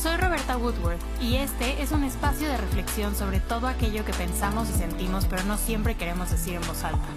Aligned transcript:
Soy 0.00 0.16
Roberta 0.16 0.56
Woodworth 0.56 1.02
y 1.20 1.38
este 1.38 1.82
es 1.82 1.90
un 1.90 2.04
espacio 2.04 2.46
de 2.46 2.56
reflexión 2.56 3.16
sobre 3.16 3.40
todo 3.40 3.66
aquello 3.66 4.04
que 4.04 4.12
pensamos 4.12 4.70
y 4.70 4.74
sentimos 4.74 5.26
pero 5.26 5.42
no 5.42 5.56
siempre 5.56 5.96
queremos 5.96 6.30
decir 6.30 6.54
en 6.54 6.60
voz 6.60 6.84
alta. 6.84 7.08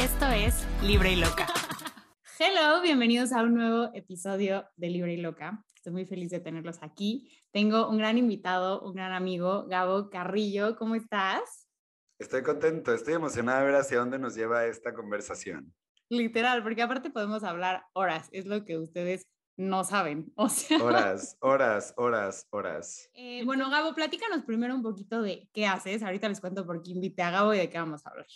Esto 0.00 0.26
es 0.26 0.66
Libre 0.82 1.12
y 1.12 1.16
Loca. 1.16 1.46
Hello, 2.40 2.82
bienvenidos 2.82 3.30
a 3.30 3.44
un 3.44 3.54
nuevo 3.54 3.90
episodio 3.94 4.68
de 4.74 4.90
Libre 4.90 5.14
y 5.14 5.18
Loca. 5.18 5.64
Estoy 5.76 5.92
muy 5.92 6.04
feliz 6.04 6.30
de 6.30 6.40
tenerlos 6.40 6.78
aquí. 6.82 7.30
Tengo 7.52 7.88
un 7.88 7.98
gran 7.98 8.18
invitado, 8.18 8.80
un 8.82 8.92
gran 8.92 9.12
amigo, 9.12 9.68
Gabo 9.68 10.10
Carrillo. 10.10 10.74
¿Cómo 10.76 10.96
estás? 10.96 11.68
Estoy 12.18 12.42
contento, 12.42 12.92
estoy 12.92 13.14
emocionada 13.14 13.60
de 13.60 13.66
ver 13.66 13.76
hacia 13.76 14.00
dónde 14.00 14.18
nos 14.18 14.34
lleva 14.34 14.66
esta 14.66 14.92
conversación. 14.94 15.72
Literal, 16.08 16.64
porque 16.64 16.82
aparte 16.82 17.10
podemos 17.10 17.44
hablar 17.44 17.84
horas, 17.92 18.28
es 18.32 18.46
lo 18.46 18.64
que 18.64 18.78
ustedes 18.78 19.28
no 19.60 19.84
saben. 19.84 20.32
O 20.36 20.48
sea. 20.48 20.82
Horas, 20.82 21.36
horas, 21.40 21.92
horas, 21.96 22.48
horas. 22.50 23.10
Eh, 23.12 23.44
bueno, 23.44 23.68
Gabo, 23.70 23.94
platícanos 23.94 24.42
primero 24.44 24.74
un 24.74 24.82
poquito 24.82 25.20
de 25.20 25.48
qué 25.52 25.66
haces. 25.66 26.02
Ahorita 26.02 26.28
les 26.28 26.40
cuento 26.40 26.66
por 26.66 26.82
qué 26.82 26.92
invité 26.92 27.22
a 27.22 27.30
Gabo 27.30 27.52
y 27.52 27.58
de 27.58 27.68
qué 27.68 27.78
vamos 27.78 28.06
a 28.06 28.10
hablar. 28.10 28.26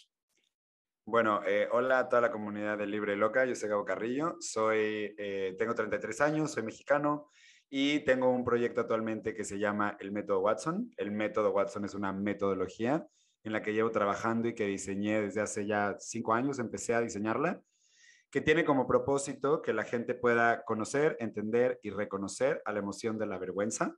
Bueno, 1.06 1.40
eh, 1.46 1.68
hola 1.72 2.00
a 2.00 2.08
toda 2.08 2.22
la 2.22 2.30
comunidad 2.30 2.78
de 2.78 2.86
Libre 2.86 3.16
Loca, 3.16 3.44
yo 3.44 3.54
soy 3.54 3.68
Gabo 3.68 3.84
Carrillo, 3.84 4.36
soy, 4.40 5.14
eh, 5.18 5.54
tengo 5.58 5.74
33 5.74 6.20
años, 6.22 6.52
soy 6.52 6.62
mexicano 6.62 7.28
y 7.68 8.00
tengo 8.00 8.30
un 8.30 8.44
proyecto 8.44 8.82
actualmente 8.82 9.34
que 9.34 9.44
se 9.44 9.58
llama 9.58 9.96
el 10.00 10.12
Método 10.12 10.40
Watson. 10.40 10.90
El 10.96 11.10
Método 11.10 11.50
Watson 11.50 11.84
es 11.84 11.94
una 11.94 12.12
metodología 12.12 13.06
en 13.42 13.52
la 13.52 13.62
que 13.62 13.72
llevo 13.72 13.90
trabajando 13.90 14.48
y 14.48 14.54
que 14.54 14.66
diseñé 14.66 15.20
desde 15.20 15.40
hace 15.40 15.66
ya 15.66 15.96
cinco 15.98 16.32
años, 16.32 16.58
empecé 16.58 16.94
a 16.94 17.00
diseñarla, 17.00 17.62
que 18.34 18.40
tiene 18.40 18.64
como 18.64 18.88
propósito 18.88 19.62
que 19.62 19.72
la 19.72 19.84
gente 19.84 20.12
pueda 20.12 20.64
conocer, 20.64 21.16
entender 21.20 21.78
y 21.84 21.90
reconocer 21.90 22.60
a 22.64 22.72
la 22.72 22.80
emoción 22.80 23.16
de 23.16 23.26
la 23.26 23.38
vergüenza, 23.38 23.96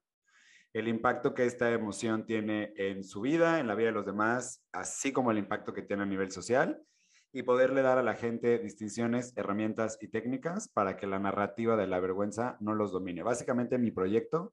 el 0.74 0.88
impacto 0.88 1.32
que 1.32 1.46
esta 1.46 1.72
emoción 1.72 2.26
tiene 2.26 2.74
en 2.76 3.02
su 3.02 3.22
vida, 3.22 3.60
en 3.60 3.66
la 3.66 3.74
vida 3.74 3.86
de 3.86 3.94
los 3.94 4.04
demás, 4.04 4.62
así 4.72 5.10
como 5.10 5.30
el 5.30 5.38
impacto 5.38 5.72
que 5.72 5.80
tiene 5.80 6.02
a 6.02 6.06
nivel 6.06 6.30
social 6.30 6.82
y 7.32 7.44
poderle 7.44 7.80
dar 7.80 7.96
a 7.96 8.02
la 8.02 8.12
gente 8.12 8.58
distinciones, 8.58 9.32
herramientas 9.38 9.96
y 10.02 10.08
técnicas 10.08 10.68
para 10.68 10.98
que 10.98 11.06
la 11.06 11.18
narrativa 11.18 11.74
de 11.74 11.86
la 11.86 11.98
vergüenza 11.98 12.58
no 12.60 12.74
los 12.74 12.92
domine. 12.92 13.22
Básicamente 13.22 13.78
mi 13.78 13.90
proyecto 13.90 14.52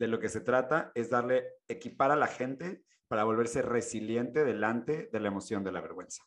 de 0.00 0.08
lo 0.08 0.18
que 0.18 0.28
se 0.28 0.40
trata 0.40 0.90
es 0.96 1.08
darle, 1.08 1.44
equipar 1.68 2.10
a 2.10 2.16
la 2.16 2.26
gente 2.26 2.82
para 3.06 3.22
volverse 3.22 3.62
resiliente 3.62 4.44
delante 4.44 5.08
de 5.12 5.20
la 5.20 5.28
emoción 5.28 5.62
de 5.62 5.70
la 5.70 5.80
vergüenza. 5.80 6.24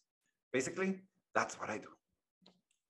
Basically, 0.54 1.06
that's 1.34 1.60
what 1.60 1.70
I 1.70 1.80
do. 1.80 2.03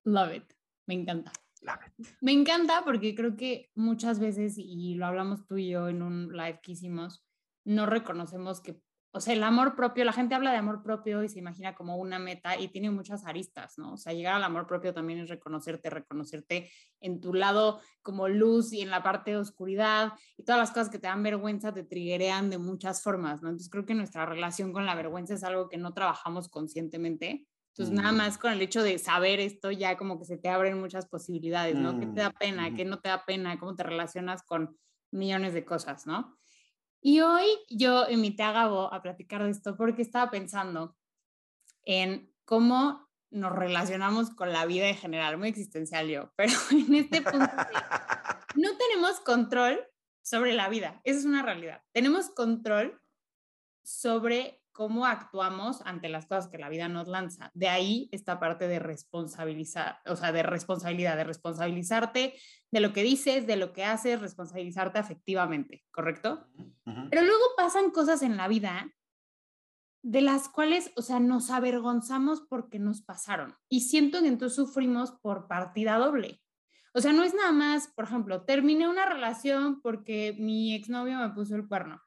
Love 0.04 0.36
it. 0.36 0.54
Me 0.88 0.96
encanta. 0.96 1.32
Love 1.62 1.80
it. 1.88 2.08
Me 2.22 2.32
encanta 2.32 2.84
porque 2.84 3.16
creo 3.16 3.36
que 3.36 3.72
muchas 3.76 4.20
veces, 4.20 4.56
y 4.58 4.95
lo 4.95 5.06
hablamos 5.06 5.45
tú 5.45 5.58
y 5.58 5.70
yo 5.70 5.88
en 5.88 6.02
un 6.02 6.36
live 6.36 6.60
que 6.62 6.73
hicimos, 6.73 7.26
no 7.64 7.86
reconocemos 7.86 8.62
que 8.62 8.82
o 9.16 9.22
sea, 9.22 9.36
el 9.36 9.44
amor 9.44 9.76
propio, 9.76 10.04
la 10.06 10.12
gente 10.12 10.34
habla 10.34 10.52
de 10.52 10.58
amor 10.58 10.82
propio 10.82 11.23
y 11.23 11.30
se 11.30 11.38
imagina 11.38 11.76
como 11.76 11.98
una 11.98 12.18
meta 12.18 12.58
y 12.60 12.70
tiene 12.70 12.90
muchas 12.90 13.28
aristas, 13.28 13.78
¿no? 13.78 13.94
O 13.94 13.98
sea, 13.98 14.12
llegar 14.12 14.34
al 14.34 14.44
amor 14.44 14.66
propio 14.66 14.92
también 14.92 15.20
es 15.20 15.30
reconocerte, 15.30 15.92
reconocerte 15.92 16.72
en 17.00 17.22
tu 17.22 17.36
lado 17.36 17.80
como 18.02 18.28
luz 18.28 18.73
y 18.73 18.82
en 18.82 18.90
la 18.90 19.04
parte 19.04 19.30
de 19.30 19.38
oscuridad 19.38 20.14
y 20.36 20.44
todas 20.44 20.60
las 20.60 20.72
cosas 20.72 20.90
que 20.90 20.98
te 20.98 21.06
dan 21.06 21.22
vergüenza 21.22 21.72
te 21.72 21.84
triguerean 21.84 22.50
de 22.50 22.58
muchas 22.58 23.04
formas, 23.04 23.44
¿no? 23.44 23.50
Entonces 23.50 23.70
creo 23.70 23.86
que 23.86 23.94
nuestra 23.94 24.26
relación 24.26 24.73
con 24.73 24.88
la 24.88 24.95
vergüenza 24.95 25.36
es 25.36 25.44
algo 25.44 25.70
que 25.70 25.78
no 25.78 25.94
trabajamos 25.94 26.50
conscientemente. 26.50 27.45
Entonces, 27.76 27.96
nada 27.96 28.12
mm. 28.12 28.18
más 28.18 28.38
con 28.38 28.52
el 28.52 28.62
hecho 28.62 28.84
de 28.84 29.00
saber 29.00 29.40
esto, 29.40 29.72
ya 29.72 29.98
como 29.98 30.20
que 30.20 30.26
se 30.26 30.38
te 30.38 30.48
abren 30.48 30.80
muchas 30.80 31.08
posibilidades, 31.08 31.76
¿no? 31.76 32.00
¿Qué 32.00 32.06
te 32.06 32.22
da 32.22 32.30
mm, 32.30 32.38
pena? 32.40 32.76
¿Qué 32.76 32.86
no 32.86 33.00
te 33.00 33.10
da 33.10 33.26
pena? 33.26 33.58
¿Cómo 33.58 33.76
te 33.76 33.82
relacionas 33.82 34.44
con 34.44 34.78
millones 35.10 35.56
de 35.56 35.66
cosas, 35.66 36.06
¿no? 36.06 36.38
Y 37.02 37.22
hoy 37.22 37.46
yo 37.70 38.08
invité 38.10 38.44
a 38.44 38.52
Gabo 38.52 38.94
a 38.94 39.02
platicar 39.02 39.44
de 39.44 39.50
esto 39.50 39.76
porque 39.76 40.04
estaba 40.04 40.30
pensando 40.30 40.95
en 41.83 42.32
cómo 42.45 43.10
nos 43.32 43.52
relacionamos 43.52 44.30
con 44.30 44.54
la 44.54 44.67
vida 44.67 44.88
en 44.88 44.95
general, 44.95 45.39
muy 45.39 45.50
existencial 45.50 46.08
yo, 46.08 46.32
pero 46.36 46.54
en 46.72 46.94
este 46.94 47.23
punto 47.23 47.39
no 48.56 48.70
tenemos 48.78 49.20
control 49.22 49.83
sobre 50.22 50.54
la 50.54 50.70
vida, 50.70 51.02
esa 51.04 51.20
es 51.20 51.26
una 51.26 51.42
realidad. 51.42 51.82
Tenemos 51.92 52.30
control 52.30 53.02
sobre 53.83 54.63
cómo 54.73 55.06
actuamos 55.06 55.82
ante 55.86 56.10
las 56.10 56.26
cosas 56.26 56.48
que 56.48 56.58
la 56.58 56.67
vida 56.67 56.89
nos 56.89 57.08
lanza. 57.08 57.52
De 57.54 57.70
ahí 57.70 58.10
esta 58.11 58.39
parte 58.39 58.67
de 58.67 58.80
responsabilizar, 58.80 60.00
o 60.06 60.16
sea, 60.16 60.32
de 60.32 60.44
responsabilidad, 60.44 61.16
de 61.16 61.23
responsabilizarte 61.23 62.34
de 62.72 62.80
lo 62.80 62.92
que 62.92 63.04
dices, 63.04 63.48
de 63.48 63.56
lo 63.56 63.72
que 63.72 63.86
haces, 63.86 64.20
responsabilizarte 64.20 65.00
afectivamente, 65.00 65.86
¿correcto? 65.92 66.48
Pero 66.83 67.22
luego 67.22 67.44
pasan 67.56 67.92
cosas 67.92 68.23
en 68.23 68.36
la 68.36 68.48
vida 68.48 68.92
de 70.02 70.22
las 70.22 70.50
cuales, 70.50 70.92
o 70.98 71.02
sea, 71.02 71.20
nos 71.20 71.50
avergonzamos 71.50 72.42
porque 72.42 72.80
nos 72.80 73.02
pasaron. 73.02 73.56
Y 73.70 73.82
siento 73.82 74.22
que 74.22 74.28
entonces 74.28 74.56
sufrimos 74.56 75.12
por 75.22 75.48
partida 75.48 75.98
doble. 75.98 76.42
O 76.94 77.00
sea, 77.00 77.14
no 77.14 77.23
es 77.23 77.33
nada 77.33 77.52
más, 77.52 77.88
por 77.95 78.06
ejemplo, 78.06 78.44
terminé 78.44 78.88
una 78.88 79.06
relación 79.06 79.82
porque 79.82 80.36
mi 80.38 80.76
exnovio 80.76 81.17
me 81.20 81.30
puso 81.30 81.56
el 81.56 81.67
cuerno 81.67 82.02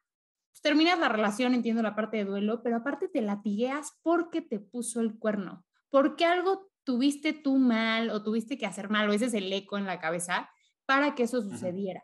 terminas 0.66 0.99
la 0.99 1.09
relación, 1.09 1.54
entiendo 1.54 1.81
la 1.81 1.94
parte 1.94 2.16
de 2.16 2.25
duelo, 2.25 2.60
pero 2.60 2.78
aparte 2.78 3.06
te 3.06 3.22
latigueas 3.22 4.00
porque 4.03 4.43
te 4.43 4.59
puso 4.59 5.00
el 5.00 5.16
cuerno, 5.16 5.65
porque 5.91 6.25
algo 6.25 6.72
tuviste 6.82 7.32
tú 7.32 7.56
mal 7.59 8.10
o 8.10 8.25
tuviste 8.25 8.59
que 8.59 8.66
hacer 8.66 8.91
mal, 8.91 9.09
o 9.09 9.12
ese 9.12 9.26
es 9.26 9.34
el 9.34 9.53
eco 9.53 9.78
en 9.78 9.87
la 9.87 10.00
cabeza 10.00 10.50
para 10.84 11.15
que 11.15 11.22
eso 11.22 11.41
sucediera. 11.41 12.03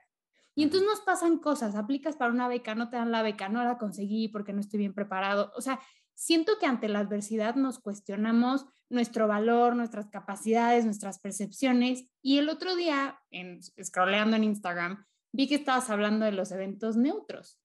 Y 0.54 0.62
entonces 0.62 0.88
nos 0.88 1.00
pasan 1.00 1.40
cosas, 1.40 1.74
aplicas 1.74 2.14
para 2.14 2.30
una 2.30 2.46
beca, 2.46 2.76
no 2.76 2.88
te 2.88 2.98
dan 2.98 3.10
la 3.10 3.22
beca, 3.22 3.48
no 3.48 3.64
la 3.64 3.78
conseguí 3.78 4.28
porque 4.28 4.52
no 4.52 4.60
estoy 4.60 4.78
bien 4.78 4.94
preparado. 4.94 5.50
O 5.56 5.60
sea, 5.60 5.80
siento 6.14 6.52
que 6.60 6.66
ante 6.66 6.88
la 6.88 7.00
adversidad 7.00 7.56
nos 7.56 7.80
cuestionamos 7.80 8.66
nuestro 8.88 9.26
valor, 9.26 9.74
nuestras 9.74 10.08
capacidades, 10.08 10.84
nuestras 10.84 11.18
percepciones. 11.18 12.04
Y 12.22 12.38
el 12.38 12.48
otro 12.48 12.76
día, 12.76 13.18
en, 13.32 13.58
scrolleando 13.60 14.36
en 14.36 14.44
Instagram, 14.44 15.04
vi 15.32 15.48
que 15.48 15.56
estabas 15.56 15.90
hablando 15.90 16.26
de 16.26 16.30
los 16.30 16.52
eventos 16.52 16.96
neutros 16.96 17.58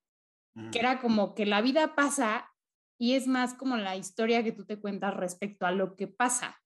que 0.72 0.80
era 0.80 1.00
como 1.00 1.36
que 1.36 1.46
la 1.46 1.62
vida 1.62 1.96
pasa 1.96 2.52
y 3.00 3.14
es 3.14 3.28
más 3.28 3.54
como 3.54 3.78
la 3.78 3.96
historia 3.96 4.44
que 4.44 4.52
tú 4.52 4.66
te 4.66 4.80
cuentas 4.80 5.16
respecto 5.16 5.66
a 5.66 5.72
lo 5.72 5.96
que 5.96 6.08
pasa. 6.08 6.58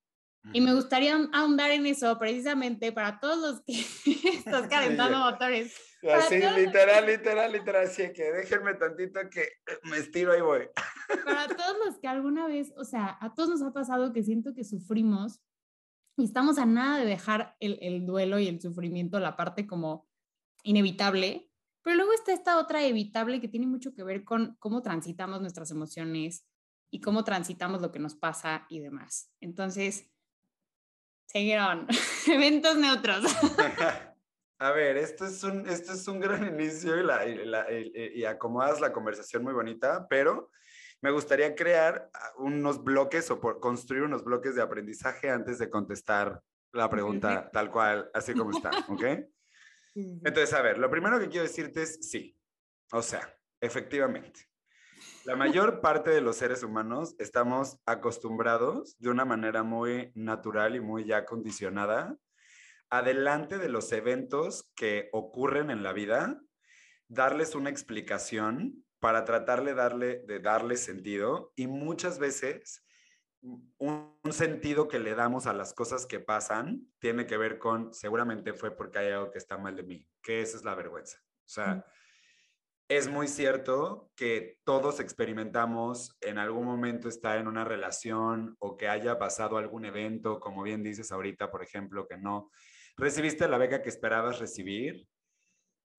Y 0.54 0.62
me 0.62 0.74
gustaría 0.74 1.16
ahondar 1.34 1.70
en 1.70 1.86
eso 1.86 2.18
precisamente 2.18 2.92
para 2.92 3.20
todos 3.20 3.38
los 3.38 3.62
que 3.62 3.74
estás 4.38 4.68
calentando 4.70 5.20
motores. 5.20 5.76
Así, 6.12 6.36
literal, 6.36 7.06
literal, 7.06 7.52
literal, 7.52 7.86
así 7.86 8.12
que 8.12 8.32
déjenme 8.32 8.74
tantito 8.74 9.20
que 9.30 9.50
me 9.84 9.98
estiro 9.98 10.36
y 10.36 10.42
voy. 10.42 10.68
Para 11.24 11.48
todos 11.48 11.78
los 11.86 12.00
que 12.00 12.08
alguna 12.08 12.48
vez, 12.48 12.74
o 12.76 12.86
sea, 12.86 13.20
a 13.22 13.36
todos 13.36 13.50
nos 13.50 13.62
ha 13.62 13.72
pasado 13.72 14.12
que 14.12 14.24
siento 14.24 14.56
que 14.56 14.64
sufrimos 14.64 15.42
y 16.18 16.26
estamos 16.26 16.58
a 16.58 16.66
nada 16.66 16.98
de 16.98 17.06
dejar 17.06 17.56
el, 17.60 17.78
el 17.82 18.08
duelo 18.08 18.40
y 18.40 18.48
el 18.48 18.60
sufrimiento, 18.60 19.20
la 19.20 19.36
parte 19.36 19.68
como 19.68 20.08
inevitable, 20.64 21.51
pero 21.84 21.96
luego 21.96 22.14
está 22.14 22.34
esta 22.34 22.58
otra 22.58 22.84
evitable 22.86 23.42
que 23.42 23.48
tiene 23.48 23.68
mucho 23.68 23.94
que 23.94 24.04
ver 24.04 24.24
con 24.24 24.56
cómo 24.60 24.82
transitamos 24.82 25.42
nuestras 25.42 25.72
emociones 25.72 26.46
y 26.92 27.02
cómo 27.02 27.24
transitamos 27.24 27.82
lo 27.82 27.92
que 27.92 28.00
nos 28.00 28.16
pasa 28.16 28.66
y 28.70 28.80
demás. 28.80 29.32
Entonces, 29.40 30.12
siguieron 31.26 31.88
eventos 32.28 32.78
neutros. 32.78 33.24
A 34.60 34.72
ver, 34.74 34.96
esto 34.98 35.26
es 35.26 35.44
un, 35.44 35.68
esto 35.68 35.94
es 35.94 36.08
un 36.08 36.20
gran 36.20 36.48
inicio 36.48 36.96
y, 37.00 37.04
la, 37.04 37.26
y, 37.26 38.26
acomodas 38.26 38.80
la 38.80 38.94
conversación 38.94 39.44
muy 39.44 39.54
bonita, 39.54 40.06
pero 40.08 40.52
me 41.02 41.10
gustaría 41.10 41.56
crear 41.56 42.12
unos 42.38 42.84
bloques 42.84 43.32
o 43.32 43.40
construir 43.40 44.04
unos 44.04 44.24
bloques 44.24 44.54
de 44.54 44.62
aprendizaje 44.62 45.32
antes 45.32 45.58
de 45.58 45.68
contestar 45.68 46.44
la 46.74 46.92
pregunta 46.92 47.50
tal 47.52 47.72
cual, 47.72 48.12
así 48.14 48.36
como 48.36 48.52
está, 48.52 48.70
¿ok? 48.88 49.04
Entonces, 49.94 50.54
a 50.54 50.62
ver, 50.62 50.78
lo 50.78 50.90
primero 50.90 51.20
que 51.20 51.30
quiero 51.30 51.48
decirte 51.48 51.84
es 51.84 52.10
sí. 52.10 52.38
O 52.92 53.02
sea, 53.02 53.38
efectivamente. 53.60 54.48
La 55.26 55.36
mayor 55.36 55.82
parte 55.82 56.12
de 56.12 56.22
los 56.22 56.38
seres 56.38 56.64
humanos 56.64 57.16
estamos 57.20 57.78
acostumbrados 57.86 58.98
de 59.00 59.10
una 59.10 59.26
manera 59.26 59.64
muy 59.64 60.12
natural 60.16 60.76
y 60.76 60.80
muy 60.80 61.06
ya 61.06 61.26
condicionada 61.26 62.18
adelante 62.92 63.58
de 63.58 63.70
los 63.70 63.92
eventos 63.94 64.70
que 64.76 65.10
ocurren 65.14 65.72
en 65.72 65.82
la 65.82 65.94
vida, 65.94 66.40
darles 67.08 67.56
una 67.56 67.70
explicación 67.70 68.86
para 69.00 69.24
tratarle 69.24 69.74
darle, 69.74 70.20
de 70.28 70.40
darle 70.40 70.76
sentido 70.76 71.54
y 71.56 71.68
muchas 71.68 72.20
veces 72.20 72.84
un, 73.42 74.12
sentido 74.32 74.88
que 74.88 75.00
le 75.00 75.14
damos 75.14 75.46
a 75.46 75.54
las 75.54 75.74
cosas 75.74 76.06
que 76.06 76.20
pasan 76.20 76.88
tiene 77.00 77.26
que 77.26 77.38
ver 77.38 77.58
con, 77.60 77.94
seguramente 77.94 78.54
fue 78.54 78.72
porque 78.72 79.00
hay 79.00 79.12
algo 79.12 79.32
que 79.32 79.40
está 79.40 79.58
mal 79.58 79.76
de 79.76 79.84
mí, 79.84 80.08
que 80.22 80.42
esa 80.42 80.58
es 80.58 80.64
la 80.64 80.76
vergüenza. 80.76 81.18
O 81.46 81.50
sea, 81.50 81.86
es 82.88 83.10
muy 83.10 83.28
cierto 83.28 84.12
que 84.16 84.60
todos 84.64 85.00
experimentamos 85.00 86.18
en 86.22 86.38
algún 86.38 86.66
momento 86.66 87.10
estar 87.10 87.38
en 87.38 87.48
una 87.48 87.66
relación 87.66 88.56
o 88.60 88.78
que 88.78 88.88
haya 88.88 89.18
pasado 89.20 89.58
algún 89.58 89.86
evento, 89.86 90.40
como 90.40 90.64
bien 90.64 90.84
dices 90.84 91.12
ahorita, 91.12 91.52
por 91.52 91.64
ejemplo, 91.64 92.08
que 92.08 92.18
no 92.18 92.50
recibiste 92.96 93.48
la 93.48 93.58
beca 93.58 93.82
que 93.82 93.90
esperabas 93.90 94.40
recibir 94.40 95.08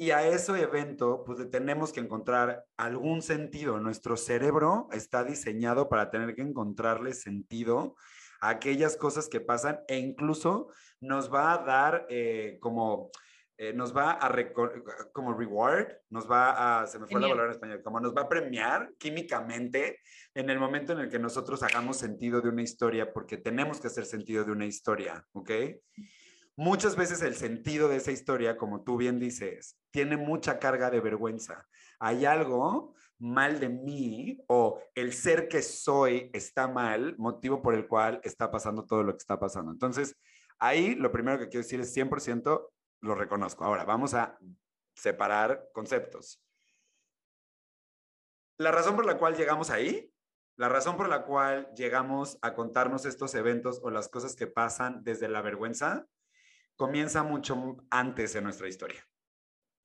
Y 0.03 0.11
a 0.11 0.27
ese 0.27 0.61
evento, 0.61 1.23
pues 1.25 1.39
le 1.39 1.45
tenemos 1.45 1.93
que 1.93 2.01
encontrar 2.01 2.65
algún 2.77 3.23
sentido. 3.23 3.79
Nuestro 3.79 4.17
cerebro 4.17 4.89
está 4.91 5.23
diseñado 5.23 5.89
para 5.89 6.11
tener 6.11 6.35
que 6.35 6.43
encontrarle 6.43 7.15
sentido 7.15 7.95
a 8.41 8.49
aquellas 8.49 8.97
cosas 8.97 9.29
que 9.29 9.39
pasan 9.39 9.79
e 9.87 9.99
incluso 9.99 10.73
nos 10.99 11.33
va 11.33 11.53
a 11.53 11.59
dar 11.59 12.07
eh, 12.11 12.59
como 12.61 13.13
eh, 13.57 13.73
nos 13.75 13.97
va 13.97 14.19
a 14.21 14.29
como 15.13 15.35
reward, 15.35 15.87
nos 16.11 16.29
va 16.29 16.81
a, 16.81 16.87
se 16.89 16.99
me 16.99 17.07
fue 17.07 17.21
la 17.21 17.29
palabra 17.29 17.53
en 17.53 17.53
español, 17.53 17.83
como 17.85 18.01
nos 18.01 18.13
va 18.13 18.23
a 18.23 18.29
premiar 18.29 18.91
químicamente 18.99 20.01
en 20.35 20.51
el 20.51 20.59
momento 20.59 20.95
en 20.95 20.99
el 20.99 21.11
que 21.11 21.21
nosotros 21.21 21.63
hagamos 21.63 21.99
sentido 21.99 22.41
de 22.41 22.49
una 22.49 22.63
historia, 22.63 23.13
porque 23.13 23.37
tenemos 23.37 23.81
que 23.81 23.87
hacer 23.87 24.05
sentido 24.05 24.43
de 24.43 24.51
una 24.51 24.67
historia, 24.67 25.25
¿ok? 25.31 25.51
Muchas 26.57 26.97
veces 26.97 27.23
el 27.23 27.35
sentido 27.35 27.89
de 27.89 27.97
esa 27.97 28.13
historia, 28.13 28.59
como 28.59 28.83
tú 28.83 28.97
bien 28.97 29.19
dices, 29.19 29.79
tiene 29.91 30.17
mucha 30.17 30.59
carga 30.59 30.91
de 30.91 31.01
vergüenza. 31.01 31.67
Hay 31.99 32.27
algo 32.27 32.95
mal 33.19 33.59
de 33.59 33.69
mí 33.69 34.39
o 34.49 34.83
el 34.95 35.13
ser 35.15 35.49
que 35.49 35.63
soy 35.63 36.31
está 36.35 36.69
mal, 36.69 37.17
motivo 37.17 37.63
por 37.63 37.75
el 37.75 37.89
cual 37.89 38.21
está 38.23 38.51
pasando 38.51 38.85
todo 38.85 39.03
lo 39.03 39.13
que 39.13 39.19
está 39.19 39.39
pasando. 39.39 39.73
Entonces, 39.73 40.17
ahí 40.59 40.95
lo 40.95 41.11
primero 41.11 41.39
que 41.39 41.49
quiero 41.49 41.63
decir 41.63 41.81
es 41.81 41.97
100% 41.97 42.69
lo 43.01 43.15
reconozco. 43.15 43.65
Ahora, 43.65 43.85
vamos 43.85 44.13
a 44.15 44.39
separar 44.95 45.69
conceptos. 45.73 46.43
La 48.59 48.71
razón 48.71 48.95
por 48.95 49.07
la 49.07 49.17
cual 49.17 49.37
llegamos 49.37 49.71
ahí, 49.71 50.13
la 50.57 50.69
razón 50.69 50.97
por 50.97 51.09
la 51.09 51.25
cual 51.25 51.73
llegamos 51.75 52.39
a 52.43 52.55
contarnos 52.55 53.07
estos 53.07 53.35
eventos 53.35 53.81
o 53.83 53.91
las 53.91 54.09
cosas 54.09 54.37
que 54.37 54.47
pasan 54.47 55.03
desde 55.03 55.29
la 55.29 55.41
vergüenza, 55.41 56.07
comienza 56.77 57.23
mucho 57.23 57.77
antes 57.91 58.35
en 58.35 58.45
nuestra 58.45 58.69
historia. 58.69 59.05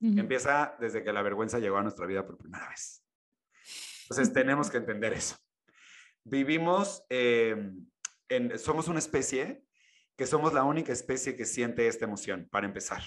Empieza 0.00 0.76
desde 0.78 1.02
que 1.02 1.12
la 1.12 1.22
vergüenza 1.22 1.58
llegó 1.58 1.76
a 1.76 1.82
nuestra 1.82 2.06
vida 2.06 2.24
por 2.24 2.38
primera 2.38 2.68
vez. 2.68 3.04
Entonces 4.02 4.32
tenemos 4.32 4.70
que 4.70 4.76
entender 4.76 5.12
eso. 5.12 5.36
Vivimos, 6.22 7.04
em, 7.08 7.84
en, 8.28 8.58
somos 8.58 8.86
una 8.86 9.00
especie 9.00 9.64
que 10.16 10.26
somos 10.26 10.52
la 10.52 10.64
única 10.64 10.92
especie 10.92 11.36
que 11.36 11.44
siente 11.44 11.86
esta 11.88 12.04
emoción, 12.04 12.48
para 12.50 12.66
empezar. 12.66 13.02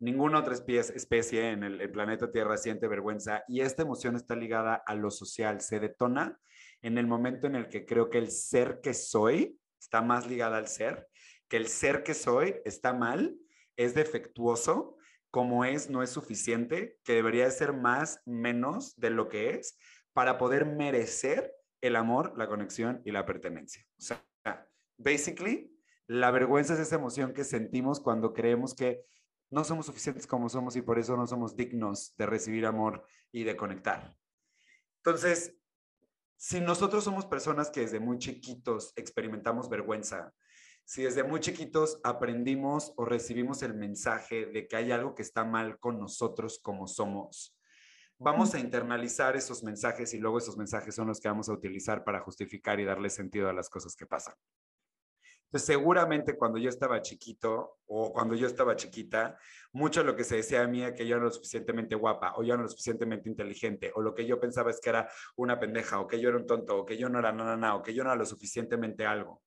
Ninguna 0.00 0.40
otra 0.40 0.54
especie 0.54 1.50
en 1.50 1.62
el, 1.62 1.90
planeta 1.90 2.30
Tierra 2.30 2.56
siente 2.56 2.88
vergüenza 2.88 3.44
y 3.48 3.60
esta 3.60 3.82
emoción 3.82 4.16
está 4.16 4.34
ligada 4.34 4.74
a 4.74 4.94
lo 4.94 5.10
social. 5.10 5.60
Se 5.60 5.80
detona 5.80 6.38
en 6.82 6.98
el 6.98 7.06
momento 7.06 7.46
en 7.46 7.56
el 7.56 7.68
que 7.68 7.86
creo 7.86 8.10
que 8.10 8.18
el 8.18 8.30
ser 8.30 8.80
que 8.82 8.92
soy 8.92 9.58
está 9.78 10.02
más 10.02 10.26
ligado 10.26 10.56
al 10.56 10.66
ser, 10.66 11.06
que 11.48 11.56
el 11.56 11.68
ser 11.68 12.02
que 12.02 12.14
soy 12.14 12.56
está 12.64 12.92
mal, 12.92 13.36
es 13.76 13.94
defectuoso, 13.94 14.96
como 15.30 15.64
es, 15.64 15.90
no 15.90 16.02
es 16.02 16.10
suficiente, 16.10 16.98
que 17.04 17.14
debería 17.14 17.50
ser 17.50 17.72
más, 17.72 18.20
menos 18.24 18.94
de 18.96 19.10
lo 19.10 19.28
que 19.28 19.50
es, 19.50 19.76
para 20.12 20.38
poder 20.38 20.64
merecer 20.64 21.52
el 21.80 21.96
amor, 21.96 22.32
la 22.36 22.48
conexión 22.48 23.02
y 23.04 23.10
la 23.10 23.26
pertenencia. 23.26 23.84
O 23.98 24.02
sea, 24.02 24.24
basically, 24.96 25.70
la 26.06 26.30
vergüenza 26.30 26.74
es 26.74 26.80
esa 26.80 26.96
emoción 26.96 27.32
que 27.32 27.44
sentimos 27.44 28.00
cuando 28.00 28.32
creemos 28.32 28.74
que 28.74 29.04
no 29.50 29.64
somos 29.64 29.86
suficientes 29.86 30.26
como 30.26 30.48
somos 30.48 30.76
y 30.76 30.82
por 30.82 30.98
eso 30.98 31.16
no 31.16 31.26
somos 31.26 31.56
dignos 31.56 32.14
de 32.16 32.26
recibir 32.26 32.66
amor 32.66 33.04
y 33.32 33.44
de 33.44 33.56
conectar. 33.56 34.16
Entonces, 34.98 35.56
si 36.36 36.60
nosotros 36.60 37.04
somos 37.04 37.26
personas 37.26 37.70
que 37.70 37.80
desde 37.80 38.00
muy 38.00 38.18
chiquitos 38.18 38.92
experimentamos 38.96 39.68
vergüenza, 39.68 40.32
si 40.84 41.02
desde 41.02 41.24
muy 41.24 41.40
chiquitos 41.40 42.00
aprendimos 42.04 42.92
o 42.96 43.04
recibimos 43.04 43.62
el 43.62 43.74
mensaje 43.74 44.46
de 44.46 44.66
que 44.68 44.76
hay 44.76 44.92
algo 44.92 45.14
que 45.14 45.22
está 45.22 45.44
mal 45.44 45.78
con 45.78 45.98
nosotros 45.98 46.58
como 46.62 46.86
somos, 46.86 47.58
vamos 48.18 48.54
a 48.54 48.60
internalizar 48.60 49.36
esos 49.36 49.62
mensajes 49.62 50.14
y 50.14 50.18
luego 50.18 50.38
esos 50.38 50.56
mensajes 50.56 50.94
son 50.94 51.08
los 51.08 51.20
que 51.20 51.28
vamos 51.28 51.48
a 51.48 51.52
utilizar 51.52 52.04
para 52.04 52.20
justificar 52.20 52.80
y 52.80 52.84
darle 52.84 53.10
sentido 53.10 53.48
a 53.48 53.52
las 53.52 53.68
cosas 53.68 53.96
que 53.96 54.06
pasan 54.06 54.34
seguramente 55.58 56.36
cuando 56.36 56.58
yo 56.58 56.68
estaba 56.68 57.00
chiquito 57.00 57.78
o 57.86 58.12
cuando 58.12 58.34
yo 58.34 58.46
estaba 58.46 58.76
chiquita, 58.76 59.38
mucho 59.72 60.00
de 60.00 60.06
lo 60.06 60.16
que 60.16 60.24
se 60.24 60.36
decía 60.36 60.62
a 60.62 60.66
mí 60.66 60.82
era 60.82 60.94
que 60.94 61.06
yo 61.06 61.16
no 61.16 61.22
era 61.22 61.26
lo 61.26 61.32
suficientemente 61.32 61.94
guapa 61.94 62.34
o 62.36 62.42
yo 62.42 62.48
no 62.48 62.54
era 62.54 62.62
lo 62.64 62.68
suficientemente 62.68 63.28
inteligente 63.28 63.92
o 63.94 64.02
lo 64.02 64.14
que 64.14 64.26
yo 64.26 64.40
pensaba 64.40 64.70
es 64.70 64.80
que 64.80 64.90
era 64.90 65.08
una 65.36 65.58
pendeja 65.58 66.00
o 66.00 66.06
que 66.06 66.20
yo 66.20 66.28
era 66.28 66.38
un 66.38 66.46
tonto 66.46 66.78
o 66.78 66.84
que 66.84 66.96
yo 66.96 67.08
no 67.08 67.18
era 67.18 67.32
nada, 67.32 67.56
nada 67.56 67.74
o 67.76 67.82
que 67.82 67.94
yo 67.94 68.02
no 68.04 68.10
era 68.10 68.18
lo 68.18 68.26
suficientemente 68.26 69.06
algo. 69.06 69.42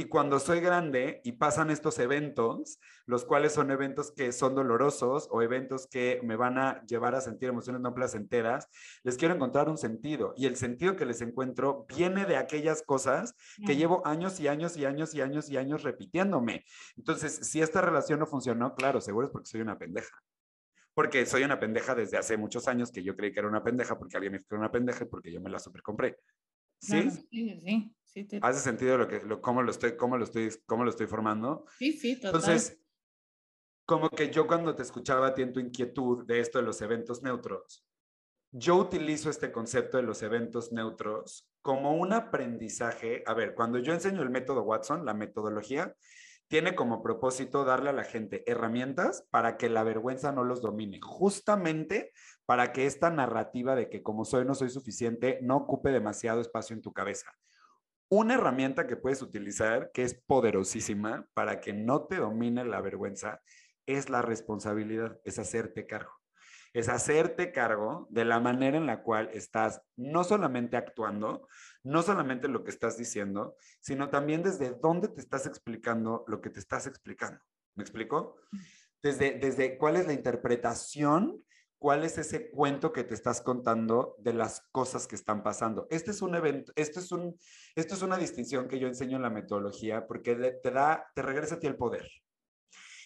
Y 0.00 0.04
cuando 0.04 0.38
soy 0.38 0.60
grande 0.60 1.20
y 1.24 1.32
pasan 1.32 1.70
estos 1.70 1.98
eventos, 1.98 2.78
los 3.04 3.24
cuales 3.24 3.52
son 3.52 3.72
eventos 3.72 4.12
que 4.12 4.30
son 4.30 4.54
dolorosos 4.54 5.26
o 5.32 5.42
eventos 5.42 5.88
que 5.88 6.20
me 6.22 6.36
van 6.36 6.56
a 6.56 6.86
llevar 6.86 7.16
a 7.16 7.20
sentir 7.20 7.48
emociones 7.48 7.80
no 7.80 7.92
placenteras, 7.92 8.68
les 9.02 9.16
quiero 9.16 9.34
encontrar 9.34 9.68
un 9.68 9.76
sentido. 9.76 10.34
Y 10.36 10.46
el 10.46 10.54
sentido 10.54 10.94
que 10.94 11.04
les 11.04 11.20
encuentro 11.20 11.84
viene 11.88 12.26
de 12.26 12.36
aquellas 12.36 12.82
cosas 12.82 13.34
que 13.66 13.74
llevo 13.74 14.06
años 14.06 14.38
y 14.38 14.46
años 14.46 14.76
y 14.76 14.84
años 14.84 15.14
y 15.14 15.20
años 15.20 15.50
y 15.50 15.56
años 15.56 15.82
repitiéndome. 15.82 16.64
Entonces, 16.96 17.34
si 17.42 17.60
esta 17.60 17.80
relación 17.80 18.20
no 18.20 18.26
funcionó, 18.26 18.76
claro, 18.76 19.00
seguro 19.00 19.26
es 19.26 19.32
porque 19.32 19.48
soy 19.48 19.62
una 19.62 19.78
pendeja 19.78 20.16
porque 20.94 21.26
soy 21.26 21.44
una 21.44 21.60
pendeja 21.60 21.94
desde 21.94 22.18
hace 22.18 22.36
muchos 22.36 22.66
años 22.66 22.90
que 22.90 23.04
yo 23.04 23.14
creí 23.14 23.32
que 23.32 23.38
era 23.38 23.48
una 23.48 23.62
pendeja 23.62 23.96
porque 23.96 24.16
alguien 24.16 24.32
me 24.32 24.38
dijo 24.38 24.48
que 24.48 24.56
era 24.56 24.62
una 24.62 24.72
pendeja 24.72 25.04
y 25.04 25.06
porque 25.06 25.30
yo 25.30 25.40
me 25.40 25.48
la 25.48 25.60
supercompré. 25.60 26.18
¿Sí? 26.80 27.10
sí, 27.10 27.60
sí. 28.24 28.38
¿Hace 28.40 28.60
sentido 28.60 28.98
lo 28.98 29.06
que, 29.06 29.20
lo, 29.20 29.40
cómo, 29.40 29.62
lo 29.62 29.70
estoy, 29.70 29.96
cómo, 29.96 30.16
lo 30.16 30.24
estoy, 30.24 30.50
cómo 30.66 30.84
lo 30.84 30.90
estoy 30.90 31.06
formando? 31.06 31.66
Sí, 31.78 31.92
sí, 31.92 32.16
total. 32.16 32.34
Entonces, 32.34 32.80
como 33.84 34.10
que 34.10 34.30
yo 34.30 34.46
cuando 34.46 34.74
te 34.74 34.82
escuchaba 34.82 35.28
a 35.28 35.34
ti 35.34 35.42
en 35.42 35.52
tu 35.52 35.60
inquietud 35.60 36.26
de 36.26 36.40
esto 36.40 36.58
de 36.58 36.64
los 36.64 36.80
eventos 36.82 37.22
neutros, 37.22 37.84
yo 38.50 38.76
utilizo 38.76 39.30
este 39.30 39.52
concepto 39.52 39.98
de 39.98 40.02
los 40.04 40.22
eventos 40.22 40.72
neutros 40.72 41.48
como 41.60 41.94
un 41.94 42.12
aprendizaje. 42.12 43.22
A 43.26 43.34
ver, 43.34 43.54
cuando 43.54 43.78
yo 43.78 43.92
enseño 43.92 44.22
el 44.22 44.30
método 44.30 44.62
Watson, 44.62 45.04
la 45.04 45.14
metodología, 45.14 45.94
tiene 46.48 46.74
como 46.74 47.02
propósito 47.02 47.64
darle 47.64 47.90
a 47.90 47.92
la 47.94 48.04
gente 48.04 48.42
herramientas 48.50 49.26
para 49.30 49.56
que 49.58 49.68
la 49.68 49.84
vergüenza 49.84 50.32
no 50.32 50.44
los 50.44 50.62
domine, 50.62 50.98
justamente 51.02 52.12
para 52.46 52.72
que 52.72 52.86
esta 52.86 53.10
narrativa 53.10 53.76
de 53.76 53.90
que 53.90 54.02
como 54.02 54.24
soy 54.24 54.46
no 54.46 54.54
soy 54.54 54.70
suficiente 54.70 55.38
no 55.42 55.56
ocupe 55.56 55.90
demasiado 55.90 56.40
espacio 56.40 56.74
en 56.74 56.82
tu 56.82 56.92
cabeza. 56.92 57.30
Una 58.08 58.34
herramienta 58.34 58.86
que 58.86 58.96
puedes 58.96 59.20
utilizar 59.20 59.90
que 59.92 60.02
es 60.02 60.14
poderosísima 60.14 61.28
para 61.34 61.60
que 61.60 61.74
no 61.74 62.06
te 62.06 62.16
domine 62.16 62.64
la 62.64 62.80
vergüenza 62.80 63.42
es 63.84 64.08
la 64.08 64.22
responsabilidad, 64.22 65.18
es 65.24 65.38
hacerte 65.38 65.86
cargo. 65.86 66.12
Es 66.72 66.88
hacerte 66.88 67.52
cargo 67.52 68.06
de 68.10 68.24
la 68.24 68.40
manera 68.40 68.76
en 68.76 68.86
la 68.86 69.02
cual 69.02 69.30
estás 69.32 69.82
no 69.96 70.24
solamente 70.24 70.76
actuando, 70.76 71.48
no 71.82 72.02
solamente 72.02 72.48
lo 72.48 72.64
que 72.64 72.70
estás 72.70 72.96
diciendo, 72.96 73.56
sino 73.80 74.10
también 74.10 74.42
desde 74.42 74.70
dónde 74.70 75.08
te 75.08 75.20
estás 75.20 75.46
explicando 75.46 76.24
lo 76.26 76.40
que 76.40 76.50
te 76.50 76.60
estás 76.60 76.86
explicando. 76.86 77.40
¿Me 77.74 77.82
explico? 77.82 78.36
Desde, 79.02 79.38
desde 79.38 79.78
cuál 79.78 79.96
es 79.96 80.06
la 80.06 80.12
interpretación 80.12 81.44
cuál 81.78 82.04
es 82.04 82.18
ese 82.18 82.50
cuento 82.50 82.92
que 82.92 83.04
te 83.04 83.14
estás 83.14 83.40
contando 83.40 84.16
de 84.18 84.34
las 84.34 84.60
cosas 84.72 85.06
que 85.06 85.14
están 85.14 85.42
pasando. 85.42 85.86
Este 85.90 86.10
es 86.10 86.22
un 86.22 86.34
evento, 86.34 86.72
esto 86.76 87.00
es, 87.00 87.12
un, 87.12 87.38
esto 87.74 87.94
es 87.94 88.02
una 88.02 88.18
distinción 88.18 88.68
que 88.68 88.78
yo 88.78 88.88
enseño 88.88 89.16
en 89.16 89.22
la 89.22 89.30
metodología 89.30 90.06
porque 90.06 90.34
te 90.34 90.70
da, 90.70 91.10
te 91.14 91.22
regresa 91.22 91.56
a 91.56 91.60
ti 91.60 91.66
el 91.66 91.76
poder. 91.76 92.08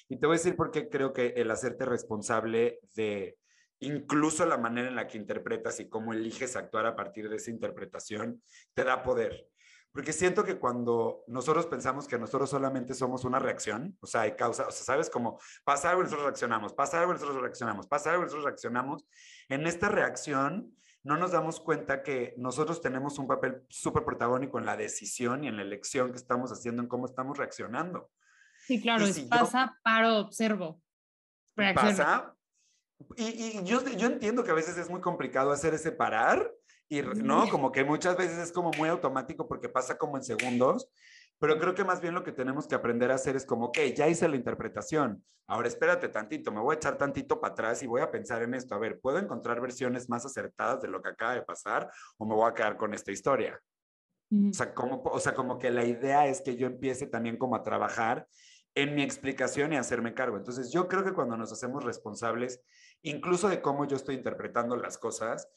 Y 0.09 0.19
te 0.19 0.27
voy 0.27 0.37
a 0.37 0.39
decir 0.39 0.57
por 0.57 0.71
qué 0.71 0.89
creo 0.89 1.13
que 1.13 1.29
el 1.37 1.51
hacerte 1.51 1.85
responsable 1.85 2.81
de 2.95 3.39
incluso 3.83 4.47
la 4.47 4.59
manera 4.59 4.89
en 4.89 4.97
la 4.97 5.07
que 5.07 5.19
interpretas 5.19 5.81
y 5.81 5.89
cómo 5.89 6.13
eliges 6.13 6.57
actuar 6.57 6.87
a 6.87 6.97
partir 6.97 7.29
de 7.29 7.37
esa 7.37 7.51
interpretación, 7.51 8.43
te 8.75 8.85
da 8.85 9.03
poder. 9.03 9.49
Porque 9.93 10.15
siento 10.15 10.43
que 10.43 10.59
cuando 10.59 11.23
nosotros 11.27 11.67
pensamos 11.67 12.09
que 12.09 12.19
nosotros 12.19 12.49
solamente 12.49 12.95
somos 12.95 13.25
una 13.25 13.39
reacción, 13.39 13.97
o 14.01 14.07
sea, 14.07 14.23
hay 14.23 14.33
causa, 14.37 14.67
o 14.67 14.71
sea, 14.71 14.85
sabes 14.85 15.11
cómo 15.11 15.39
pasa 15.65 15.91
algo 15.91 16.01
y 16.01 16.05
nosotros 16.05 16.25
reaccionamos, 16.25 16.73
pasa 16.73 17.01
algo 17.01 17.13
y 17.13 17.15
nosotros 17.17 17.43
reaccionamos, 17.43 17.87
pasa 17.87 18.11
algo 18.11 18.23
y 18.23 18.25
nosotros 18.25 18.47
reaccionamos. 18.47 19.05
En 19.51 19.67
esta 19.67 19.91
reacción 19.91 20.75
no 21.03 21.19
nos 21.19 21.33
damos 21.33 21.61
cuenta 21.61 22.03
que 22.03 22.33
nosotros 22.39 22.81
tenemos 22.81 23.19
un 23.19 23.27
papel 23.27 23.63
súper 23.69 24.05
protagónico 24.05 24.59
en 24.59 24.65
la 24.65 24.79
decisión 24.79 25.45
y 25.45 25.49
en 25.49 25.57
la 25.57 25.63
elección 25.63 26.11
que 26.11 26.17
estamos 26.17 26.51
haciendo, 26.53 26.81
en 26.81 26.89
cómo 26.89 27.05
estamos 27.05 27.37
reaccionando. 27.37 28.11
Sí, 28.67 28.81
claro, 28.81 29.05
es 29.05 29.19
pasa, 29.21 29.79
paro, 29.83 30.19
observo. 30.19 30.81
Pasa. 31.55 32.35
Y, 33.17 33.59
y 33.59 33.65
yo, 33.65 33.85
yo 33.85 34.07
entiendo 34.07 34.45
que 34.45 34.51
a 34.51 34.55
veces 34.55 34.77
es 34.79 34.91
muy 34.91 35.01
complicado 35.01 35.51
hacer 35.51 35.75
ese 35.75 35.93
parar 35.93 36.51
y 36.93 37.01
no, 37.01 37.49
como 37.49 37.73
que 37.73 37.85
muchas 37.85 38.19
veces 38.19 38.37
es 38.39 38.53
como 38.53 38.71
muy 38.77 38.91
automático 38.91 39.49
porque 39.49 39.71
pasa 39.71 39.97
como 39.97 40.19
en 40.19 40.23
segundos, 40.23 40.91
pero 41.39 41.59
creo 41.59 41.75
que 41.75 41.85
más 41.85 42.03
bien 42.03 42.13
lo 42.13 42.23
que 42.23 42.33
tenemos 42.33 42.67
que 42.67 42.75
aprender 42.75 43.11
a 43.11 43.15
hacer 43.15 43.35
es 43.35 43.47
como, 43.47 43.67
ok, 43.67 43.79
ya 43.97 44.09
hice 44.09 44.29
la 44.29 44.37
interpretación, 44.37 45.25
ahora 45.47 45.69
espérate 45.69 46.09
tantito, 46.11 46.53
me 46.53 46.61
voy 46.61 46.75
a 46.75 46.77
echar 46.77 46.99
tantito 46.99 47.41
para 47.41 47.53
atrás 47.55 47.83
y 47.83 47.87
voy 47.87 48.03
a 48.03 48.11
pensar 48.11 48.43
en 48.43 48.53
esto, 48.53 48.75
a 48.75 48.79
ver, 48.79 49.01
¿puedo 49.01 49.19
encontrar 49.19 49.61
versiones 49.63 50.11
más 50.11 50.27
acertadas 50.27 50.83
de 50.83 50.89
lo 50.89 51.01
que 51.01 51.09
acaba 51.09 51.35
de 51.35 51.43
pasar 51.43 51.91
o 52.19 52.27
me 52.27 52.35
voy 52.35 52.51
a 52.51 52.53
quedar 52.55 52.77
con 52.77 52.93
esta 52.93 53.11
historia? 53.11 53.59
O 54.31 54.53
sea, 54.53 54.75
como, 54.75 55.03
o 55.03 55.19
sea, 55.19 55.35
como 55.35 55.59
que 55.59 55.71
la 55.71 55.85
idea 55.85 56.27
es 56.27 56.43
que 56.43 56.57
yo 56.57 56.67
empiece 56.67 57.07
también 57.07 57.39
como 57.39 57.57
a 57.57 57.63
trabajar 57.63 58.27
en 58.75 58.95
mi 58.95 59.03
explicación 59.03 59.73
y 59.73 59.77
hacerme 59.77 60.15
cargo. 60.15 60.37
Entonces, 60.37 60.73
yo 60.73 60.89
creo 60.89 61.05
que 61.05 61.13
cuando 61.13 61.37
nos 61.37 61.53
hacemos 61.53 61.85
responsables, 61.85 62.63
incluso 63.03 63.49
de 63.49 63.61
cómo 63.61 63.87
yo 63.87 63.97
estoy 63.97 64.15
interpretando 64.15 64.77
las 64.77 64.99
cosas, 64.99 65.49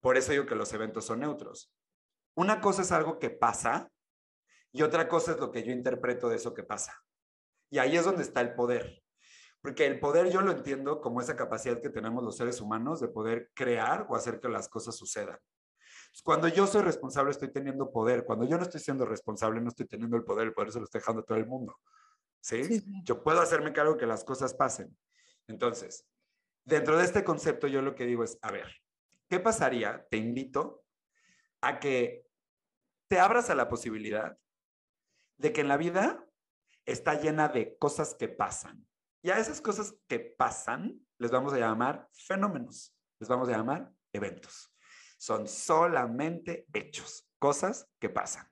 por 0.00 0.16
eso 0.16 0.32
digo 0.32 0.46
que 0.46 0.54
los 0.54 0.72
eventos 0.72 1.04
son 1.04 1.20
neutros. 1.20 1.72
Una 2.34 2.60
cosa 2.60 2.82
es 2.82 2.92
algo 2.92 3.18
que 3.18 3.30
pasa 3.30 3.90
y 4.72 4.82
otra 4.82 5.08
cosa 5.08 5.32
es 5.32 5.38
lo 5.38 5.50
que 5.50 5.62
yo 5.62 5.72
interpreto 5.72 6.28
de 6.28 6.36
eso 6.36 6.54
que 6.54 6.62
pasa. 6.62 6.94
Y 7.70 7.78
ahí 7.78 7.96
es 7.96 8.04
donde 8.04 8.22
está 8.22 8.40
el 8.40 8.54
poder. 8.54 9.02
Porque 9.60 9.86
el 9.86 10.00
poder 10.00 10.30
yo 10.30 10.40
lo 10.40 10.50
entiendo 10.50 11.00
como 11.00 11.20
esa 11.20 11.36
capacidad 11.36 11.80
que 11.80 11.90
tenemos 11.90 12.24
los 12.24 12.36
seres 12.36 12.60
humanos 12.60 13.00
de 13.00 13.08
poder 13.08 13.50
crear 13.54 14.06
o 14.08 14.16
hacer 14.16 14.40
que 14.40 14.48
las 14.48 14.68
cosas 14.68 14.96
sucedan. 14.96 15.38
Cuando 16.24 16.48
yo 16.48 16.66
soy 16.66 16.82
responsable 16.82 17.30
estoy 17.30 17.52
teniendo 17.52 17.90
poder. 17.92 18.24
Cuando 18.24 18.44
yo 18.46 18.56
no 18.56 18.64
estoy 18.64 18.80
siendo 18.80 19.06
responsable 19.06 19.60
no 19.60 19.68
estoy 19.68 19.86
teniendo 19.86 20.16
el 20.16 20.24
poder. 20.24 20.48
El 20.48 20.52
poder 20.52 20.72
se 20.72 20.78
lo 20.78 20.84
estoy 20.84 21.00
dejando 21.00 21.22
a 21.22 21.24
todo 21.24 21.38
el 21.38 21.46
mundo. 21.46 21.76
¿Sí? 22.42 22.84
Yo 23.04 23.22
puedo 23.22 23.40
hacerme 23.40 23.72
cargo 23.72 23.96
que 23.96 24.06
las 24.06 24.24
cosas 24.24 24.52
pasen. 24.52 24.96
Entonces, 25.46 26.06
dentro 26.64 26.98
de 26.98 27.04
este 27.04 27.22
concepto 27.22 27.68
yo 27.68 27.82
lo 27.82 27.94
que 27.94 28.04
digo 28.04 28.24
es, 28.24 28.36
a 28.42 28.50
ver, 28.50 28.68
¿qué 29.28 29.38
pasaría? 29.38 30.06
Te 30.10 30.16
invito 30.16 30.84
a 31.60 31.78
que 31.78 32.26
te 33.08 33.20
abras 33.20 33.48
a 33.48 33.54
la 33.54 33.68
posibilidad 33.68 34.36
de 35.36 35.52
que 35.52 35.60
en 35.60 35.68
la 35.68 35.76
vida 35.76 36.26
está 36.84 37.14
llena 37.14 37.48
de 37.48 37.76
cosas 37.78 38.14
que 38.14 38.28
pasan. 38.28 38.86
Y 39.22 39.30
a 39.30 39.38
esas 39.38 39.60
cosas 39.60 39.94
que 40.08 40.18
pasan 40.18 41.00
les 41.18 41.30
vamos 41.30 41.52
a 41.52 41.58
llamar 41.58 42.08
fenómenos, 42.12 42.92
les 43.20 43.28
vamos 43.28 43.48
a 43.48 43.52
llamar 43.52 43.92
eventos. 44.12 44.74
Son 45.16 45.46
solamente 45.46 46.66
hechos, 46.72 47.28
cosas 47.38 47.88
que 48.00 48.08
pasan. 48.08 48.51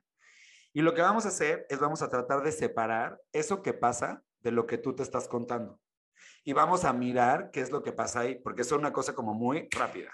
Y 0.73 0.81
lo 0.81 0.93
que 0.93 1.01
vamos 1.01 1.25
a 1.25 1.29
hacer 1.29 1.65
es 1.69 1.79
vamos 1.79 2.01
a 2.01 2.09
tratar 2.09 2.43
de 2.43 2.51
separar 2.51 3.19
eso 3.33 3.61
que 3.61 3.73
pasa 3.73 4.23
de 4.39 4.51
lo 4.51 4.65
que 4.65 4.77
tú 4.77 4.95
te 4.95 5.03
estás 5.03 5.27
contando. 5.27 5.79
Y 6.43 6.53
vamos 6.53 6.85
a 6.85 6.93
mirar 6.93 7.51
qué 7.51 7.61
es 7.61 7.71
lo 7.71 7.83
que 7.83 7.91
pasa 7.91 8.21
ahí, 8.21 8.39
porque 8.39 8.61
es 8.61 8.71
una 8.71 8.93
cosa 8.93 9.13
como 9.13 9.33
muy 9.33 9.67
rápida. 9.71 10.11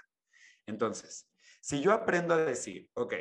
Entonces, 0.66 1.28
si 1.60 1.80
yo 1.80 1.92
aprendo 1.92 2.34
a 2.34 2.38
decir, 2.38 2.88
ok, 2.94 3.14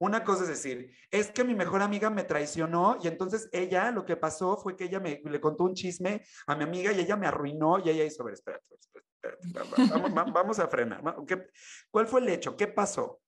una 0.00 0.22
cosa 0.22 0.44
es 0.44 0.48
decir, 0.48 0.96
es 1.10 1.30
que 1.32 1.42
mi 1.42 1.54
mejor 1.54 1.82
amiga 1.82 2.08
me 2.08 2.22
traicionó 2.22 2.98
y 3.02 3.08
entonces 3.08 3.48
ella 3.52 3.90
lo 3.90 4.04
que 4.04 4.16
pasó 4.16 4.56
fue 4.56 4.76
que 4.76 4.84
ella 4.84 5.00
me 5.00 5.20
le 5.24 5.40
contó 5.40 5.64
un 5.64 5.74
chisme 5.74 6.22
a 6.46 6.54
mi 6.54 6.64
amiga 6.64 6.92
y 6.92 7.00
ella 7.00 7.16
me 7.16 7.26
arruinó 7.26 7.80
y 7.80 7.90
ella 7.90 8.04
hizo, 8.04 8.22
a 8.22 8.26
ver, 8.26 8.34
espérate, 8.34 8.76
espérate, 8.78 9.48
vamos, 9.90 10.32
vamos, 10.32 10.58
a 10.60 10.68
frenar. 10.68 11.02
¿Cuál 11.90 12.06
fue 12.06 12.20
el 12.20 12.28
hecho? 12.28 12.56
¿Qué 12.56 12.68
pasó? 12.68 13.20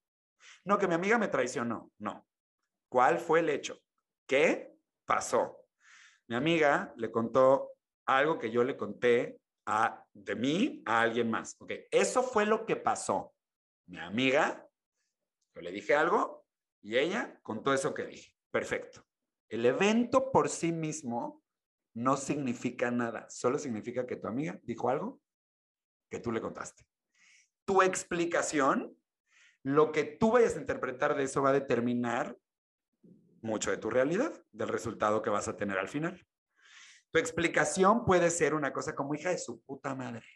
No, 0.64 0.78
que 0.78 0.87
mi 0.87 0.95
amiga 0.95 1.19
me 1.19 1.28
traicionó. 1.28 1.90
No. 1.99 2.25
¿Cuál 2.91 3.21
fue 3.21 3.41
el 3.41 3.49
hecho? 3.49 3.81
¿Qué 4.27 4.75
pasó? 5.07 5.65
Mi 6.27 6.35
amiga 6.35 6.93
le 6.97 7.11
contó 7.11 7.71
algo 8.05 8.39
que 8.39 8.51
yo 8.51 8.65
le 8.65 8.77
conté 8.77 9.41
a, 9.65 10.05
de 10.13 10.35
mí 10.35 10.83
a 10.85 11.01
alguien 11.03 11.31
más. 11.31 11.57
Ok, 11.61 11.73
eso 11.91 12.23
fue 12.23 12.47
lo 12.47 12.67
que 12.67 12.75
pasó. 12.75 13.33
Mi 13.87 13.99
amiga, 13.99 14.69
yo 15.55 15.63
le 15.63 15.71
dije 15.71 15.95
algo, 15.95 16.45
y 16.83 16.97
ella 16.97 17.39
contó 17.43 17.73
eso 17.73 17.95
que 17.95 18.07
dije. 18.07 18.35
Perfecto. 18.51 19.07
El 19.49 19.65
evento 19.67 20.33
por 20.33 20.49
sí 20.49 20.73
mismo 20.73 21.45
no 21.95 22.17
significa 22.17 22.91
nada, 22.91 23.29
solo 23.31 23.59
significa 23.59 24.07
que 24.07 24.17
tu 24.17 24.27
amiga 24.27 24.59
dijo 24.63 24.89
algo 24.91 25.21
que 26.11 26.19
tú 26.19 26.33
le 26.33 26.41
contaste. 26.41 26.85
Tu 27.65 27.83
explicación, 27.83 28.97
lo 29.63 29.93
que 29.93 30.03
tú 30.05 30.33
vayas 30.33 30.57
a 30.57 30.61
interpretar 30.61 31.17
de 31.17 31.25
eso 31.25 31.43
va 31.43 31.51
a 31.51 31.53
determinar 31.53 32.37
mucho 33.43 33.71
de 33.71 33.77
tu 33.77 33.91
realidad, 33.91 34.33
del 34.53 34.69
resultado 34.69 35.23
que 35.23 35.31
vas 35.31 35.49
a 35.49 35.57
tener 35.57 35.79
al 35.79 35.89
final. 35.89 36.27
Tu 37.11 37.19
explicación 37.19 38.05
puede 38.05 38.31
ser 38.31 38.55
una 38.55 38.73
cosa 38.73 38.95
como 38.95 39.15
hija 39.15 39.31
de 39.31 39.39
su 39.39 39.61
puta 39.63 39.95
madre 39.95 40.27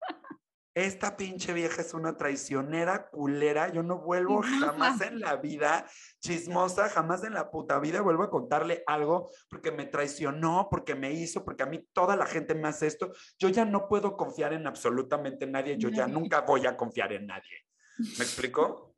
esta 0.74 1.16
pinche 1.16 1.52
vieja 1.52 1.82
es 1.82 1.92
una 1.92 2.16
traicionera, 2.16 3.08
culera, 3.10 3.72
yo 3.72 3.82
no 3.82 3.98
vuelvo 3.98 4.42
jamás 4.42 5.00
en 5.00 5.20
la 5.20 5.36
vida, 5.36 5.86
chismosa, 6.20 6.88
jamás 6.88 7.24
en 7.24 7.34
la 7.34 7.50
puta 7.50 7.80
vida 7.80 8.00
vuelvo 8.00 8.22
a 8.22 8.30
contarle 8.30 8.84
algo 8.86 9.30
porque 9.50 9.72
me 9.72 9.86
traicionó, 9.86 10.68
porque 10.70 10.94
me 10.94 11.12
hizo, 11.12 11.44
porque 11.44 11.64
a 11.64 11.66
mí 11.66 11.84
toda 11.92 12.16
la 12.16 12.26
gente 12.26 12.54
me 12.54 12.68
hace 12.68 12.86
esto. 12.86 13.12
Yo 13.38 13.48
ya 13.48 13.64
no 13.64 13.88
puedo 13.88 14.16
confiar 14.16 14.52
en 14.52 14.66
absolutamente 14.66 15.46
nadie, 15.46 15.76
yo 15.78 15.88
ya 15.88 16.06
nunca 16.06 16.42
voy 16.42 16.66
a 16.66 16.76
confiar 16.76 17.12
en 17.12 17.26
nadie. 17.26 17.66
¿Me 17.98 18.24
explico? 18.24 18.94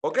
Ok, 0.00 0.18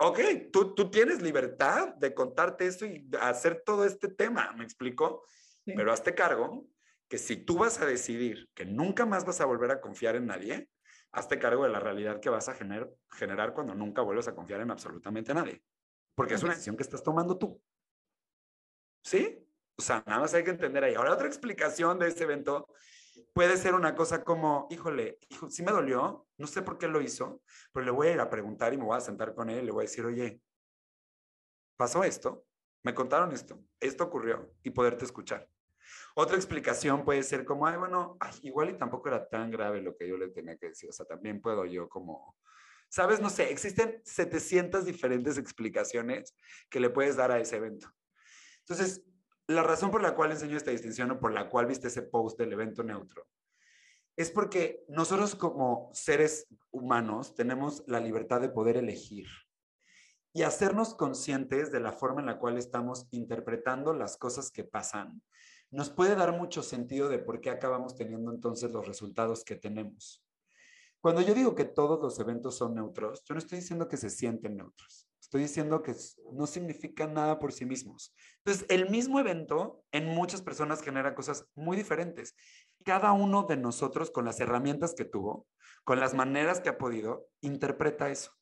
ok, 0.00 0.18
tú, 0.50 0.74
tú 0.74 0.90
tienes 0.90 1.20
libertad 1.20 1.94
de 1.94 2.14
contarte 2.14 2.66
eso 2.66 2.86
y 2.86 3.08
hacer 3.20 3.62
todo 3.64 3.84
este 3.84 4.08
tema, 4.08 4.52
¿me 4.56 4.64
explico? 4.64 5.24
Pero 5.64 5.92
hazte 5.92 6.14
cargo 6.14 6.66
que 7.08 7.18
si 7.18 7.36
tú 7.36 7.58
vas 7.58 7.80
a 7.80 7.86
decidir 7.86 8.48
que 8.54 8.64
nunca 8.64 9.04
más 9.04 9.24
vas 9.24 9.40
a 9.40 9.44
volver 9.44 9.70
a 9.70 9.80
confiar 9.80 10.16
en 10.16 10.26
nadie, 10.26 10.70
hazte 11.12 11.38
cargo 11.38 11.64
de 11.64 11.70
la 11.70 11.80
realidad 11.80 12.20
que 12.20 12.30
vas 12.30 12.48
a 12.48 12.54
generar, 12.54 12.88
generar 13.10 13.52
cuando 13.52 13.74
nunca 13.74 14.00
vuelves 14.02 14.26
a 14.28 14.34
confiar 14.34 14.60
en 14.60 14.70
absolutamente 14.70 15.34
nadie. 15.34 15.62
Porque 16.14 16.34
es 16.34 16.42
una 16.42 16.52
decisión 16.52 16.76
que 16.76 16.82
estás 16.82 17.02
tomando 17.02 17.36
tú. 17.36 17.60
¿Sí? 19.02 19.46
O 19.76 19.82
sea, 19.82 20.02
nada 20.06 20.20
más 20.20 20.34
hay 20.34 20.44
que 20.44 20.50
entender 20.50 20.84
ahí. 20.84 20.94
Ahora, 20.94 21.12
otra 21.12 21.26
explicación 21.26 21.98
de 21.98 22.08
este 22.08 22.24
evento 22.24 22.68
puede 23.32 23.56
ser 23.56 23.74
una 23.74 23.94
cosa 23.94 24.24
como, 24.24 24.66
híjole, 24.70 25.18
hijo, 25.28 25.50
sí 25.50 25.62
me 25.62 25.72
dolió, 25.72 26.26
no 26.38 26.46
sé 26.46 26.62
por 26.62 26.78
qué 26.78 26.88
lo 26.88 27.00
hizo, 27.00 27.42
pero 27.72 27.84
le 27.84 27.90
voy 27.90 28.08
a 28.08 28.12
ir 28.12 28.20
a 28.20 28.30
preguntar 28.30 28.72
y 28.74 28.78
me 28.78 28.84
voy 28.84 28.96
a 28.96 29.00
sentar 29.00 29.34
con 29.34 29.50
él 29.50 29.66
le 29.66 29.72
voy 29.72 29.82
a 29.82 29.88
decir, 29.88 30.04
oye, 30.04 30.40
pasó 31.76 32.04
esto, 32.04 32.46
me 32.82 32.94
contaron 32.94 33.32
esto, 33.32 33.62
esto 33.80 34.04
ocurrió 34.04 34.52
y 34.62 34.70
poderte 34.70 35.04
escuchar. 35.04 35.48
Otra 36.14 36.36
explicación 36.36 37.04
puede 37.04 37.22
ser 37.22 37.44
como, 37.44 37.66
ay, 37.66 37.76
bueno, 37.76 38.18
igual 38.42 38.70
y 38.70 38.78
tampoco 38.78 39.08
era 39.08 39.28
tan 39.28 39.50
grave 39.50 39.80
lo 39.80 39.96
que 39.96 40.08
yo 40.08 40.16
le 40.16 40.28
tenía 40.28 40.56
que 40.56 40.68
decir. 40.68 40.88
O 40.88 40.92
sea, 40.92 41.06
también 41.06 41.40
puedo 41.40 41.64
yo 41.64 41.88
como, 41.88 42.36
sabes, 42.88 43.20
no 43.20 43.30
sé, 43.30 43.50
existen 43.50 44.00
700 44.04 44.84
diferentes 44.84 45.38
explicaciones 45.38 46.34
que 46.68 46.80
le 46.80 46.90
puedes 46.90 47.16
dar 47.16 47.30
a 47.30 47.38
ese 47.38 47.56
evento. 47.56 47.92
Entonces, 48.60 49.02
la 49.50 49.64
razón 49.64 49.90
por 49.90 50.00
la 50.00 50.14
cual 50.14 50.30
enseño 50.30 50.56
esta 50.56 50.70
distinción 50.70 51.10
o 51.10 51.18
por 51.18 51.32
la 51.32 51.48
cual 51.48 51.66
viste 51.66 51.88
ese 51.88 52.02
post 52.02 52.38
del 52.38 52.52
evento 52.52 52.84
neutro 52.84 53.26
es 54.16 54.30
porque 54.30 54.84
nosotros 54.88 55.34
como 55.34 55.90
seres 55.92 56.46
humanos 56.70 57.34
tenemos 57.34 57.82
la 57.88 57.98
libertad 57.98 58.40
de 58.40 58.48
poder 58.48 58.76
elegir 58.76 59.26
y 60.32 60.42
hacernos 60.42 60.94
conscientes 60.94 61.72
de 61.72 61.80
la 61.80 61.90
forma 61.90 62.20
en 62.20 62.26
la 62.26 62.38
cual 62.38 62.58
estamos 62.58 63.08
interpretando 63.10 63.92
las 63.92 64.16
cosas 64.16 64.52
que 64.52 64.62
pasan 64.62 65.20
nos 65.72 65.90
puede 65.90 66.14
dar 66.14 66.36
mucho 66.36 66.62
sentido 66.62 67.08
de 67.08 67.18
por 67.18 67.40
qué 67.40 67.50
acabamos 67.50 67.96
teniendo 67.96 68.32
entonces 68.32 68.70
los 68.70 68.86
resultados 68.86 69.44
que 69.44 69.56
tenemos. 69.56 70.24
Cuando 71.00 71.22
yo 71.22 71.34
digo 71.34 71.56
que 71.56 71.64
todos 71.64 72.00
los 72.00 72.18
eventos 72.20 72.56
son 72.56 72.74
neutros, 72.74 73.24
yo 73.24 73.34
no 73.34 73.38
estoy 73.38 73.58
diciendo 73.58 73.88
que 73.88 73.96
se 73.96 74.10
sienten 74.10 74.56
neutros. 74.56 75.09
Estoy 75.30 75.42
diciendo 75.42 75.80
que 75.84 75.94
no 76.32 76.44
significan 76.48 77.14
nada 77.14 77.38
por 77.38 77.52
sí 77.52 77.64
mismos. 77.64 78.12
Entonces, 78.38 78.66
el 78.68 78.90
mismo 78.90 79.20
evento 79.20 79.84
en 79.92 80.06
muchas 80.06 80.42
personas 80.42 80.82
genera 80.82 81.14
cosas 81.14 81.46
muy 81.54 81.76
diferentes. 81.76 82.34
Cada 82.84 83.12
uno 83.12 83.44
de 83.44 83.56
nosotros, 83.56 84.10
con 84.10 84.24
las 84.24 84.40
herramientas 84.40 84.92
que 84.92 85.04
tuvo, 85.04 85.46
con 85.84 86.00
las 86.00 86.14
maneras 86.14 86.58
que 86.58 86.70
ha 86.70 86.78
podido, 86.78 87.28
interpreta 87.42 88.10
eso. 88.10 88.32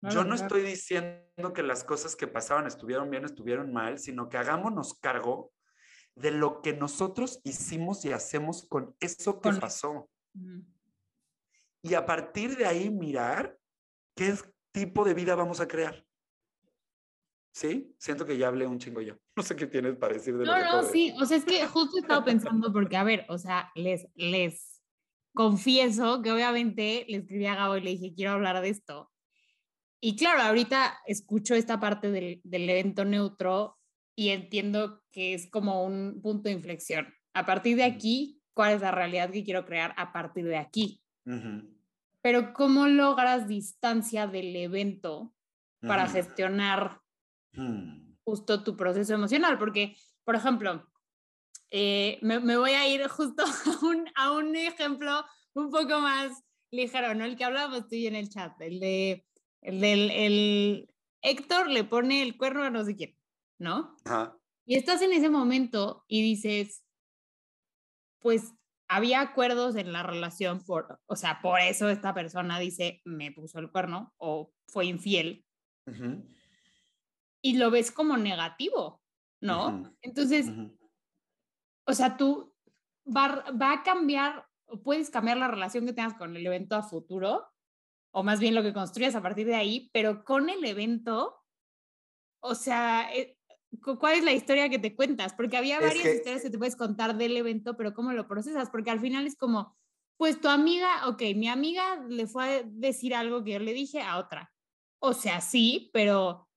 Yo 0.00 0.24
no 0.24 0.34
estoy 0.34 0.62
diciendo 0.62 1.52
que 1.52 1.62
las 1.62 1.84
cosas 1.84 2.16
que 2.16 2.26
pasaban 2.26 2.66
estuvieron 2.66 3.10
bien, 3.10 3.26
estuvieron 3.26 3.70
mal, 3.70 3.98
sino 3.98 4.30
que 4.30 4.38
hagámonos 4.38 4.98
cargo 4.98 5.52
de 6.14 6.30
lo 6.30 6.62
que 6.62 6.72
nosotros 6.72 7.42
hicimos 7.44 8.02
y 8.06 8.12
hacemos 8.12 8.66
con 8.66 8.96
eso 9.00 9.42
que 9.42 9.52
pasó. 9.52 10.08
Y 11.82 11.92
a 11.92 12.06
partir 12.06 12.56
de 12.56 12.64
ahí 12.64 12.88
mirar 12.88 13.58
qué 14.16 14.34
tipo 14.72 15.04
de 15.04 15.12
vida 15.12 15.34
vamos 15.34 15.60
a 15.60 15.68
crear. 15.68 16.02
¿Sí? 17.52 17.94
Siento 17.98 18.24
que 18.24 18.38
ya 18.38 18.48
hablé 18.48 18.66
un 18.66 18.78
chingo 18.78 19.00
yo. 19.00 19.14
No 19.36 19.42
sé 19.42 19.56
qué 19.56 19.66
tienes 19.66 19.96
para 19.96 20.14
decir 20.14 20.36
de 20.36 20.44
no, 20.44 20.56
lo 20.56 20.64
que 20.64 20.70
No, 20.70 20.82
sí, 20.84 21.14
o 21.20 21.24
sea, 21.24 21.36
es 21.38 21.44
que 21.44 21.66
justo 21.66 21.96
he 21.96 22.00
estado 22.00 22.24
pensando 22.24 22.72
porque, 22.72 22.96
a 22.96 23.04
ver, 23.04 23.26
o 23.28 23.38
sea, 23.38 23.70
les, 23.74 24.06
les 24.14 24.82
confieso 25.34 26.22
que 26.22 26.32
obviamente 26.32 27.06
le 27.08 27.18
escribí 27.18 27.46
a 27.46 27.54
Gabo 27.54 27.76
y 27.76 27.82
le 27.82 27.90
dije, 27.90 28.14
quiero 28.14 28.32
hablar 28.32 28.60
de 28.60 28.68
esto. 28.68 29.10
Y 30.02 30.16
claro, 30.16 30.42
ahorita 30.42 30.98
escucho 31.06 31.54
esta 31.54 31.78
parte 31.78 32.10
del, 32.10 32.40
del 32.44 32.68
evento 32.68 33.04
neutro 33.04 33.78
y 34.16 34.30
entiendo 34.30 35.02
que 35.10 35.34
es 35.34 35.50
como 35.50 35.84
un 35.84 36.20
punto 36.22 36.48
de 36.48 36.54
inflexión. 36.54 37.12
A 37.34 37.46
partir 37.46 37.76
de 37.76 37.84
aquí, 37.84 38.42
¿cuál 38.54 38.74
es 38.74 38.80
la 38.80 38.90
realidad 38.90 39.30
que 39.30 39.44
quiero 39.44 39.64
crear 39.64 39.94
a 39.96 40.12
partir 40.12 40.44
de 40.44 40.56
aquí? 40.56 41.02
Pero 42.22 42.52
¿cómo 42.52 42.86
logras 42.86 43.48
distancia 43.48 44.26
del 44.26 44.54
evento 44.56 45.32
para 45.80 46.08
gestionar 46.08 47.00
hmm. 47.52 48.16
justo 48.24 48.64
tu 48.64 48.76
proceso 48.76 49.14
emocional? 49.14 49.58
Porque, 49.58 49.96
por 50.24 50.34
ejemplo, 50.34 50.86
eh, 51.70 52.18
me, 52.22 52.40
me, 52.40 52.56
voy 52.56 52.72
a 52.72 52.88
ir 52.88 53.06
justo 53.08 53.44
a 53.82 53.86
un, 53.86 54.10
a 54.14 54.32
un 54.32 54.56
ejemplo 54.56 55.24
un 55.54 55.70
poco 55.70 56.00
más 56.00 56.42
ligero, 56.70 57.14
¿no? 57.14 57.24
El 57.24 57.36
que 57.36 57.44
hablábamos 57.44 57.88
tú 57.88 57.96
y 57.96 58.06
en 58.06 58.16
el 58.16 58.28
chat, 58.28 58.60
el 58.60 58.80
de, 58.80 59.26
el 59.62 59.80
del, 59.80 60.10
el 60.10 60.94
Héctor 61.22 61.68
le 61.68 61.84
pone 61.84 62.22
el 62.22 62.36
cuerno 62.36 62.62
a 62.62 62.70
no 62.70 62.84
sé 62.84 62.96
quién. 62.96 63.20
¿no? 63.60 63.94
Y 64.66 64.76
estás 64.76 65.02
en 65.02 65.12
ese 65.12 65.28
momento 65.28 66.04
y 66.08 66.22
dices, 66.22 66.82
pues 68.20 68.54
había 68.88 69.20
acuerdos 69.20 69.76
en 69.76 69.92
la 69.92 70.02
relación, 70.02 70.64
por, 70.64 70.98
o 71.06 71.14
sea, 71.14 71.40
por 71.42 71.60
eso 71.60 71.88
esta 71.88 72.12
persona 72.14 72.58
dice, 72.58 73.02
me 73.04 73.30
puso 73.30 73.58
el 73.60 73.70
cuerno 73.70 74.12
o 74.16 74.52
fue 74.66 74.86
infiel. 74.86 75.44
Y 77.42 77.56
lo 77.56 77.70
ves 77.70 77.90
como 77.90 78.16
negativo, 78.16 79.00
¿no? 79.40 79.92
Entonces, 80.02 80.46
o 81.86 81.92
sea, 81.92 82.16
tú 82.16 82.54
va, 83.06 83.44
va 83.50 83.72
a 83.72 83.82
cambiar, 83.82 84.46
puedes 84.82 85.10
cambiar 85.10 85.38
la 85.38 85.48
relación 85.48 85.86
que 85.86 85.92
tengas 85.92 86.14
con 86.14 86.36
el 86.36 86.46
evento 86.46 86.76
a 86.76 86.82
futuro, 86.82 87.46
o 88.12 88.22
más 88.22 88.40
bien 88.40 88.54
lo 88.54 88.62
que 88.62 88.72
construyas 88.72 89.14
a 89.14 89.22
partir 89.22 89.46
de 89.46 89.56
ahí, 89.56 89.90
pero 89.92 90.24
con 90.24 90.48
el 90.48 90.64
evento, 90.64 91.42
o 92.42 92.54
sea, 92.54 93.12
eh, 93.14 93.38
¿cuál 93.98 94.16
es 94.16 94.24
la 94.24 94.32
historia 94.32 94.68
que 94.68 94.78
te 94.78 94.94
cuentas? 94.94 95.32
Porque 95.34 95.56
había 95.56 95.80
varias 95.80 96.04
historias 96.04 96.42
que 96.42 96.50
te 96.50 96.58
puedes 96.58 96.76
contar 96.76 97.16
del 97.16 97.36
evento, 97.36 97.76
pero 97.76 97.94
¿cómo 97.94 98.12
lo 98.12 98.26
procesas? 98.26 98.70
Porque 98.70 98.90
al 98.90 99.00
final 99.00 99.26
es 99.26 99.36
como, 99.36 99.76
pues 100.16 100.40
tu 100.40 100.48
amiga, 100.48 101.08
ok, 101.08 101.22
mi 101.36 101.48
amiga 101.48 102.04
le 102.08 102.26
fue 102.26 102.44
a 102.44 102.62
decir 102.62 103.14
algo 103.14 103.44
que 103.44 103.52
yo 103.52 103.58
le 103.58 103.72
dije 103.72 104.02
a 104.02 104.18
otra. 104.18 104.52
O 104.98 105.14
sea, 105.14 105.40
sí, 105.40 105.90
pero 105.92 106.49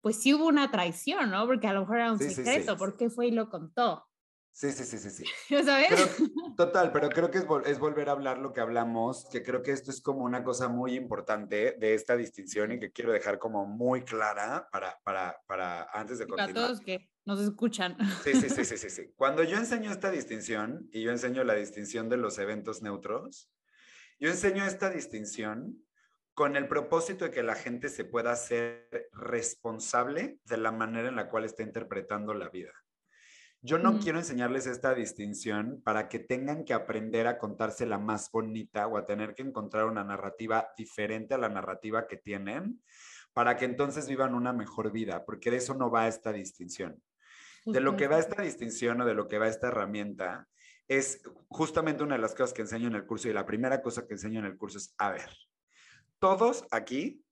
pues 0.00 0.20
sí 0.22 0.34
hubo 0.34 0.46
una 0.46 0.70
traición, 0.70 1.30
¿no? 1.30 1.46
Porque 1.46 1.66
a 1.66 1.72
lo 1.72 1.80
mejor 1.80 1.96
era 1.96 2.12
un 2.12 2.18
secreto, 2.18 2.76
¿por 2.76 2.96
qué 2.96 3.10
fue 3.10 3.28
y 3.28 3.30
lo 3.30 3.48
contó? 3.48 4.04
Sí, 4.58 4.72
sí, 4.72 4.84
sí, 4.84 4.98
sí, 4.98 5.10
sí. 5.10 5.24
¿Sabes? 5.64 6.16
total, 6.56 6.90
pero 6.90 7.08
creo 7.10 7.30
que 7.30 7.38
es, 7.38 7.46
es, 7.66 7.78
volver 7.78 8.08
a 8.08 8.12
hablar 8.12 8.38
lo 8.38 8.52
que 8.52 8.60
hablamos, 8.60 9.28
que 9.30 9.44
creo 9.44 9.62
que 9.62 9.70
esto 9.70 9.92
es 9.92 10.00
como 10.00 10.24
una 10.24 10.42
cosa 10.42 10.68
muy 10.68 10.96
importante 10.96 11.76
de 11.78 11.94
esta 11.94 12.16
distinción 12.16 12.72
y 12.72 12.80
que 12.80 12.90
quiero 12.90 13.12
dejar 13.12 13.38
como 13.38 13.66
muy 13.66 14.02
clara 14.02 14.68
para, 14.72 14.98
para, 15.04 15.36
para 15.46 15.84
antes 15.92 16.18
de 16.18 16.26
continuar. 16.26 16.54
Para 16.54 16.66
todos 16.66 16.80
que 16.80 17.08
nos 17.24 17.40
escuchan. 17.40 17.96
Sí, 18.24 18.32
sí, 18.34 18.50
sí, 18.50 18.64
sí, 18.64 18.78
sí, 18.78 18.90
sí. 18.90 19.12
Cuando 19.14 19.44
yo 19.44 19.58
enseño 19.58 19.92
esta 19.92 20.10
distinción 20.10 20.88
y 20.92 21.02
yo 21.02 21.12
enseño 21.12 21.44
la 21.44 21.54
distinción 21.54 22.08
de 22.08 22.16
los 22.16 22.36
eventos 22.40 22.82
neutros, 22.82 23.48
yo 24.18 24.28
enseño 24.28 24.64
esta 24.64 24.90
distinción 24.90 25.84
con 26.38 26.54
el 26.54 26.68
propósito 26.68 27.24
de 27.24 27.32
que 27.32 27.42
la 27.42 27.56
gente 27.56 27.88
se 27.88 28.04
pueda 28.04 28.36
ser 28.36 29.08
responsable 29.12 30.38
de 30.44 30.56
la 30.56 30.70
manera 30.70 31.08
en 31.08 31.16
la 31.16 31.28
cual 31.28 31.44
está 31.44 31.64
interpretando 31.64 32.32
la 32.32 32.48
vida. 32.48 32.70
Yo 33.60 33.76
no 33.76 33.98
quiero 33.98 34.20
enseñarles 34.20 34.68
esta 34.68 34.94
distinción 34.94 35.82
para 35.82 36.08
que 36.08 36.20
tengan 36.20 36.64
que 36.64 36.74
aprender 36.74 37.26
a 37.26 37.38
contarse 37.38 37.86
la 37.86 37.98
más 37.98 38.30
bonita 38.30 38.86
o 38.86 38.96
a 38.96 39.04
tener 39.04 39.34
que 39.34 39.42
encontrar 39.42 39.86
una 39.86 40.04
narrativa 40.04 40.68
diferente 40.76 41.34
a 41.34 41.38
la 41.38 41.48
narrativa 41.48 42.06
que 42.06 42.18
tienen 42.18 42.84
para 43.32 43.56
que 43.56 43.64
entonces 43.64 44.06
vivan 44.06 44.36
una 44.36 44.52
mejor 44.52 44.92
vida, 44.92 45.24
porque 45.24 45.50
de 45.50 45.56
eso 45.56 45.74
no 45.74 45.90
va 45.90 46.06
esta 46.06 46.32
distinción. 46.32 47.02
De 47.66 47.80
lo 47.80 47.96
que 47.96 48.06
va 48.06 48.20
esta 48.20 48.42
distinción 48.42 49.00
o 49.00 49.04
de 49.04 49.14
lo 49.14 49.26
que 49.26 49.38
va 49.38 49.48
esta 49.48 49.66
herramienta 49.66 50.46
es 50.86 51.20
justamente 51.48 52.04
una 52.04 52.14
de 52.14 52.22
las 52.22 52.36
cosas 52.36 52.52
que 52.52 52.62
enseño 52.62 52.86
en 52.86 52.94
el 52.94 53.06
curso 53.06 53.28
y 53.28 53.32
la 53.32 53.44
primera 53.44 53.82
cosa 53.82 54.06
que 54.06 54.14
enseño 54.14 54.38
en 54.38 54.46
el 54.46 54.56
curso 54.56 54.78
es, 54.78 54.94
a 54.98 55.10
ver, 55.10 55.30
todos 56.18 56.64
aquí 56.70 57.24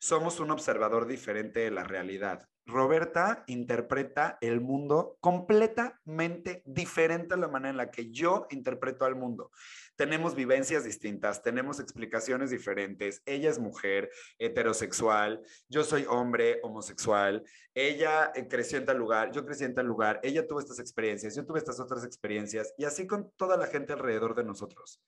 somos 0.00 0.40
un 0.40 0.50
observador 0.50 1.06
diferente 1.06 1.60
de 1.60 1.70
la 1.70 1.84
realidad. 1.84 2.48
Roberta 2.66 3.44
interpreta 3.46 4.38
el 4.40 4.60
mundo 4.60 5.18
completamente 5.20 6.62
diferente 6.64 7.34
a 7.34 7.36
la 7.36 7.48
manera 7.48 7.70
en 7.70 7.76
la 7.76 7.90
que 7.90 8.10
yo 8.10 8.46
interpreto 8.50 9.04
al 9.04 9.16
mundo. 9.16 9.50
Tenemos 9.96 10.34
vivencias 10.34 10.82
distintas, 10.82 11.42
tenemos 11.42 11.78
explicaciones 11.78 12.50
diferentes. 12.50 13.22
Ella 13.26 13.50
es 13.50 13.58
mujer, 13.58 14.10
heterosexual, 14.38 15.42
yo 15.68 15.84
soy 15.84 16.06
hombre, 16.08 16.60
homosexual. 16.62 17.44
Ella 17.74 18.32
eh, 18.34 18.48
creció 18.48 18.78
en 18.78 18.86
tal 18.86 18.96
lugar, 18.96 19.30
yo 19.30 19.44
crecí 19.44 19.64
en 19.64 19.74
tal 19.74 19.86
lugar. 19.86 20.20
Ella 20.22 20.46
tuvo 20.46 20.60
estas 20.60 20.78
experiencias, 20.78 21.36
yo 21.36 21.44
tuve 21.44 21.58
estas 21.58 21.80
otras 21.80 22.04
experiencias 22.04 22.72
y 22.78 22.84
así 22.84 23.06
con 23.06 23.30
toda 23.36 23.58
la 23.58 23.66
gente 23.66 23.92
alrededor 23.92 24.34
de 24.34 24.44
nosotros. 24.44 25.02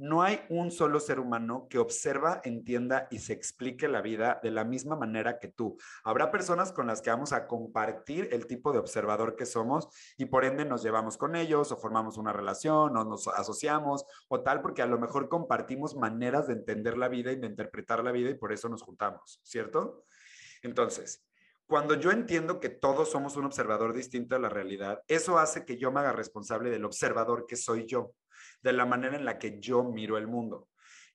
No 0.00 0.22
hay 0.22 0.40
un 0.48 0.70
solo 0.70 0.98
ser 0.98 1.20
humano 1.20 1.66
que 1.68 1.76
observa, 1.76 2.40
entienda 2.44 3.06
y 3.10 3.18
se 3.18 3.34
explique 3.34 3.86
la 3.86 4.00
vida 4.00 4.40
de 4.42 4.50
la 4.50 4.64
misma 4.64 4.96
manera 4.96 5.38
que 5.38 5.48
tú. 5.48 5.76
Habrá 6.04 6.30
personas 6.30 6.72
con 6.72 6.86
las 6.86 7.02
que 7.02 7.10
vamos 7.10 7.34
a 7.34 7.46
compartir 7.46 8.30
el 8.32 8.46
tipo 8.46 8.72
de 8.72 8.78
observador 8.78 9.36
que 9.36 9.44
somos 9.44 9.88
y 10.16 10.24
por 10.24 10.46
ende 10.46 10.64
nos 10.64 10.82
llevamos 10.82 11.18
con 11.18 11.36
ellos 11.36 11.70
o 11.70 11.76
formamos 11.76 12.16
una 12.16 12.32
relación 12.32 12.96
o 12.96 13.04
nos 13.04 13.28
asociamos 13.28 14.06
o 14.28 14.40
tal, 14.40 14.62
porque 14.62 14.80
a 14.80 14.86
lo 14.86 14.98
mejor 14.98 15.28
compartimos 15.28 15.94
maneras 15.94 16.46
de 16.46 16.54
entender 16.54 16.96
la 16.96 17.10
vida 17.10 17.30
y 17.32 17.36
de 17.36 17.48
interpretar 17.48 18.02
la 18.02 18.10
vida 18.10 18.30
y 18.30 18.34
por 18.38 18.54
eso 18.54 18.70
nos 18.70 18.80
juntamos, 18.80 19.42
¿cierto? 19.44 20.06
Entonces, 20.62 21.26
cuando 21.66 21.94
yo 21.94 22.10
entiendo 22.10 22.58
que 22.58 22.70
todos 22.70 23.10
somos 23.10 23.36
un 23.36 23.44
observador 23.44 23.92
distinto 23.92 24.34
a 24.34 24.38
la 24.38 24.48
realidad, 24.48 25.02
eso 25.08 25.38
hace 25.38 25.66
que 25.66 25.76
yo 25.76 25.92
me 25.92 26.00
haga 26.00 26.12
responsable 26.12 26.70
del 26.70 26.86
observador 26.86 27.44
que 27.46 27.56
soy 27.56 27.84
yo 27.84 28.14
de 28.62 28.72
la 28.72 28.86
manera 28.86 29.16
en 29.16 29.24
la 29.24 29.38
que 29.38 29.58
yo 29.60 29.84
miro 29.84 30.18
el 30.18 30.26
mundo. 30.26 30.70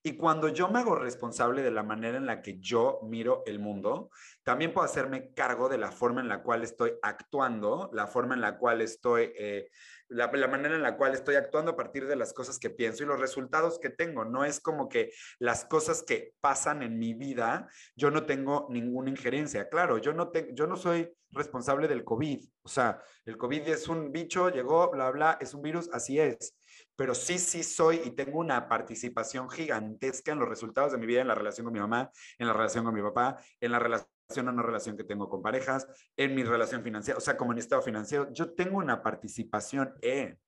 Y 0.07 0.17
cuando 0.17 0.49
yo 0.49 0.69
me 0.69 0.77
hago 0.77 0.93
responsable 0.93 1.63
de 1.63 1.71
la 1.71 1.81
manera 1.81 2.15
en 2.19 2.27
la 2.27 2.43
que 2.43 2.59
yo 2.59 2.99
miro 3.01 3.41
el 3.47 3.57
mundo, 3.57 4.11
también 4.43 4.71
puedo 4.71 4.85
hacerme 4.85 5.33
cargo 5.33 5.67
de 5.67 5.79
la 5.79 5.91
forma 5.91 6.21
en 6.21 6.27
la 6.27 6.43
cual 6.43 6.61
estoy 6.61 6.93
actuando, 7.01 7.89
la 7.91 8.05
forma 8.05 8.35
en 8.35 8.41
la 8.41 8.59
cual 8.59 8.81
estoy, 8.81 9.33
eh, 9.35 9.67
la, 10.09 10.27
manera 10.47 10.75
en 10.75 10.83
la 10.83 10.95
cual 10.95 11.15
estoy 11.15 11.33
actuando 11.33 11.71
a 11.71 11.75
partir 11.75 12.05
de 12.05 12.15
las 12.15 12.33
cosas 12.33 12.59
que 12.59 12.69
pienso 12.69 13.01
y 13.01 13.07
los 13.07 13.19
resultados 13.19 13.79
que 13.79 13.89
tengo. 13.89 14.25
No 14.25 14.45
es 14.45 14.59
como 14.59 14.89
que 14.89 15.11
las 15.39 15.65
cosas 15.65 16.03
que 16.03 16.35
pasan 16.39 16.83
en 16.83 16.99
mi 16.99 17.15
vida, 17.15 17.67
yo 17.95 18.11
no 18.11 18.27
tengo 18.27 18.67
ninguna 18.69 19.09
injerencia. 19.09 19.69
Claro, 19.69 19.97
yo 19.97 20.13
no, 20.13 20.29
te, 20.29 20.49
yo 20.53 20.67
no 20.67 20.75
soy 20.75 21.11
responsable 21.31 21.87
del 21.87 22.03
COVID. 22.03 22.47
O 22.61 22.69
sea, 22.69 23.01
el 23.25 23.37
COVID 23.37 23.69
es 23.69 23.87
un 23.87 24.11
bicho, 24.11 24.49
llegó, 24.49 24.91
bla, 24.91 25.09
bla, 25.09 25.39
es 25.41 25.55
un 25.55 25.63
virus, 25.63 25.89
así 25.91 26.19
es 26.19 26.55
pero 26.95 27.13
sí, 27.13 27.39
sí 27.39 27.63
soy 27.63 28.01
y 28.05 28.11
tengo 28.11 28.39
una 28.39 28.67
participación 28.69 29.49
gigantesca 29.49 30.31
en 30.31 30.39
los 30.39 30.49
resultados 30.49 30.91
de 30.91 30.97
mi 30.97 31.05
vida, 31.05 31.21
en 31.21 31.27
la 31.27 31.35
relación 31.35 31.65
con 31.65 31.73
mi 31.73 31.79
mamá, 31.79 32.09
en 32.37 32.47
la 32.47 32.53
relación 32.53 32.85
con 32.85 32.93
mi 32.93 33.01
papá, 33.01 33.37
en 33.59 33.71
la 33.71 33.79
relación 33.79 34.07
o 34.37 34.51
no 34.51 34.63
relación 34.63 34.97
que 34.97 35.03
tengo 35.03 35.29
con 35.29 35.41
parejas, 35.41 35.87
en 36.17 36.33
mi 36.33 36.43
relación 36.43 36.83
financiera, 36.83 37.17
o 37.17 37.21
sea, 37.21 37.37
como 37.37 37.51
en 37.51 37.59
estado 37.59 37.81
financiero, 37.81 38.31
yo 38.31 38.53
tengo 38.53 38.77
una 38.77 39.03
participación 39.03 39.93
en. 40.01 40.39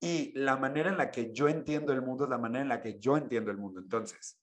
Y 0.00 0.32
la 0.38 0.56
manera 0.56 0.90
en 0.90 0.96
la 0.96 1.10
que 1.10 1.32
yo 1.32 1.48
entiendo 1.48 1.92
el 1.92 2.02
mundo 2.02 2.24
es 2.24 2.30
la 2.30 2.38
manera 2.38 2.62
en 2.62 2.68
la 2.68 2.80
que 2.80 2.98
yo 2.98 3.16
entiendo 3.16 3.50
el 3.50 3.56
mundo. 3.56 3.80
Entonces, 3.80 4.40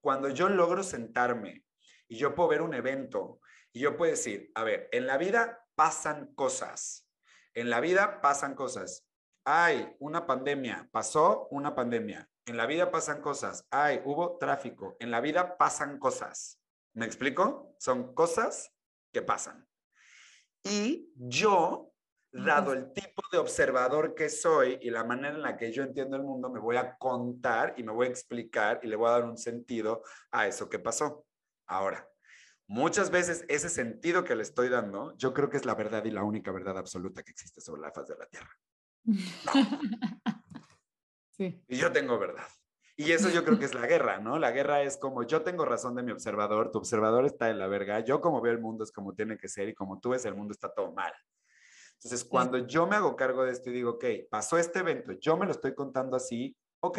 cuando 0.00 0.28
yo 0.28 0.48
logro 0.48 0.82
sentarme 0.82 1.64
y 2.08 2.16
yo 2.16 2.34
puedo 2.34 2.48
ver 2.48 2.62
un 2.62 2.74
evento 2.74 3.40
y 3.72 3.80
yo 3.80 3.96
puedo 3.96 4.12
decir, 4.12 4.50
a 4.54 4.64
ver, 4.64 4.88
en 4.92 5.06
la 5.06 5.16
vida 5.16 5.64
pasan 5.74 6.34
cosas, 6.34 7.08
en 7.54 7.70
la 7.70 7.80
vida 7.80 8.20
pasan 8.20 8.54
cosas 8.54 9.09
hay 9.44 9.94
una 9.98 10.26
pandemia, 10.26 10.88
pasó 10.92 11.48
una 11.50 11.74
pandemia. 11.74 12.28
En 12.46 12.56
la 12.56 12.66
vida 12.66 12.90
pasan 12.90 13.20
cosas. 13.20 13.66
Hay, 13.70 14.02
hubo 14.04 14.36
tráfico. 14.38 14.96
En 14.98 15.10
la 15.10 15.20
vida 15.20 15.56
pasan 15.56 15.98
cosas. 15.98 16.60
¿Me 16.94 17.06
explico? 17.06 17.74
Son 17.78 18.14
cosas 18.14 18.72
que 19.12 19.22
pasan. 19.22 19.66
Y 20.64 21.12
yo, 21.16 21.92
dado 22.32 22.72
el 22.72 22.92
tipo 22.92 23.22
de 23.32 23.38
observador 23.38 24.14
que 24.14 24.28
soy 24.28 24.78
y 24.82 24.90
la 24.90 25.04
manera 25.04 25.34
en 25.34 25.42
la 25.42 25.56
que 25.56 25.72
yo 25.72 25.82
entiendo 25.82 26.16
el 26.16 26.22
mundo, 26.22 26.50
me 26.50 26.60
voy 26.60 26.76
a 26.76 26.96
contar 26.96 27.74
y 27.76 27.82
me 27.82 27.92
voy 27.92 28.06
a 28.06 28.10
explicar 28.10 28.80
y 28.82 28.88
le 28.88 28.96
voy 28.96 29.08
a 29.08 29.12
dar 29.12 29.24
un 29.24 29.38
sentido 29.38 30.02
a 30.30 30.46
eso 30.46 30.68
que 30.68 30.78
pasó. 30.78 31.26
Ahora, 31.66 32.08
muchas 32.66 33.10
veces 33.10 33.44
ese 33.48 33.68
sentido 33.68 34.24
que 34.24 34.36
le 34.36 34.42
estoy 34.42 34.68
dando, 34.68 35.16
yo 35.16 35.32
creo 35.32 35.48
que 35.48 35.56
es 35.56 35.64
la 35.64 35.74
verdad 35.74 36.04
y 36.04 36.10
la 36.10 36.24
única 36.24 36.52
verdad 36.52 36.76
absoluta 36.78 37.22
que 37.22 37.32
existe 37.32 37.60
sobre 37.60 37.82
la 37.82 37.92
faz 37.92 38.08
de 38.08 38.16
la 38.16 38.26
Tierra. 38.26 38.50
Sí. 41.32 41.64
Y 41.68 41.76
yo 41.78 41.90
tengo 41.90 42.18
verdad. 42.18 42.44
Y 42.96 43.12
eso 43.12 43.30
yo 43.30 43.46
creo 43.46 43.58
que 43.58 43.64
es 43.64 43.72
la 43.72 43.86
guerra, 43.86 44.18
¿no? 44.18 44.38
La 44.38 44.50
guerra 44.50 44.82
es 44.82 44.98
como 44.98 45.22
yo 45.22 45.40
tengo 45.40 45.64
razón 45.64 45.94
de 45.94 46.02
mi 46.02 46.12
observador, 46.12 46.70
tu 46.70 46.76
observador 46.76 47.24
está 47.24 47.48
en 47.48 47.58
la 47.58 47.66
verga, 47.66 48.00
yo 48.00 48.20
como 48.20 48.42
veo 48.42 48.52
el 48.52 48.60
mundo 48.60 48.84
es 48.84 48.92
como 48.92 49.14
tiene 49.14 49.38
que 49.38 49.48
ser 49.48 49.70
y 49.70 49.74
como 49.74 49.98
tú 50.00 50.10
ves 50.10 50.26
el 50.26 50.34
mundo 50.34 50.52
está 50.52 50.70
todo 50.70 50.92
mal. 50.92 51.14
Entonces, 51.94 52.26
cuando 52.26 52.58
yo 52.66 52.86
me 52.86 52.96
hago 52.96 53.16
cargo 53.16 53.44
de 53.44 53.52
esto 53.52 53.70
y 53.70 53.72
digo, 53.72 53.92
ok, 53.92 54.04
pasó 54.30 54.58
este 54.58 54.80
evento, 54.80 55.12
yo 55.12 55.38
me 55.38 55.46
lo 55.46 55.52
estoy 55.52 55.74
contando 55.74 56.14
así, 56.14 56.54
ok, 56.80 56.98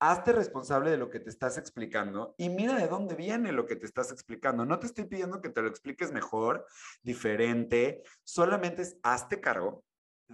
hazte 0.00 0.32
responsable 0.32 0.90
de 0.90 0.98
lo 0.98 1.08
que 1.08 1.20
te 1.20 1.30
estás 1.30 1.56
explicando 1.56 2.34
y 2.36 2.50
mira 2.50 2.76
de 2.76 2.88
dónde 2.88 3.14
viene 3.14 3.52
lo 3.52 3.64
que 3.64 3.76
te 3.76 3.86
estás 3.86 4.12
explicando. 4.12 4.66
No 4.66 4.78
te 4.78 4.86
estoy 4.86 5.04
pidiendo 5.04 5.40
que 5.40 5.48
te 5.48 5.62
lo 5.62 5.68
expliques 5.68 6.12
mejor, 6.12 6.66
diferente, 7.02 8.02
solamente 8.22 8.82
es 8.82 8.98
hazte 9.02 9.40
cargo 9.40 9.82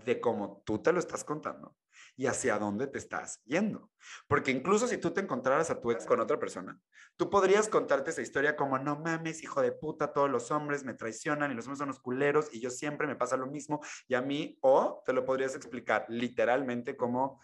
de 0.05 0.21
cómo 0.21 0.63
tú 0.65 0.83
te 0.83 0.93
lo 0.93 0.99
estás 0.99 1.25
contando 1.25 1.77
y 2.17 2.27
hacia 2.27 2.59
dónde 2.59 2.89
te 2.89 2.99
estás 2.99 3.41
yendo. 3.45 3.91
Porque 4.27 4.51
incluso 4.51 4.89
si 4.89 4.99
tú 4.99 5.13
te 5.13 5.21
encontraras 5.21 5.71
a 5.71 5.81
tu 5.81 5.93
ex 5.93 6.05
con 6.05 6.21
otra 6.21 6.39
persona, 6.39 6.79
tú 7.17 7.31
podrías 7.31 7.69
contarte 7.69 8.11
esa 8.11 8.23
historia 8.23 8.57
como, 8.57 8.79
no 8.79 8.97
mames, 8.97 9.43
hijo 9.43 9.63
de 9.63 9.73
puta, 9.73 10.13
todos 10.13 10.29
los 10.29 10.51
hombres 10.51 10.85
me 10.85 10.95
traicionan 10.95 11.53
y 11.53 11.55
los 11.55 11.67
hombres 11.67 11.79
son 11.79 11.89
los 11.89 12.01
culeros 12.01 12.53
y 12.53 12.61
yo 12.61 12.71
siempre 12.71 13.07
me 13.07 13.17
pasa 13.17 13.37
lo 13.37 13.47
mismo 13.47 13.81
y 14.09 14.15
a 14.15 14.23
mí, 14.23 14.59
o 14.63 15.03
te 15.07 15.13
lo 15.13 15.25
podrías 15.25 15.55
explicar 15.55 16.07
literalmente 16.09 16.97
como, 16.97 17.41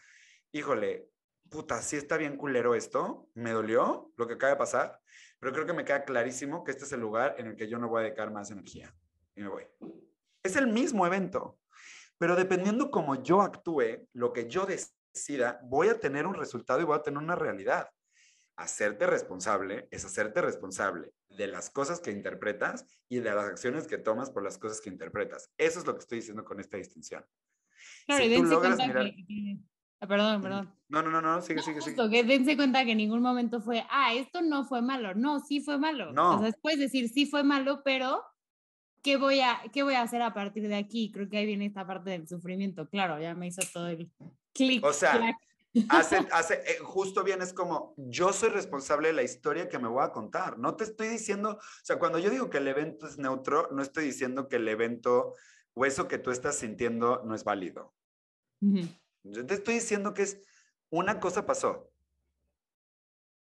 híjole, 0.53 1.09
puta, 1.49 1.81
sí 1.81 1.97
está 1.97 2.17
bien 2.17 2.37
culero 2.37 2.75
esto, 2.75 3.29
me 3.35 3.53
dolió 3.53 4.13
lo 4.17 4.27
que 4.27 4.35
acaba 4.35 4.53
de 4.53 4.59
pasar, 4.59 5.01
pero 5.39 5.53
creo 5.53 5.67
que 5.67 5.73
me 5.73 5.85
queda 5.85 6.05
clarísimo 6.05 6.65
que 6.65 6.73
este 6.73 6.85
es 6.85 6.93
el 6.93 7.01
lugar 7.01 7.37
en 7.39 7.47
el 7.47 7.57
que 7.57 7.69
yo 7.69 7.79
no 7.79 7.89
voy 7.89 8.01
a 8.01 8.05
dedicar 8.05 8.33
más 8.33 8.51
energía 8.51 8.93
y 9.37 9.43
me 9.43 9.49
voy. 9.49 9.65
Es 10.43 10.57
el 10.57 10.67
mismo 10.67 11.07
evento, 11.07 11.59
pero 12.25 12.37
dependiendo 12.37 12.91
cómo 12.91 13.23
yo 13.23 13.43
actúe, 13.43 14.09
lo 14.15 14.33
que 14.33 14.49
yo 14.49 14.65
decida, 14.65 15.61
voy 15.65 15.89
a 15.89 16.01
tener 16.01 16.27
un 16.27 16.33
resultado 16.33 16.81
y 16.81 16.85
voy 16.85 16.97
a 16.97 17.03
tener 17.03 17.19
una 17.19 17.35
realidad. 17.35 17.91
Hacerte 18.57 19.07
responsable 19.07 19.89
es 19.91 20.07
hacerte 20.07 20.41
responsable 20.41 21.13
de 21.29 21.49
las 21.49 21.69
cosas 21.69 22.01
que 22.01 22.11
interpretas 22.11 22.87
y 23.11 23.19
de 23.19 23.35
las 23.35 23.45
acciones 23.45 23.87
que 23.87 23.99
tomas 23.99 24.31
por 24.31 24.43
las 24.43 24.57
cosas 24.57 24.81
que 24.81 24.89
interpretas. 24.89 25.53
Eso 25.59 25.81
es 25.81 25.87
lo 25.87 25.93
que 25.93 25.99
estoy 25.99 26.21
diciendo 26.21 26.47
con 26.47 26.61
esta 26.61 26.79
distinción. 26.79 27.23
Claro, 28.07 28.25
y 28.25 28.31
dense 28.31 28.57
cuenta 28.57 28.91
que, 28.91 29.59
ah, 30.01 30.07
Perdón, 30.07 30.41
perdón. 30.41 30.75
No, 30.89 31.03
no, 31.03 31.11
no, 31.11 31.21
no, 31.21 31.43
sigue, 31.43 31.61
sigue, 31.61 31.83
sigue. 31.83 32.09
Que 32.09 32.25
dense 32.25 32.57
cuenta 32.57 32.87
que 32.87 32.93
en 32.93 32.97
ningún 32.97 33.21
momento 33.21 33.61
fue, 33.61 33.85
ah, 33.91 34.15
esto 34.15 34.41
no 34.41 34.65
fue 34.65 34.81
malo. 34.81 35.15
No, 35.15 35.41
sí 35.41 35.61
fue 35.61 35.77
malo. 35.77 36.11
No. 36.15 36.39
O 36.39 36.41
sea, 36.41 36.51
puedes 36.63 36.79
decir, 36.79 37.11
sí 37.11 37.27
fue 37.27 37.45
malo, 37.45 37.83
pero 37.85 38.25
¿qué 39.05 39.19
voy, 39.19 39.41
a, 39.41 39.61
¿qué 39.73 39.85
voy 39.85 39.95
a 39.95 40.03
hacer 40.03 40.23
a 40.23 40.35
partir 40.35 40.67
de 40.67 40.77
aquí? 40.77 41.13
Creo 41.13 41.29
que 41.29 41.37
ahí 41.37 41.47
viene 41.47 41.67
esta 41.67 41.87
parte 41.87 42.11
del 42.11 42.27
sufrimiento. 42.27 42.89
Claro, 42.89 43.21
ya 43.21 43.35
me 43.35 43.47
hizo 43.47 43.63
todo 43.73 43.87
el 43.87 44.11
clic. 44.53 44.85
O 44.85 44.93
sea, 44.93 45.39
Hace, 45.89 46.17
hace, 46.33 46.55
eh, 46.55 46.79
justo 46.83 47.25
bien 47.25 47.43
es 47.43 47.53
como, 47.53 47.95
yo 47.97 48.33
soy 48.33 48.49
responsable 48.51 49.09
de 49.09 49.15
la 49.15 49.23
historia 49.25 49.69
que 49.69 49.79
me 49.79 49.89
voy 49.89 50.05
a 50.05 50.13
contar. 50.13 50.59
No 50.59 50.77
te 50.77 50.85
estoy 50.85 51.09
diciendo, 51.09 51.59
o 51.61 51.85
sea, 51.85 51.99
cuando 51.99 52.19
yo 52.19 52.31
digo 52.31 52.49
que 52.49 52.59
el 52.59 52.69
evento 52.69 53.07
es 53.07 53.19
neutro, 53.19 53.69
no 53.73 53.83
estoy 53.83 54.05
diciendo 54.05 54.49
que 54.49 54.57
el 54.57 54.69
evento 54.69 55.35
o 55.75 55.85
eso 55.85 56.07
que 56.07 56.19
tú 56.19 56.31
estás 56.31 56.57
sintiendo 56.57 57.23
no 57.25 57.35
es 57.35 57.45
válido. 57.45 57.93
Yo 58.61 59.45
te 59.45 59.55
estoy 59.55 59.75
diciendo 59.75 60.15
que 60.15 60.23
es, 60.23 60.41
una 60.91 61.19
cosa 61.19 61.45
pasó. 61.45 61.91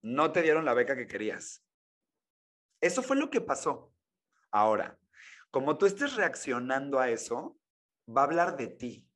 No 0.02 0.30
te 0.30 0.42
dieron 0.42 0.64
la 0.66 0.74
beca 0.74 0.94
que 0.94 1.06
querías. 1.06 1.64
Eso 2.82 3.02
fue 3.02 3.16
lo 3.16 3.30
que 3.30 3.40
pasó. 3.40 3.92
Ahora, 4.50 4.99
como 5.50 5.78
tú 5.78 5.86
estés 5.86 6.16
reaccionando 6.16 6.98
a 6.98 7.08
eso, 7.10 7.58
va 8.08 8.22
a 8.22 8.24
hablar 8.24 8.56
de 8.56 8.68
ti. 8.68 9.08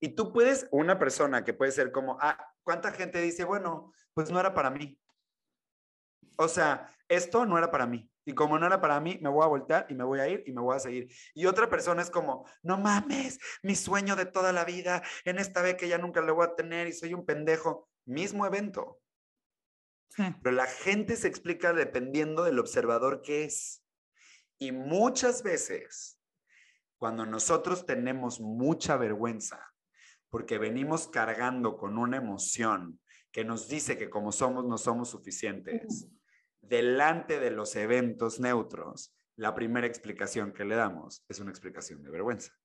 Y 0.00 0.10
tú 0.10 0.32
puedes, 0.32 0.68
una 0.70 0.98
persona 0.98 1.44
que 1.44 1.54
puede 1.54 1.72
ser 1.72 1.90
como, 1.90 2.18
ah, 2.20 2.38
¿cuánta 2.62 2.92
gente 2.92 3.20
dice, 3.20 3.44
bueno, 3.44 3.92
pues 4.14 4.30
no 4.30 4.38
era 4.38 4.54
para 4.54 4.70
mí? 4.70 5.00
O 6.36 6.46
sea, 6.48 6.94
esto 7.08 7.44
no 7.46 7.58
era 7.58 7.70
para 7.70 7.86
mí. 7.86 8.10
Y 8.24 8.34
como 8.34 8.58
no 8.58 8.66
era 8.66 8.80
para 8.80 9.00
mí, 9.00 9.18
me 9.22 9.30
voy 9.30 9.42
a 9.42 9.48
voltear 9.48 9.86
y 9.88 9.94
me 9.94 10.04
voy 10.04 10.20
a 10.20 10.28
ir 10.28 10.44
y 10.46 10.52
me 10.52 10.60
voy 10.60 10.76
a 10.76 10.80
seguir. 10.80 11.08
Y 11.34 11.46
otra 11.46 11.68
persona 11.68 12.02
es 12.02 12.10
como, 12.10 12.46
no 12.62 12.78
mames, 12.78 13.38
mi 13.62 13.74
sueño 13.74 14.16
de 14.16 14.26
toda 14.26 14.52
la 14.52 14.64
vida, 14.64 15.02
en 15.24 15.38
esta 15.38 15.62
vez 15.62 15.76
que 15.76 15.88
ya 15.88 15.98
nunca 15.98 16.20
lo 16.20 16.34
voy 16.34 16.46
a 16.46 16.54
tener 16.54 16.86
y 16.86 16.92
soy 16.92 17.14
un 17.14 17.24
pendejo. 17.24 17.88
Mismo 18.04 18.46
evento. 18.46 19.00
Pero 20.42 20.54
la 20.54 20.66
gente 20.66 21.16
se 21.16 21.28
explica 21.28 21.72
dependiendo 21.72 22.42
del 22.44 22.58
observador 22.58 23.22
que 23.22 23.44
es. 23.44 23.82
Y 24.58 24.72
muchas 24.72 25.42
veces, 25.42 26.18
cuando 26.98 27.24
nosotros 27.24 27.86
tenemos 27.86 28.40
mucha 28.40 28.96
vergüenza 28.96 29.60
porque 30.30 30.58
venimos 30.58 31.08
cargando 31.08 31.76
con 31.76 31.96
una 31.96 32.16
emoción 32.16 33.00
que 33.30 33.44
nos 33.44 33.68
dice 33.68 33.96
que 33.96 34.10
como 34.10 34.32
somos 34.32 34.64
no 34.66 34.78
somos 34.78 35.10
suficientes, 35.10 36.08
delante 36.60 37.38
de 37.38 37.50
los 37.50 37.76
eventos 37.76 38.40
neutros, 38.40 39.14
la 39.36 39.54
primera 39.54 39.86
explicación 39.86 40.52
que 40.52 40.64
le 40.64 40.74
damos 40.74 41.24
es 41.28 41.38
una 41.38 41.50
explicación 41.50 42.02
de 42.02 42.10
vergüenza. 42.10 42.57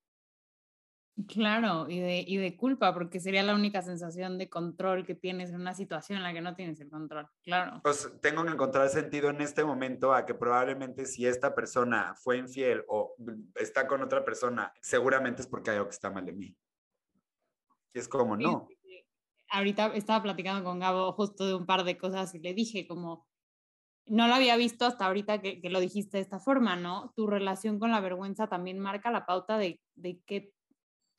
Claro, 1.28 1.88
y 1.88 1.99
de, 1.99 2.26
y 2.26 2.38
de 2.38 2.58
culpa, 2.58 2.91
porque 2.91 3.19
sería 3.19 3.43
la 3.43 3.54
única 3.54 3.84
sensación 3.84 4.39
de 4.39 4.49
control 4.49 5.06
que 5.06 5.13
tienes 5.13 5.52
en 5.52 5.62
una 5.62 5.76
situación 5.76 6.17
en 6.17 6.23
la 6.23 6.34
que 6.34 6.41
no 6.41 6.56
tienes 6.56 6.82
el 6.82 6.89
control, 6.89 7.28
claro. 7.43 7.82
Pues 7.84 8.12
tengo 8.19 8.43
que 8.43 8.52
encontrar 8.52 8.89
sentido 8.89 9.30
en 9.30 9.39
este 9.41 9.63
momento 9.63 10.12
a 10.12 10.26
que 10.26 10.34
probablemente 10.34 11.06
si 11.06 11.28
esta 11.28 11.54
persona 11.54 12.15
fue 12.15 12.39
infiel 12.39 12.84
o 12.88 13.15
está 13.54 13.88
con 13.88 14.02
otra 14.02 14.26
persona, 14.26 14.73
seguramente 14.82 15.43
es 15.43 15.47
porque 15.47 15.69
hay 15.69 15.78
algo 15.78 15.89
que 15.89 15.93
está 15.93 16.10
mal 16.10 16.26
de 16.26 16.34
mí. 16.34 16.58
Y 17.93 17.99
es 17.99 18.08
como, 18.08 18.36
no. 18.36 18.67
Ahorita 19.49 19.93
estaba 19.93 20.23
platicando 20.23 20.63
con 20.63 20.80
Gabo 20.80 21.12
justo 21.12 21.45
de 21.45 21.54
un 21.54 21.67
par 21.67 21.84
de 21.84 21.95
cosas 21.95 22.34
y 22.34 22.39
le 22.39 22.56
dije 22.56 22.88
como, 22.88 23.28
no 24.08 24.28
lo 24.28 24.34
había 24.34 24.58
visto 24.58 24.86
hasta 24.86 25.06
ahorita 25.06 25.41
que, 25.41 25.62
que 25.62 25.69
lo 25.69 25.80
dijiste 25.80 26.17
de 26.17 26.23
esta 26.23 26.39
forma, 26.39 26.76
¿no? 26.76 27.13
Tu 27.15 27.28
relación 27.28 27.78
con 27.78 27.91
la 27.91 28.02
vergüenza 28.02 28.47
también 28.47 28.80
marca 28.80 29.12
la 29.12 29.28
pauta 29.28 29.60
de, 29.60 29.80
de 29.93 30.19
que, 30.26 30.52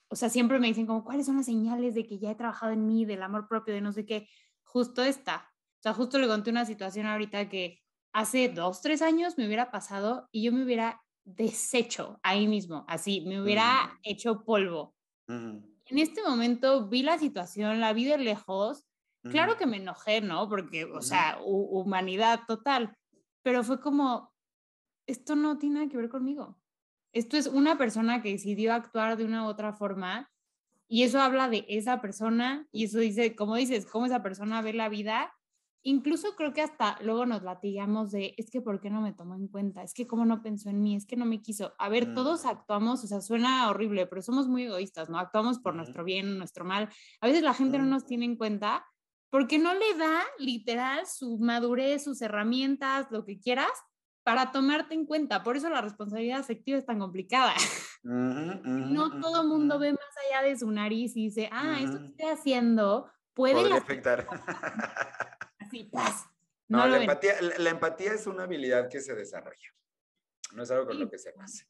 o 0.08 0.16
sea, 0.16 0.28
siempre 0.28 0.58
me 0.58 0.68
dicen 0.68 0.86
como, 0.86 1.04
¿cuáles 1.04 1.26
son 1.26 1.36
las 1.36 1.46
señales 1.46 1.94
de 1.94 2.06
que 2.06 2.18
ya 2.18 2.30
he 2.30 2.34
trabajado 2.34 2.72
en 2.72 2.86
mí, 2.86 3.04
del 3.04 3.22
amor 3.22 3.48
propio, 3.48 3.74
de 3.74 3.80
no 3.80 3.92
sé 3.92 4.06
qué? 4.06 4.28
Justo 4.62 5.02
esta. 5.02 5.50
O 5.78 5.82
sea, 5.82 5.94
justo 5.94 6.18
le 6.18 6.28
conté 6.28 6.50
una 6.50 6.64
situación 6.64 7.06
ahorita 7.06 7.48
que 7.48 7.80
hace 8.12 8.48
dos, 8.48 8.80
tres 8.80 9.02
años 9.02 9.36
me 9.36 9.46
hubiera 9.46 9.70
pasado 9.70 10.28
y 10.30 10.44
yo 10.44 10.52
me 10.52 10.64
hubiera 10.64 11.02
deshecho 11.24 12.20
ahí 12.22 12.46
mismo, 12.46 12.84
así, 12.86 13.22
me 13.22 13.40
hubiera 13.40 13.86
mm. 13.86 13.98
hecho 14.02 14.44
polvo 14.44 14.94
en 15.86 15.98
este 15.98 16.22
momento 16.22 16.88
vi 16.88 17.02
la 17.02 17.18
situación, 17.18 17.80
la 17.80 17.92
vi 17.92 18.04
de 18.04 18.18
lejos. 18.18 18.84
Claro 19.22 19.56
que 19.56 19.66
me 19.66 19.78
enojé, 19.78 20.20
¿no? 20.20 20.50
Porque, 20.50 20.84
o 20.84 21.00
sea, 21.00 21.38
humanidad 21.42 22.40
total. 22.46 22.94
Pero 23.42 23.64
fue 23.64 23.80
como, 23.80 24.34
esto 25.06 25.34
no 25.34 25.56
tiene 25.56 25.76
nada 25.76 25.88
que 25.88 25.96
ver 25.96 26.10
conmigo. 26.10 26.58
Esto 27.14 27.38
es 27.38 27.46
una 27.46 27.78
persona 27.78 28.20
que 28.20 28.32
decidió 28.32 28.74
actuar 28.74 29.16
de 29.16 29.24
una 29.24 29.44
u 29.44 29.46
otra 29.46 29.72
forma 29.72 30.30
y 30.86 31.04
eso 31.04 31.20
habla 31.20 31.48
de 31.48 31.64
esa 31.68 32.02
persona 32.02 32.68
y 32.70 32.84
eso 32.84 32.98
dice, 32.98 33.34
como 33.34 33.56
dices, 33.56 33.86
cómo 33.86 34.04
esa 34.04 34.22
persona 34.22 34.60
ve 34.60 34.74
la 34.74 34.90
vida 34.90 35.32
incluso 35.84 36.34
creo 36.34 36.52
que 36.52 36.62
hasta 36.62 36.98
luego 37.02 37.26
nos 37.26 37.42
latigamos 37.42 38.10
de, 38.10 38.34
es 38.38 38.50
que 38.50 38.60
¿por 38.60 38.80
qué 38.80 38.90
no 38.90 39.02
me 39.02 39.12
tomó 39.12 39.36
en 39.36 39.48
cuenta? 39.48 39.82
Es 39.82 39.94
que 39.94 40.06
cómo 40.06 40.24
no 40.24 40.42
pensó 40.42 40.70
en 40.70 40.82
mí, 40.82 40.96
es 40.96 41.06
que 41.06 41.16
no 41.16 41.26
me 41.26 41.42
quiso. 41.42 41.74
A 41.78 41.88
ver, 41.88 42.14
todos 42.14 42.44
mm. 42.44 42.48
actuamos, 42.48 43.04
o 43.04 43.06
sea, 43.06 43.20
suena 43.20 43.68
horrible, 43.68 44.06
pero 44.06 44.22
somos 44.22 44.48
muy 44.48 44.64
egoístas, 44.64 45.10
¿no? 45.10 45.18
Actuamos 45.18 45.58
por 45.58 45.74
nuestro 45.74 46.02
bien, 46.02 46.38
nuestro 46.38 46.64
mal. 46.64 46.88
A 47.20 47.26
veces 47.26 47.42
la 47.42 47.54
gente 47.54 47.78
no 47.78 47.84
nos 47.84 48.06
tiene 48.06 48.24
en 48.24 48.36
cuenta 48.36 48.84
porque 49.30 49.58
no 49.58 49.74
le 49.74 49.94
da 49.98 50.22
literal 50.38 51.06
su 51.06 51.38
madurez, 51.38 52.02
sus 52.02 52.22
herramientas, 52.22 53.06
lo 53.10 53.24
que 53.24 53.38
quieras, 53.38 53.72
para 54.24 54.50
tomarte 54.50 54.94
en 54.94 55.06
cuenta. 55.06 55.42
Por 55.42 55.56
eso 55.56 55.68
la 55.68 55.82
responsabilidad 55.82 56.40
afectiva 56.40 56.78
es 56.78 56.86
tan 56.86 56.98
complicada. 56.98 57.54
no 58.02 59.20
todo 59.20 59.42
el 59.42 59.48
mundo 59.48 59.78
ve 59.78 59.92
más 59.92 60.00
allá 60.26 60.48
de 60.48 60.58
su 60.58 60.70
nariz 60.70 61.16
y 61.16 61.26
dice, 61.26 61.48
ah, 61.52 61.78
esto 61.80 61.98
que 62.00 62.06
estoy 62.06 62.26
haciendo 62.30 63.10
puede 63.34 63.72
afectar. 63.72 64.26
No, 66.68 66.86
la, 66.86 67.00
empatía, 67.00 67.34
la, 67.58 67.70
empatía, 67.70 68.14
es 68.14 68.26
una 68.26 68.44
habilidad 68.44 68.88
que 68.88 69.00
se 69.00 69.14
desarrolla. 69.14 69.74
No 70.54 70.62
es 70.62 70.70
algo 70.70 70.86
con 70.86 70.98
lo 70.98 71.10
que 71.10 71.18
se 71.18 71.34
nace. 71.36 71.66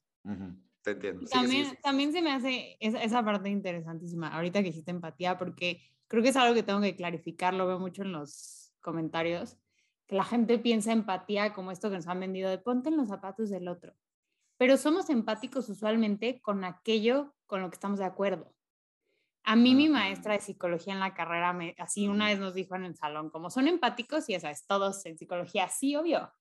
Te 0.81 0.91
entiendo. 0.91 1.25
también, 1.29 1.77
también 1.81 2.13
se 2.13 2.21
me 2.21 2.31
hace 2.31 2.77
esa, 2.79 3.01
esa, 3.01 3.25
parte 3.25 3.49
interesantísima, 3.49 4.29
ahorita 4.29 4.61
que 4.61 4.69
hiciste 4.69 4.91
empatía, 4.91 5.37
porque 5.37 5.81
creo 6.07 6.21
que 6.21 6.29
es 6.29 6.35
algo 6.35 6.53
que 6.53 6.63
tengo 6.63 6.81
que 6.81 6.95
clarificar, 6.95 7.53
lo 7.53 7.67
veo 7.67 7.79
mucho 7.79 8.03
en 8.03 8.11
los 8.11 8.73
comentarios, 8.79 9.57
que 10.07 10.15
la 10.15 10.23
gente 10.23 10.59
piensa 10.59 10.91
empatía 10.91 11.53
como 11.53 11.71
esto 11.71 11.89
que 11.89 11.95
nos 11.97 12.07
han 12.07 12.19
vendido 12.19 12.49
de 12.49 12.57
ponte 12.57 12.89
en 12.89 12.97
los 12.97 13.07
zapatos 13.07 13.49
del 13.49 13.67
otro. 13.67 13.93
Pero 14.57 14.77
somos 14.77 15.09
empáticos 15.09 15.67
usualmente 15.69 16.41
con 16.41 16.63
aquello 16.63 17.33
con 17.45 17.61
lo 17.61 17.69
que 17.69 17.75
estamos 17.75 17.99
de 17.99 18.05
acuerdo. 18.05 18.53
A 19.43 19.55
mí 19.55 19.75
mi 19.75 19.89
maestra 19.89 20.33
de 20.33 20.41
psicología 20.41 20.93
en 20.93 20.99
la 20.99 21.13
carrera, 21.13 21.53
me, 21.53 21.75
así 21.77 22.07
una 22.07 22.27
vez 22.27 22.39
nos 22.39 22.55
dijo 22.55 22.75
en 22.75 22.85
el 22.85 22.95
salón, 22.95 23.29
como 23.29 23.49
son 23.49 23.67
empáticos 23.67 24.27
y 24.29 24.33
eso 24.33 24.47
es, 24.47 24.65
todos 24.65 25.05
en 25.05 25.17
psicología, 25.17 25.67
sí, 25.69 25.95
obvio. 25.95 26.31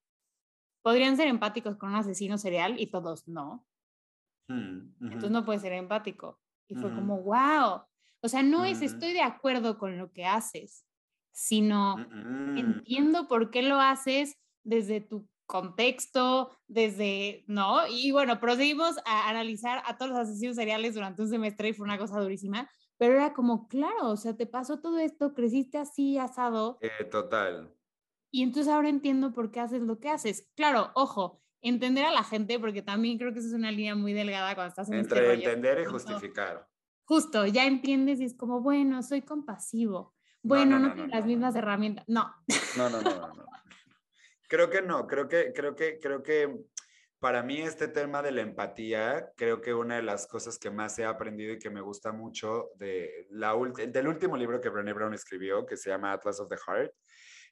Podrían 0.83 1.17
ser 1.17 1.29
empáticos 1.29 1.77
con 1.77 1.91
un 1.91 1.97
asesino 1.97 2.39
serial 2.39 2.81
y 2.81 2.87
todos 2.87 3.27
no. 3.29 3.67
Mm, 4.49 4.95
Entonces 5.01 5.31
no 5.31 5.45
puede 5.45 5.59
ser 5.59 5.73
empático. 5.73 6.41
Y 6.67 6.77
fue 6.77 6.95
como, 6.95 7.23
wow. 7.23 7.83
O 8.23 8.29
sea, 8.29 8.43
no 8.43 8.65
es 8.65 8.81
estoy 8.81 9.13
de 9.13 9.23
acuerdo 9.23 9.77
con 9.79 9.99
lo 9.99 10.11
que 10.13 10.25
haces, 10.25 10.87
sino 11.35 11.97
entiendo 12.57 13.27
por 13.27 13.51
qué 13.51 13.63
lo 13.63 13.81
haces 13.81 14.39
desde 14.63 15.01
tu 15.01 15.29
contexto, 15.47 16.57
desde, 16.69 17.45
¿no? 17.49 17.87
Y 17.89 18.13
bueno, 18.13 18.41
procedimos 18.41 18.97
a 19.05 19.29
analizar 19.29 19.83
a 19.85 19.99
todos 19.99 20.13
los 20.13 20.21
asesinos 20.21 20.57
seriales 20.57 20.95
durante 20.95 21.23
un 21.23 21.29
semestre 21.29 21.69
y 21.69 21.73
fue 21.75 21.85
una 21.85 21.99
cosa 21.99 22.21
durísima, 22.21 22.71
pero 22.97 23.15
era 23.15 23.35
como, 23.35 23.67
claro, 23.69 24.11
o 24.11 24.17
sea, 24.17 24.37
te 24.37 24.47
pasó 24.47 24.81
todo 24.81 24.99
esto, 24.99 25.35
creciste 25.35 25.77
así, 25.77 26.17
asado. 26.17 26.79
Eh, 26.81 27.05
total. 27.11 27.75
Y 28.31 28.43
entonces 28.43 28.73
ahora 28.73 28.89
entiendo 28.89 29.33
por 29.33 29.51
qué 29.51 29.61
haces 29.61 29.83
lo 29.83 29.99
que 29.99 30.09
haces. 30.09 30.51
Claro, 30.55 30.93
ojo, 30.95 31.43
entender 31.61 32.05
a 32.05 32.13
la 32.13 32.23
gente, 32.23 32.59
porque 32.61 32.83
también 32.83 33.19
creo 33.19 33.33
que 33.33 33.41
eso 33.41 33.49
es 33.49 33.55
una 33.55 33.73
línea 33.73 33.97
muy 33.97 34.13
delgada 34.13 34.55
cuando 34.55 34.69
estás 34.69 34.89
en 34.89 35.01
este 35.01 35.17
Entre 35.17 35.35
entender 35.35 35.81
y 35.81 35.85
justificar. 35.85 36.69
Justo, 37.05 37.45
ya 37.47 37.67
entiendes 37.67 38.21
y 38.21 38.25
es 38.25 38.35
como, 38.35 38.61
bueno, 38.61 39.03
soy 39.03 39.23
compasivo. 39.23 40.15
Bueno, 40.45 40.79
no, 40.79 40.95
tengo 40.95 41.07
las 41.07 41.25
mismas 41.25 41.57
herramientas. 41.57 42.05
No. 42.07 42.33
No, 42.77 42.91
no, 42.91 43.01
no, 43.01 43.11
no. 43.11 43.47
Creo 44.47 44.69
que 44.69 44.83
no, 44.83 45.07
creo 45.07 45.27
que, 45.27 45.53
creo 45.55 45.75
que, 45.75 45.99
creo 45.99 46.23
que 46.23 46.55
para 47.19 47.43
mí 47.43 47.63
este 47.63 47.89
tema 47.89 48.21
de 48.21 48.31
la 48.31 48.43
empatía, 48.43 49.31
creo 49.37 49.63
que 49.63 49.73
una 49.73 49.97
de 49.97 50.03
las 50.03 50.27
cosas 50.27 50.59
que 50.59 50.71
más 50.71 50.99
he 50.99 51.07
aprendido 51.07 51.55
y 51.55 51.59
que 51.59 51.71
me 51.71 51.81
gusta 51.81 52.13
mucho 52.13 52.69
de 52.77 53.27
la, 53.31 53.55
del 53.89 54.07
último 54.07 54.37
libro 54.37 54.61
que 54.61 54.69
Brené 54.69 54.93
Brown 54.93 55.15
escribió, 55.15 55.65
que 55.65 55.79
se 55.79 55.89
llama 55.89 56.13
Atlas 56.13 56.39
of 56.41 56.51
the 56.51 56.57
Heart, 56.57 56.93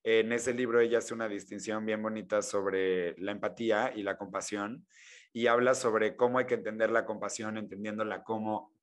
en 0.04 0.32
ese 0.32 0.52
libro 0.52 0.80
ella 0.80 0.98
hace 0.98 1.14
una 1.14 1.28
distinción 1.28 1.86
bien 1.86 2.02
bonita 2.02 2.42
sobre 2.42 3.16
la 3.18 3.32
empatía 3.32 3.92
y 3.94 4.02
la 4.02 4.18
compasión. 4.18 4.86
y 5.32 5.46
habla 5.46 5.74
sobre 5.74 6.14
cómo 6.14 6.38
hay 6.38 6.44
que 6.44 6.54
entender 6.54 6.90
la 6.90 7.06
compasión, 7.06 7.56
entendiéndola 7.56 8.22
como 8.22 8.74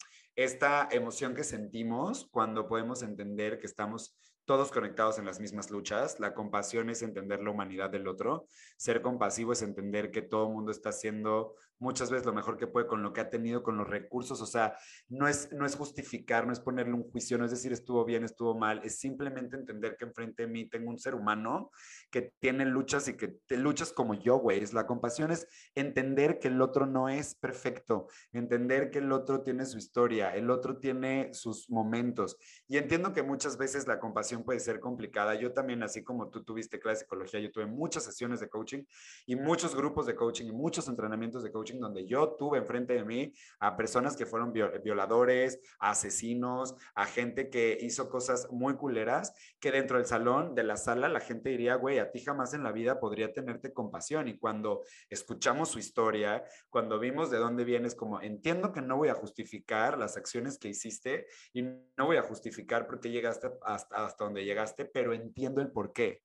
esta 0.43 0.87
emoción 0.91 1.35
que 1.35 1.43
sentimos 1.43 2.29
cuando 2.31 2.65
podemos 2.65 3.03
entender 3.03 3.59
que 3.59 3.67
estamos 3.67 4.17
todos 4.45 4.71
conectados 4.71 5.19
en 5.19 5.25
las 5.25 5.41
mismas 5.41 5.69
luchas. 5.69 6.17
La 6.21 6.33
compasión 6.33 6.89
es 6.89 7.01
entender 7.01 7.43
la 7.43 7.51
humanidad 7.51 7.89
del 7.89 8.07
otro. 8.07 8.47
Ser 8.77 9.01
compasivo 9.01 9.51
es 9.51 9.61
entender 9.61 10.11
que 10.11 10.21
todo 10.21 10.47
el 10.47 10.53
mundo 10.53 10.71
está 10.71 10.89
haciendo 10.89 11.55
muchas 11.79 12.11
veces 12.11 12.25
lo 12.25 12.33
mejor 12.33 12.57
que 12.57 12.67
puede 12.67 12.87
con 12.87 13.01
lo 13.01 13.13
que 13.13 13.21
ha 13.21 13.29
tenido, 13.29 13.63
con 13.63 13.77
los 13.77 13.89
recursos. 13.89 14.41
O 14.41 14.45
sea, 14.45 14.75
no 15.07 15.27
es, 15.27 15.51
no 15.51 15.65
es 15.65 15.75
justificar, 15.75 16.45
no 16.45 16.53
es 16.53 16.59
ponerle 16.59 16.93
un 16.93 17.09
juicio, 17.09 17.37
no 17.37 17.45
es 17.45 17.51
decir 17.51 17.71
estuvo 17.71 18.05
bien, 18.05 18.23
estuvo 18.23 18.55
mal. 18.55 18.81
Es 18.83 18.99
simplemente 18.99 19.55
entender 19.55 19.97
que 19.97 20.05
enfrente 20.05 20.43
de 20.43 20.49
mí 20.49 20.65
tengo 20.65 20.89
un 20.89 20.99
ser 20.99 21.15
humano 21.15 21.71
que 22.11 22.33
tiene 22.39 22.65
luchas 22.65 23.07
y 23.07 23.15
que 23.15 23.27
te 23.27 23.57
luchas 23.57 23.93
como 23.93 24.13
yo, 24.13 24.37
güey. 24.37 24.59
La 24.73 24.85
compasión 24.85 25.31
es 25.31 25.47
entender 25.73 26.39
que 26.39 26.49
el 26.49 26.61
otro 26.61 26.85
no 26.85 27.07
es 27.07 27.33
perfecto, 27.35 28.07
entender 28.33 28.91
que 28.91 28.99
el 28.99 29.11
otro 29.11 29.41
tiene 29.41 29.65
su 29.65 29.77
historia, 29.77 30.35
el 30.35 30.49
otro 30.49 30.77
tiene 30.77 31.33
sus 31.33 31.69
momentos. 31.69 32.37
Y 32.67 32.77
entiendo 32.77 33.13
que 33.13 33.23
muchas 33.23 33.57
veces 33.57 33.87
la 33.87 33.99
compasión 33.99 34.43
puede 34.43 34.59
ser 34.59 34.79
complicada. 34.79 35.35
Yo 35.35 35.53
también, 35.53 35.81
así 35.83 36.03
como 36.03 36.29
tú 36.29 36.43
tuviste 36.43 36.79
clase 36.79 36.99
de 36.99 37.05
psicología, 37.05 37.39
yo 37.39 37.51
tuve 37.51 37.65
muchas 37.65 38.03
sesiones 38.03 38.39
de 38.41 38.49
coaching 38.49 38.83
y 39.25 39.35
muchos 39.35 39.75
grupos 39.75 40.05
de 40.05 40.15
coaching 40.15 40.47
y 40.47 40.51
muchos 40.51 40.87
entrenamientos 40.87 41.43
de 41.43 41.51
coaching 41.51 41.68
donde 41.77 42.05
yo 42.05 42.35
tuve 42.37 42.57
enfrente 42.57 42.93
de 42.93 43.03
mí 43.03 43.33
a 43.59 43.75
personas 43.75 44.15
que 44.15 44.25
fueron 44.25 44.53
violadores, 44.53 45.59
asesinos, 45.79 46.75
a 46.95 47.05
gente 47.05 47.49
que 47.49 47.77
hizo 47.81 48.09
cosas 48.09 48.47
muy 48.51 48.75
culeras, 48.75 49.33
que 49.59 49.71
dentro 49.71 49.97
del 49.97 50.05
salón, 50.05 50.55
de 50.55 50.63
la 50.63 50.77
sala, 50.77 51.09
la 51.09 51.19
gente 51.19 51.49
diría, 51.49 51.75
güey, 51.75 51.99
a 51.99 52.11
ti 52.11 52.21
jamás 52.21 52.53
en 52.53 52.63
la 52.63 52.71
vida 52.71 52.99
podría 52.99 53.33
tenerte 53.33 53.73
compasión. 53.73 54.27
Y 54.27 54.37
cuando 54.37 54.83
escuchamos 55.09 55.69
su 55.69 55.79
historia, 55.79 56.43
cuando 56.69 56.99
vimos 56.99 57.29
de 57.29 57.37
dónde 57.37 57.65
vienes, 57.65 57.95
como 57.95 58.21
entiendo 58.21 58.71
que 58.71 58.81
no 58.81 58.97
voy 58.97 59.09
a 59.09 59.13
justificar 59.13 59.97
las 59.97 60.17
acciones 60.17 60.57
que 60.57 60.69
hiciste 60.69 61.27
y 61.53 61.63
no 61.63 62.05
voy 62.05 62.17
a 62.17 62.23
justificar 62.23 62.87
por 62.87 62.99
qué 62.99 63.11
llegaste 63.11 63.49
hasta, 63.63 64.05
hasta 64.05 64.23
donde 64.23 64.45
llegaste, 64.45 64.85
pero 64.85 65.13
entiendo 65.13 65.61
el 65.61 65.71
por 65.71 65.91
qué. 65.91 66.21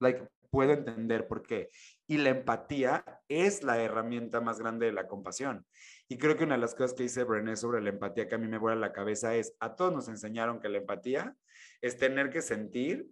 Like, 0.00 0.28
puedo 0.50 0.72
entender 0.72 1.26
por 1.28 1.42
qué. 1.42 1.68
Y 2.06 2.18
la 2.18 2.30
empatía 2.30 3.04
es 3.28 3.62
la 3.62 3.80
herramienta 3.82 4.40
más 4.40 4.58
grande 4.58 4.86
de 4.86 4.92
la 4.92 5.06
compasión. 5.06 5.66
Y 6.08 6.18
creo 6.18 6.36
que 6.36 6.44
una 6.44 6.54
de 6.54 6.60
las 6.60 6.74
cosas 6.74 6.94
que 6.94 7.02
dice 7.02 7.24
Brené 7.24 7.56
sobre 7.56 7.82
la 7.82 7.90
empatía 7.90 8.28
que 8.28 8.36
a 8.36 8.38
mí 8.38 8.48
me 8.48 8.58
vuela 8.58 8.76
la 8.76 8.92
cabeza 8.92 9.34
es, 9.34 9.54
a 9.60 9.74
todos 9.74 9.92
nos 9.92 10.08
enseñaron 10.08 10.60
que 10.60 10.68
la 10.68 10.78
empatía 10.78 11.36
es 11.80 11.98
tener 11.98 12.30
que 12.30 12.42
sentir 12.42 13.06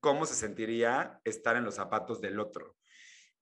cómo 0.00 0.26
se 0.26 0.34
sentiría 0.34 1.20
estar 1.24 1.56
en 1.56 1.64
los 1.64 1.76
zapatos 1.76 2.20
del 2.20 2.38
otro. 2.38 2.76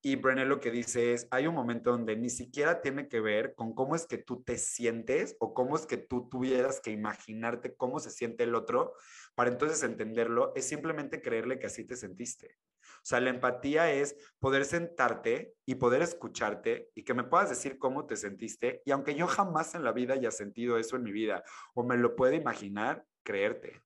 Y 0.05 0.17
Brené 0.17 0.45
lo 0.45 0.59
que 0.59 0.73
dice 0.73 1.12
es, 1.12 1.29
hay 1.31 1.47
un 1.47 1.55
momento 1.55 1.93
donde 1.93 2.17
ni 2.17 2.29
siquiera 2.29 2.81
tiene 2.81 3.09
que 3.09 3.21
ver 3.21 3.55
con 3.55 3.73
cómo 3.73 3.95
es 3.95 4.05
que 4.05 4.19
tú 4.19 4.43
te 4.43 4.59
sientes 4.59 5.37
o 5.38 5.55
cómo 5.55 5.77
es 5.77 5.87
que 5.87 5.97
tú 5.97 6.29
tuvieras 6.29 6.81
que 6.81 6.91
imaginarte 6.91 7.77
cómo 7.77 8.01
se 8.01 8.11
siente 8.11 8.43
el 8.43 8.57
otro 8.57 8.95
para 9.37 9.51
entonces 9.51 9.81
entenderlo, 9.85 10.53
es 10.57 10.69
simplemente 10.69 11.23
creerle 11.23 11.61
que 11.61 11.67
así 11.67 11.87
te 11.87 11.95
sentiste. 11.95 12.59
O 12.83 13.05
sea, 13.05 13.21
la 13.21 13.31
empatía 13.31 13.93
es 13.93 14.17
poder 14.41 14.65
sentarte 14.65 15.55
y 15.65 15.77
poder 15.77 16.03
escucharte 16.03 16.91
y 16.97 17.05
que 17.05 17.15
me 17.15 17.25
puedas 17.25 17.51
decir 17.51 17.79
cómo 17.79 18.05
te 18.05 18.17
sentiste. 18.17 18.83
Y 18.85 18.91
aunque 18.91 19.15
yo 19.15 19.29
jamás 19.29 19.77
en 19.77 19.85
la 19.85 19.93
vida 19.93 20.15
haya 20.15 20.33
sentido 20.33 20.79
eso 20.79 20.97
en 20.97 21.05
mi 21.05 21.12
vida 21.12 21.45
o 21.75 21.85
me 21.85 21.97
lo 21.97 22.17
pueda 22.17 22.35
imaginar, 22.35 23.05
creerte. 23.23 23.81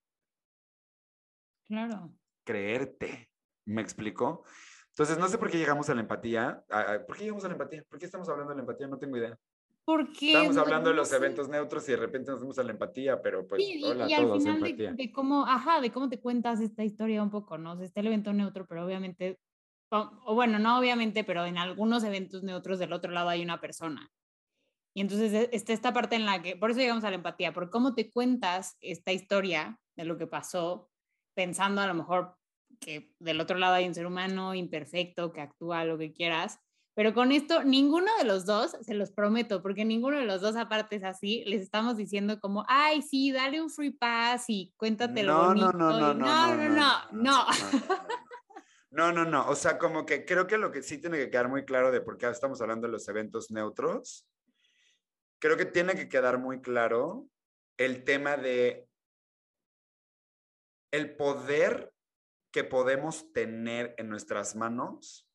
Claro. 1.67 2.11
Creerte. 2.45 3.31
¿Me 3.67 3.83
explico? 3.83 4.45
Entonces, 4.97 5.19
no 5.19 5.29
sé 5.29 5.37
por 5.37 5.51
qué 5.51 5.59
llegamos 5.59 5.91
a 5.91 5.95
la 5.95 6.01
empatía. 6.01 6.65
¿Por 7.07 7.19
qué 7.19 7.25
llegamos 7.25 7.45
a 7.45 7.49
la 7.49 7.53
empatía? 7.53 7.85
¿Por 7.87 7.99
qué 7.99 8.07
estamos 8.07 8.27
hablando 8.31 8.53
de 8.53 8.57
la 8.57 8.63
empatía? 8.63 8.87
No 8.87 8.97
tengo 8.97 9.19
idea. 9.19 9.39
Porque 9.85 10.29
estamos 10.33 10.57
hablando 10.57 10.89
de 10.89 10.97
los 10.97 11.13
eventos 11.13 11.51
neutros 11.51 11.87
y 11.91 11.93
de 11.93 11.99
repente 11.99 12.31
nos 12.31 12.41
vamos 12.41 12.59
a 12.59 12.63
la 12.63 12.73
empatía, 12.73 13.21
pero 13.21 13.47
pues 13.47 13.63
y, 13.63 13.85
hola 13.85 14.09
y 14.09 14.15
al 14.15 14.33
final 14.33 14.63
de, 14.97 15.13
cómo, 15.13 15.47
ajá, 15.47 15.83
de 15.83 15.93
cómo 15.93 16.09
te 16.09 16.19
cuentas 16.19 16.61
esta 16.63 16.83
historia 16.83 17.23
un 17.23 17.31
poco, 17.31 17.59
¿no? 17.59 17.73
O 17.73 17.77
sea, 17.77 17.85
está 17.85 18.01
el 18.01 18.07
evento 18.07 18.33
neutro, 18.33 18.67
pero 18.67 18.87
obviamente, 18.87 19.39
o, 19.91 20.35
bueno, 20.35 20.59
no 20.59 20.79
obviamente, 20.79 21.25
pero 21.25 21.45
en 21.45 21.59
algunos 21.59 22.03
eventos 22.03 22.43
neutros 22.43 22.79
del 22.79 22.95
otro 22.95 23.13
lado 23.13 23.29
hay 23.29 23.43
una 23.43 23.61
persona. 23.61 24.11
Y 24.95 25.03
entonces 25.03 25.31
e, 25.35 25.51
está 25.53 25.75
esta 25.75 25.93
parte 25.93 26.17
en 26.17 26.25
la 26.25 26.41
que, 26.41 26.57
por 26.57 26.71
eso 26.71 26.81
llegamos 26.81 27.05
a 27.05 27.11
la 27.11 27.17
empatía, 27.17 27.53
por 27.53 27.69
cómo 27.69 27.95
te 27.95 28.11
cuentas 28.11 28.79
esta 28.81 29.13
historia 29.13 29.79
de 29.95 30.05
lo 30.07 30.17
que 30.17 30.27
pasó, 30.27 30.91
pensando 31.35 31.83
a 31.83 31.87
lo 31.87 31.95
mejor 31.95 32.35
que 32.79 33.13
del 33.19 33.41
otro 33.41 33.59
lado 33.59 33.75
hay 33.75 33.87
un 33.87 33.95
ser 33.95 34.07
humano 34.07 34.55
imperfecto 34.55 35.33
que 35.33 35.41
actúa 35.41 35.85
lo 35.85 35.99
que 35.99 36.13
quieras. 36.13 36.59
Pero 36.95 37.13
con 37.13 37.31
esto, 37.31 37.63
ninguno 37.63 38.11
de 38.19 38.25
los 38.25 38.47
dos, 38.47 38.75
se 38.81 38.95
los 38.95 39.11
prometo, 39.11 39.63
porque 39.63 39.85
ninguno 39.85 40.17
de 40.17 40.25
los 40.25 40.41
dos, 40.41 40.57
aparte 40.57 40.97
es 40.97 41.05
así, 41.05 41.45
les 41.47 41.61
estamos 41.61 41.99
diciendo 41.99 42.41
como, 42.41 42.65
ay, 42.69 43.03
sí, 43.03 43.33
dale 43.33 43.61
un 43.61 43.69
free 43.69 43.91
pass 43.91 44.47
y 44.49 44.73
cuéntate 44.79 45.23
lo 45.23 45.49
bonito. 45.49 45.73
No, 45.73 45.91
no, 45.91 46.15
no, 46.15 46.15
no, 46.15 46.55
no, 46.55 46.69
no, 46.69 47.13
no. 47.13 47.47
No, 48.91 49.13
no, 49.13 49.27
no. 49.27 49.47
O 49.49 49.55
sea, 49.55 49.77
como 49.77 50.07
que 50.07 50.25
creo 50.25 50.47
que 50.47 50.57
lo 50.57 50.73
que 50.73 50.83
sí 50.83 50.97
tiene 50.97 51.19
que 51.19 51.29
quedar 51.29 51.51
muy 51.51 51.67
claro 51.67 51.93
de 51.93 52.01
por 52.01 52.17
qué 52.17 52.31
estamos 52.31 52.63
hablando 52.63 52.87
de 52.87 52.93
los 52.93 53.07
eventos 53.09 53.51
neutros, 53.51 54.27
creo 55.39 55.59
que 55.59 55.67
tiene 55.67 55.95
que 55.95 56.09
quedar 56.09 56.39
muy 56.39 56.63
claro 56.63 57.27
el 57.77 58.05
tema 58.05 58.39
de 58.39 58.89
el 60.93 61.15
poder 61.15 61.93
que 62.57 62.65
podemos 62.65 63.31
tener 63.35 63.95
en 63.99 64.09
nuestras 64.09 64.57
manos 64.57 65.29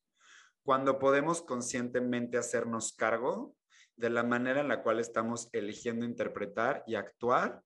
cuando 0.64 0.98
podemos 0.98 1.40
conscientemente 1.40 2.36
hacernos 2.36 2.94
cargo 2.94 3.54
de 3.94 4.10
la 4.10 4.24
manera 4.24 4.60
en 4.60 4.66
la 4.66 4.82
cual 4.82 4.98
estamos 4.98 5.48
eligiendo 5.52 6.04
interpretar 6.04 6.82
y 6.84 6.96
actuar 6.96 7.62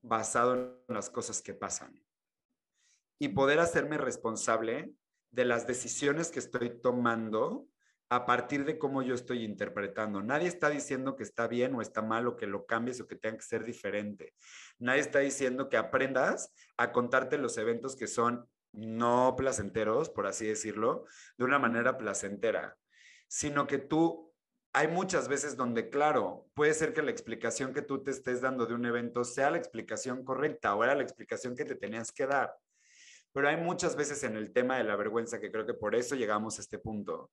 basado 0.00 0.84
en 0.86 0.94
las 0.94 1.10
cosas 1.10 1.42
que 1.42 1.54
pasan. 1.54 2.00
Y 3.18 3.30
poder 3.30 3.58
hacerme 3.58 3.98
responsable 3.98 4.94
de 5.32 5.44
las 5.44 5.66
decisiones 5.66 6.30
que 6.30 6.38
estoy 6.38 6.80
tomando 6.80 7.66
a 8.10 8.26
partir 8.26 8.64
de 8.64 8.78
cómo 8.78 9.02
yo 9.02 9.16
estoy 9.16 9.42
interpretando. 9.42 10.22
Nadie 10.22 10.46
está 10.46 10.70
diciendo 10.70 11.16
que 11.16 11.24
está 11.24 11.48
bien 11.48 11.74
o 11.74 11.82
está 11.82 12.00
mal 12.00 12.28
o 12.28 12.36
que 12.36 12.46
lo 12.46 12.64
cambies 12.64 13.00
o 13.00 13.08
que 13.08 13.16
tenga 13.16 13.38
que 13.38 13.42
ser 13.42 13.64
diferente. 13.64 14.34
Nadie 14.78 15.00
está 15.00 15.18
diciendo 15.18 15.68
que 15.68 15.78
aprendas 15.78 16.54
a 16.76 16.92
contarte 16.92 17.38
los 17.38 17.58
eventos 17.58 17.96
que 17.96 18.06
son 18.06 18.48
no 18.72 19.34
placenteros, 19.36 20.10
por 20.10 20.26
así 20.26 20.46
decirlo, 20.46 21.04
de 21.36 21.44
una 21.44 21.58
manera 21.58 21.98
placentera, 21.98 22.76
sino 23.28 23.66
que 23.66 23.78
tú, 23.78 24.32
hay 24.72 24.88
muchas 24.88 25.28
veces 25.28 25.56
donde, 25.56 25.90
claro, 25.90 26.46
puede 26.54 26.74
ser 26.74 26.92
que 26.92 27.02
la 27.02 27.10
explicación 27.10 27.74
que 27.74 27.82
tú 27.82 28.02
te 28.02 28.10
estés 28.10 28.40
dando 28.40 28.66
de 28.66 28.74
un 28.74 28.86
evento 28.86 29.24
sea 29.24 29.50
la 29.50 29.58
explicación 29.58 30.24
correcta 30.24 30.74
o 30.74 30.84
era 30.84 30.94
la 30.94 31.02
explicación 31.02 31.56
que 31.56 31.64
te 31.64 31.74
tenías 31.74 32.12
que 32.12 32.26
dar. 32.26 32.54
Pero 33.32 33.48
hay 33.48 33.56
muchas 33.56 33.94
veces 33.96 34.22
en 34.24 34.36
el 34.36 34.52
tema 34.52 34.76
de 34.76 34.84
la 34.84 34.96
vergüenza, 34.96 35.40
que 35.40 35.52
creo 35.52 35.66
que 35.66 35.74
por 35.74 35.94
eso 35.94 36.16
llegamos 36.16 36.58
a 36.58 36.62
este 36.62 36.78
punto, 36.78 37.30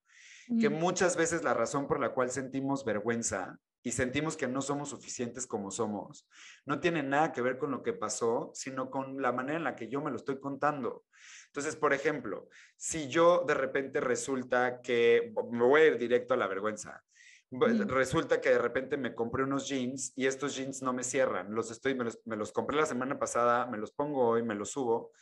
que 0.59 0.69
muchas 0.69 1.17
veces 1.17 1.43
la 1.43 1.53
razón 1.53 1.87
por 1.87 1.99
la 1.99 2.13
cual 2.13 2.29
sentimos 2.29 2.85
vergüenza 2.85 3.59
y 3.83 3.91
sentimos 3.91 4.35
que 4.35 4.47
no 4.47 4.61
somos 4.61 4.89
suficientes 4.89 5.47
como 5.47 5.71
somos, 5.71 6.27
no 6.65 6.79
tiene 6.79 7.03
nada 7.03 7.31
que 7.31 7.41
ver 7.41 7.57
con 7.57 7.71
lo 7.71 7.83
que 7.83 7.93
pasó, 7.93 8.51
sino 8.53 8.89
con 8.89 9.21
la 9.21 9.31
manera 9.31 9.57
en 9.57 9.63
la 9.63 9.75
que 9.75 9.87
yo 9.87 10.01
me 10.01 10.11
lo 10.11 10.17
estoy 10.17 10.39
contando. 10.39 11.05
Entonces, 11.47 11.75
por 11.75 11.93
ejemplo, 11.93 12.49
si 12.75 13.07
yo 13.07 13.43
de 13.47 13.53
repente 13.53 13.99
resulta 14.01 14.81
que 14.81 15.33
me 15.51 15.63
voy 15.63 15.81
a 15.81 15.87
ir 15.87 15.97
directo 15.97 16.33
a 16.33 16.37
la 16.37 16.47
vergüenza, 16.47 17.03
Resulta 17.49 18.41
que 18.41 18.49
de 18.49 18.57
repente 18.57 18.97
me 18.97 19.15
compré 19.15 19.43
unos 19.43 19.69
jeans 19.69 20.11
y 20.17 20.25
estos 20.25 20.55
jeans 20.55 20.81
no 20.81 20.91
me 20.91 21.03
cierran. 21.03 21.55
Los 21.55 21.71
estoy, 21.71 21.95
me 21.95 22.03
los, 22.03 22.19
me 22.25 22.35
los 22.35 22.51
compré 22.51 22.75
la 22.75 22.85
semana 22.85 23.17
pasada, 23.17 23.67
me 23.67 23.77
los 23.77 23.93
pongo 23.93 24.27
hoy, 24.27 24.43
me 24.43 24.53
los 24.53 24.71
subo 24.71 25.13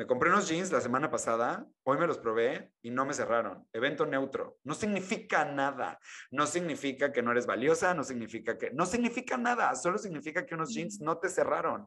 me 0.00 0.06
compré 0.06 0.30
unos 0.30 0.48
jeans 0.48 0.72
la 0.72 0.80
semana 0.80 1.10
pasada, 1.10 1.66
hoy 1.82 1.98
me 1.98 2.06
los 2.06 2.16
probé 2.16 2.72
y 2.80 2.88
no 2.88 3.04
me 3.04 3.12
cerraron. 3.12 3.68
Evento 3.70 4.06
neutro. 4.06 4.56
No 4.64 4.72
significa 4.72 5.44
nada. 5.44 5.98
No 6.30 6.46
significa 6.46 7.12
que 7.12 7.20
no 7.20 7.32
eres 7.32 7.44
valiosa, 7.44 7.92
no 7.92 8.02
significa 8.02 8.56
que... 8.56 8.70
No 8.70 8.86
significa 8.86 9.36
nada, 9.36 9.74
solo 9.74 9.98
significa 9.98 10.46
que 10.46 10.54
unos 10.54 10.72
jeans 10.72 11.02
no 11.02 11.18
te 11.18 11.28
cerraron. 11.28 11.86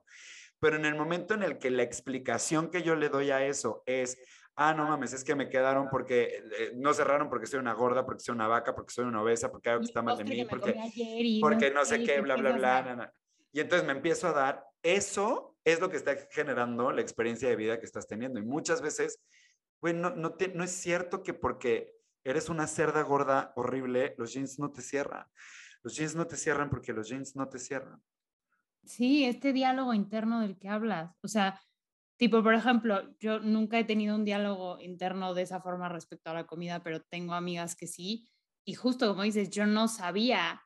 Pero 0.60 0.76
en 0.76 0.86
el 0.86 0.94
momento 0.94 1.34
en 1.34 1.42
el 1.42 1.58
que 1.58 1.72
la 1.72 1.82
explicación 1.82 2.70
que 2.70 2.84
yo 2.84 2.96
le 2.96 3.10
doy 3.10 3.32
a 3.32 3.44
eso 3.44 3.82
es, 3.88 4.20
ah, 4.58 4.76
no 4.76 4.88
mames, 4.88 5.14
es 5.14 5.24
que 5.24 5.34
me 5.34 5.50
quedaron 5.50 5.90
porque 5.90 6.44
eh, 6.60 6.72
no 6.76 6.94
cerraron 6.94 7.32
porque 7.32 7.48
soy 7.48 7.62
una 7.62 7.74
gorda, 7.74 8.06
porque 8.06 8.22
soy 8.22 8.36
una 8.36 8.48
vaca, 8.48 8.76
porque 8.76 8.94
soy 8.94 9.06
una 9.06 9.24
obesa, 9.24 9.50
porque 9.50 9.72
algo 9.72 9.82
que 9.82 9.88
está 9.88 10.04
mal 10.04 10.20
de 10.20 10.24
mí, 10.24 10.46
porque, 10.46 10.76
porque 11.42 11.72
no 11.72 11.84
sé 11.84 12.04
qué, 12.04 12.22
bla, 12.22 12.36
bla, 12.36 12.52
bla. 12.52 13.12
Y 13.52 13.60
entonces 13.60 13.88
me 13.88 13.94
empiezo 13.94 14.28
a 14.28 14.34
dar 14.34 14.66
eso 14.84 15.53
es 15.64 15.80
lo 15.80 15.90
que 15.90 15.98
está 15.98 16.16
generando 16.32 16.92
la 16.92 17.02
experiencia 17.02 17.50
de 17.50 17.56
vida 17.56 17.80
que 17.80 17.86
estás 17.86 18.08
teniendo. 18.08 18.40
Y 18.40 18.44
muchas 18.44 18.82
veces, 18.82 19.22
bueno, 19.82 20.10
no, 20.12 20.36
no, 20.54 20.64
es 20.64 20.72
cierto 20.72 21.24
que 21.24 21.34
porque 21.34 21.96
eres 22.24 22.50
una 22.50 22.68
cerda 22.68 23.02
gorda 23.02 23.54
horrible, 23.56 24.16
los 24.18 24.34
jeans 24.34 24.60
no 24.60 24.72
te 24.72 24.82
cierran. 24.82 25.26
Los 25.84 25.96
jeans 25.96 26.16
no 26.16 26.28
te 26.28 26.38
cierran 26.38 26.70
porque 26.70 26.94
los 26.94 27.10
jeans 27.10 27.36
no 27.36 27.48
te 27.48 27.60
cierran. 27.60 28.02
Sí, 28.84 29.26
este 29.26 29.54
diálogo 29.54 29.94
interno 29.94 30.42
del 30.42 30.58
que 30.58 30.68
hablas. 30.68 31.16
O 31.22 31.28
sea, 31.28 31.60
tipo, 32.18 32.44
por 32.44 32.54
ejemplo, 32.54 33.16
yo 33.20 33.40
nunca 33.40 33.80
he 33.80 33.86
tenido 33.86 34.16
un 34.16 34.26
diálogo 34.26 34.80
interno 34.80 35.34
de 35.34 35.44
esa 35.44 35.62
forma 35.62 35.90
respecto 35.90 36.30
a 36.30 36.34
la 36.34 36.46
comida, 36.46 36.84
pero 36.84 37.02
tengo 37.02 37.34
amigas 37.34 37.76
que 37.76 37.88
sí. 37.88 38.30
y 38.66 38.76
justo 38.76 39.10
como 39.10 39.24
dices, 39.24 39.50
yo 39.50 39.66
no 39.66 39.90
sabía 39.90 40.62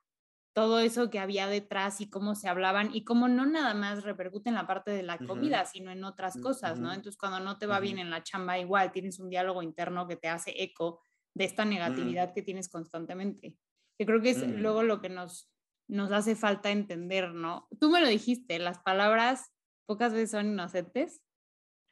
todo 0.58 0.80
eso 0.80 1.08
que 1.08 1.20
había 1.20 1.46
detrás 1.46 2.00
y 2.00 2.10
cómo 2.10 2.34
se 2.34 2.48
hablaban 2.48 2.92
y 2.92 3.04
cómo 3.04 3.28
no 3.28 3.46
nada 3.46 3.74
más 3.74 4.02
repercute 4.02 4.48
en 4.48 4.56
la 4.56 4.66
parte 4.66 4.90
de 4.90 5.04
la 5.04 5.16
comida, 5.16 5.64
sino 5.64 5.92
en 5.92 6.02
otras 6.02 6.36
mm, 6.36 6.40
cosas, 6.40 6.80
¿no? 6.80 6.92
Entonces, 6.92 7.16
cuando 7.16 7.38
no 7.38 7.58
te 7.58 7.66
va 7.66 7.78
bien 7.78 8.00
en 8.00 8.10
la 8.10 8.24
chamba, 8.24 8.58
igual 8.58 8.90
tienes 8.90 9.20
un 9.20 9.30
diálogo 9.30 9.62
interno 9.62 10.08
que 10.08 10.16
te 10.16 10.26
hace 10.26 10.52
eco 10.60 11.00
de 11.32 11.44
esta 11.44 11.64
mm. 11.64 11.68
negatividad 11.68 12.34
que 12.34 12.42
tienes 12.42 12.68
constantemente. 12.68 13.54
Yo 14.00 14.06
creo 14.06 14.20
que 14.20 14.30
es 14.30 14.44
mm. 14.44 14.54
luego 14.54 14.82
lo 14.82 15.00
que 15.00 15.10
nos, 15.10 15.48
nos 15.86 16.10
hace 16.10 16.34
falta 16.34 16.72
entender, 16.72 17.32
¿no? 17.32 17.68
Tú 17.78 17.88
me 17.88 18.00
lo 18.00 18.08
dijiste, 18.08 18.58
las 18.58 18.80
palabras 18.80 19.52
pocas 19.86 20.12
veces 20.12 20.32
son 20.32 20.46
inocentes. 20.46 21.22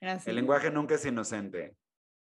El 0.01 0.35
lenguaje 0.35 0.73
nunca 0.73 0.97
es 0.97 1.07
inocente. 1.07 1.77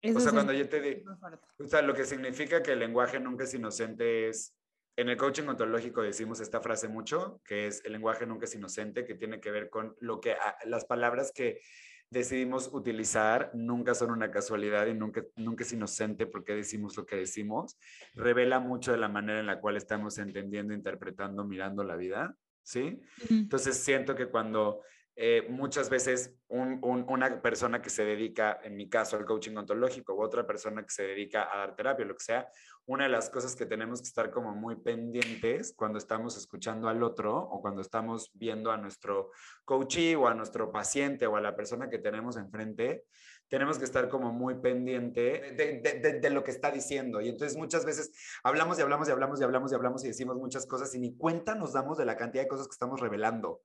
o 0.04 0.20
sea, 0.20 0.32
cuando 0.32 0.54
yo 0.54 0.68
te 0.68 0.82
digo, 0.82 1.12
o 1.60 1.68
sea, 1.68 1.84
lo 1.84 1.94
que 1.94 2.04
significa 2.04 2.64
que 2.64 2.72
el 2.72 2.80
lenguaje 2.80 3.20
nunca 3.20 3.44
es 3.44 3.54
inocente 3.54 4.28
es 4.28 4.56
en 4.96 5.10
el 5.10 5.18
coaching 5.18 5.48
ontológico 5.48 6.02
decimos 6.02 6.40
esta 6.40 6.62
frase 6.62 6.88
mucho, 6.88 7.42
que 7.46 7.68
es 7.68 7.84
el 7.86 7.94
lenguaje 7.94 8.26
nunca 8.26 8.46
es 8.46 8.56
inocente, 8.56 9.06
que 9.06 9.16
tiene 9.16 9.40
que 9.40 9.52
ver 9.52 9.70
con 9.70 9.96
lo 10.00 10.20
que 10.20 10.34
ah, 10.34 10.58
las 10.66 10.86
palabras 10.86 11.32
que 11.34 11.62
decidimos 12.10 12.70
utilizar 12.74 13.52
nunca 13.54 13.96
son 13.96 14.12
una 14.12 14.30
casualidad 14.32 14.88
y 14.88 14.94
nunca, 14.94 15.24
nunca 15.38 15.64
es 15.64 15.72
inocente 15.72 16.28
porque 16.28 16.54
decimos 16.54 16.98
lo 16.98 17.06
que 17.06 17.16
decimos. 17.16 17.78
Revela 18.14 18.60
mucho 18.60 18.92
de 18.92 18.98
la 18.98 19.08
manera 19.08 19.40
en 19.40 19.46
la 19.46 19.62
cual 19.62 19.78
estamos 19.78 20.18
entendiendo, 20.18 20.74
interpretando, 20.74 21.46
mirando 21.46 21.86
la 21.86 21.96
vida, 21.96 22.36
¿sí? 22.64 23.00
Entonces 23.30 23.78
siento 23.78 24.14
que 24.14 24.28
cuando 24.28 24.82
eh, 25.16 25.46
muchas 25.50 25.90
veces 25.90 26.34
una 26.48 27.42
persona 27.42 27.82
que 27.82 27.90
se 27.90 28.04
dedica, 28.04 28.60
en 28.64 28.76
mi 28.76 28.90
caso, 28.90 29.18
al 29.18 29.26
coaching 29.26 29.56
ontológico, 29.56 30.14
u 30.14 30.22
otra 30.22 30.46
persona 30.46 30.84
que 30.84 30.90
se 30.90 31.04
dedica 31.04 31.54
a 31.54 31.58
dar 31.60 31.76
terapia, 31.76 32.06
lo 32.06 32.16
que 32.16 32.24
sea, 32.24 32.50
una 32.86 33.06
de 33.06 33.10
las 33.10 33.30
cosas 33.30 33.56
que 33.56 33.66
tenemos 33.66 34.02
que 34.02 34.08
estar 34.08 34.32
como 34.32 34.54
muy 34.54 34.76
pendientes 34.76 35.74
cuando 35.76 35.98
estamos 35.98 36.36
escuchando 36.38 36.90
al 36.90 37.04
otro 37.04 37.38
o 37.38 37.62
cuando 37.62 37.82
estamos 37.82 38.32
viendo 38.34 38.72
a 38.72 38.78
nuestro 38.78 39.32
coachee 39.66 40.16
o 40.16 40.28
a 40.28 40.34
nuestro 40.34 40.72
paciente 40.72 41.28
o 41.28 41.36
a 41.36 41.42
la 41.42 41.56
persona 41.56 41.90
que 41.90 42.00
tenemos 42.00 42.38
enfrente, 42.38 43.06
tenemos 43.48 43.78
que 43.78 43.86
estar 43.86 44.08
como 44.08 44.32
muy 44.32 44.56
pendiente 44.56 45.54
de, 45.54 46.30
lo 46.30 46.44
que 46.44 46.52
está 46.52 46.72
diciendo. 46.72 47.20
Y 47.20 47.30
entonces 47.30 47.58
muchas 47.58 47.86
veces 47.86 48.12
hablamos 48.44 48.80
y 48.80 48.82
hablamos 48.82 49.10
y 49.10 49.12
hablamos 49.12 49.42
y 49.42 49.44
hablamos 49.44 49.72
y 49.72 49.76
hablamos 49.76 50.06
y 50.06 50.08
decimos 50.08 50.38
muchas 50.38 50.66
cosas 50.66 50.96
y 50.96 51.00
ni 51.00 51.16
cuenta 51.18 51.54
nos 51.54 51.74
damos 51.74 51.98
de 51.98 52.06
la 52.06 52.16
cantidad 52.16 52.44
de 52.44 52.48
cosas 52.48 52.68
que 52.68 52.74
estamos 52.74 53.02
revelando. 53.02 53.62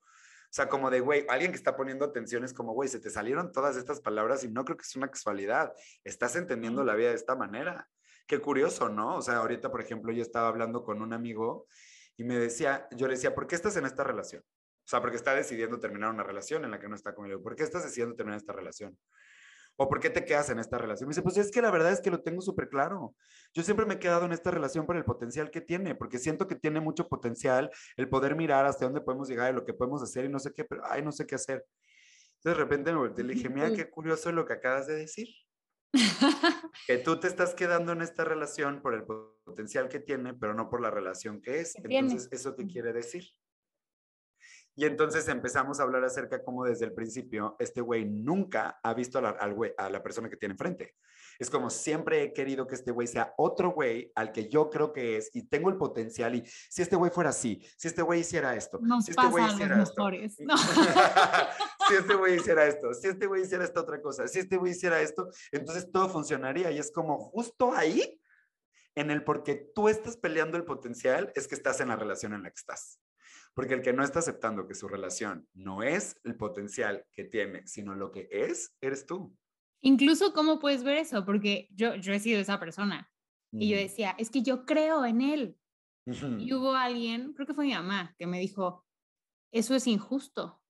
O 0.46 0.52
sea, 0.56 0.68
como 0.68 0.90
de, 0.90 1.00
güey, 1.00 1.26
alguien 1.28 1.50
que 1.50 1.56
está 1.56 1.76
poniendo 1.76 2.04
atención 2.04 2.44
es 2.44 2.54
como, 2.54 2.72
güey, 2.72 2.88
se 2.88 3.00
te 3.00 3.10
salieron 3.10 3.52
todas 3.52 3.76
estas 3.76 4.00
palabras 4.00 4.44
y 4.44 4.48
no 4.48 4.64
creo 4.64 4.76
que 4.76 4.82
es 4.82 4.96
una 4.96 5.08
casualidad. 5.08 5.72
Estás 6.04 6.36
entendiendo 6.36 6.84
la 6.84 6.94
vida 6.94 7.10
de 7.10 7.16
esta 7.16 7.36
manera. 7.36 7.88
Qué 8.26 8.40
curioso, 8.40 8.88
¿no? 8.88 9.16
O 9.16 9.22
sea, 9.22 9.36
ahorita, 9.36 9.70
por 9.70 9.80
ejemplo, 9.80 10.12
yo 10.12 10.22
estaba 10.22 10.48
hablando 10.48 10.82
con 10.82 11.02
un 11.02 11.12
amigo 11.12 11.66
y 12.16 12.24
me 12.24 12.38
decía, 12.38 12.88
yo 12.92 13.06
le 13.06 13.14
decía, 13.14 13.34
¿por 13.34 13.46
qué 13.46 13.54
estás 13.54 13.76
en 13.76 13.86
esta 13.86 14.02
relación? 14.04 14.42
O 14.42 14.88
sea, 14.88 15.00
porque 15.00 15.16
está 15.16 15.34
decidiendo 15.34 15.80
terminar 15.80 16.10
una 16.10 16.22
relación 16.22 16.64
en 16.64 16.70
la 16.70 16.78
que 16.78 16.88
no 16.88 16.94
está 16.94 17.14
conmigo. 17.14 17.42
¿Por 17.42 17.56
qué 17.56 17.64
estás 17.64 17.82
decidiendo 17.82 18.14
terminar 18.14 18.38
esta 18.38 18.52
relación? 18.52 18.96
¿O 19.78 19.88
por 19.88 20.00
qué 20.00 20.08
te 20.08 20.24
quedas 20.24 20.48
en 20.50 20.58
esta 20.58 20.78
relación? 20.78 21.08
Me 21.08 21.12
dice, 21.12 21.22
pues 21.22 21.36
es 21.36 21.50
que 21.50 21.60
la 21.60 21.70
verdad 21.70 21.92
es 21.92 22.00
que 22.00 22.10
lo 22.10 22.22
tengo 22.22 22.40
súper 22.40 22.68
claro. 22.68 23.14
Yo 23.52 23.62
siempre 23.62 23.84
me 23.84 23.94
he 23.94 23.98
quedado 23.98 24.24
en 24.24 24.32
esta 24.32 24.50
relación 24.50 24.86
por 24.86 24.96
el 24.96 25.04
potencial 25.04 25.50
que 25.50 25.60
tiene, 25.60 25.94
porque 25.94 26.18
siento 26.18 26.46
que 26.46 26.54
tiene 26.54 26.80
mucho 26.80 27.08
potencial 27.08 27.70
el 27.96 28.08
poder 28.08 28.36
mirar 28.36 28.64
hasta 28.64 28.86
dónde 28.86 29.02
podemos 29.02 29.28
llegar 29.28 29.52
y 29.52 29.54
lo 29.54 29.64
que 29.64 29.74
podemos 29.74 30.02
hacer 30.02 30.24
y 30.24 30.28
no 30.30 30.38
sé 30.38 30.52
qué, 30.54 30.64
pero 30.64 30.82
ay, 30.84 31.02
no 31.02 31.12
sé 31.12 31.26
qué 31.26 31.34
hacer. 31.34 31.66
Entonces 32.36 32.58
de 32.58 32.64
repente 32.64 32.92
me 32.92 33.08
le 33.08 33.34
dije, 33.34 33.48
mira 33.50 33.72
qué 33.72 33.90
curioso 33.90 34.32
lo 34.32 34.46
que 34.46 34.54
acabas 34.54 34.86
de 34.86 34.96
decir. 34.96 35.28
que 36.86 36.98
tú 36.98 37.20
te 37.20 37.28
estás 37.28 37.54
quedando 37.54 37.92
en 37.92 38.02
esta 38.02 38.24
relación 38.24 38.80
por 38.82 38.94
el 38.94 39.04
potencial 39.44 39.88
que 39.88 40.00
tiene, 40.00 40.34
pero 40.34 40.54
no 40.54 40.68
por 40.68 40.80
la 40.80 40.90
relación 40.90 41.40
que 41.40 41.60
es. 41.60 41.76
Entonces, 41.76 42.28
¿eso 42.32 42.56
qué 42.56 42.66
quiere 42.66 42.92
decir? 42.92 43.24
Y 44.76 44.84
entonces 44.84 45.26
empezamos 45.28 45.80
a 45.80 45.84
hablar 45.84 46.04
acerca 46.04 46.44
cómo 46.44 46.64
desde 46.64 46.84
el 46.84 46.92
principio 46.92 47.56
este 47.58 47.80
güey 47.80 48.04
nunca 48.04 48.78
ha 48.82 48.92
visto 48.92 49.18
a 49.18 49.22
la, 49.22 49.30
a 49.78 49.90
la 49.90 50.02
persona 50.02 50.28
que 50.28 50.36
tiene 50.36 50.52
enfrente. 50.52 50.94
Es 51.38 51.50
como 51.50 51.70
siempre 51.70 52.22
he 52.22 52.32
querido 52.32 52.66
que 52.66 52.74
este 52.74 52.90
güey 52.90 53.06
sea 53.06 53.32
otro 53.38 53.70
güey 53.70 54.12
al 54.14 54.32
que 54.32 54.48
yo 54.48 54.68
creo 54.68 54.92
que 54.92 55.16
es 55.16 55.30
y 55.34 55.48
tengo 55.48 55.70
el 55.70 55.76
potencial 55.76 56.34
y 56.34 56.44
si 56.46 56.82
este 56.82 56.96
güey 56.96 57.10
fuera 57.10 57.30
así, 57.30 57.66
si 57.76 57.88
este 57.88 58.02
güey 58.02 58.20
hiciera 58.20 58.54
esto, 58.54 58.78
si 59.02 59.10
este 59.12 59.26
güey 59.26 59.44
hiciera 59.46 59.82
esto, 59.82 60.08
si 61.88 61.94
este 61.94 62.14
güey 62.14 62.36
hiciera 62.36 62.66
esto, 62.66 62.94
si 62.94 63.08
este 63.08 63.26
güey 63.26 63.42
hiciera 63.42 63.64
esta 63.64 63.80
otra 63.80 64.00
cosa, 64.00 64.28
si 64.28 64.40
este 64.40 64.56
güey 64.56 64.72
hiciera 64.72 65.00
esto, 65.00 65.28
entonces 65.52 65.90
todo 65.90 66.08
funcionaría 66.08 66.70
y 66.70 66.78
es 66.78 66.90
como 66.90 67.18
justo 67.18 67.72
ahí 67.72 68.20
en 68.94 69.10
el 69.10 69.24
porque 69.24 69.54
tú 69.74 69.88
estás 69.88 70.16
peleando 70.16 70.56
el 70.56 70.64
potencial 70.64 71.32
es 71.34 71.46
que 71.48 71.54
estás 71.54 71.80
en 71.80 71.88
la 71.88 71.96
relación 71.96 72.32
en 72.32 72.42
la 72.42 72.50
que 72.50 72.56
estás. 72.56 72.98
Porque 73.56 73.72
el 73.72 73.80
que 73.80 73.94
no 73.94 74.04
está 74.04 74.18
aceptando 74.18 74.66
que 74.66 74.74
su 74.74 74.86
relación 74.86 75.48
no 75.54 75.82
es 75.82 76.20
el 76.24 76.36
potencial 76.36 77.06
que 77.10 77.24
tiene, 77.24 77.66
sino 77.66 77.94
lo 77.94 78.12
que 78.12 78.28
es, 78.30 78.76
eres 78.82 79.06
tú. 79.06 79.34
Incluso, 79.80 80.34
¿cómo 80.34 80.58
puedes 80.58 80.84
ver 80.84 80.98
eso? 80.98 81.24
Porque 81.24 81.66
yo, 81.70 81.94
yo 81.94 82.12
he 82.12 82.20
sido 82.20 82.38
esa 82.38 82.60
persona. 82.60 83.10
Y 83.52 83.70
yo 83.70 83.78
decía, 83.78 84.14
es 84.18 84.28
que 84.28 84.42
yo 84.42 84.66
creo 84.66 85.06
en 85.06 85.22
él. 85.22 85.56
Y 86.04 86.52
hubo 86.52 86.74
alguien, 86.74 87.32
creo 87.32 87.46
que 87.46 87.54
fue 87.54 87.64
mi 87.64 87.72
mamá, 87.72 88.14
que 88.18 88.26
me 88.26 88.38
dijo, 88.40 88.84
eso 89.50 89.74
es 89.74 89.86
injusto, 89.86 90.60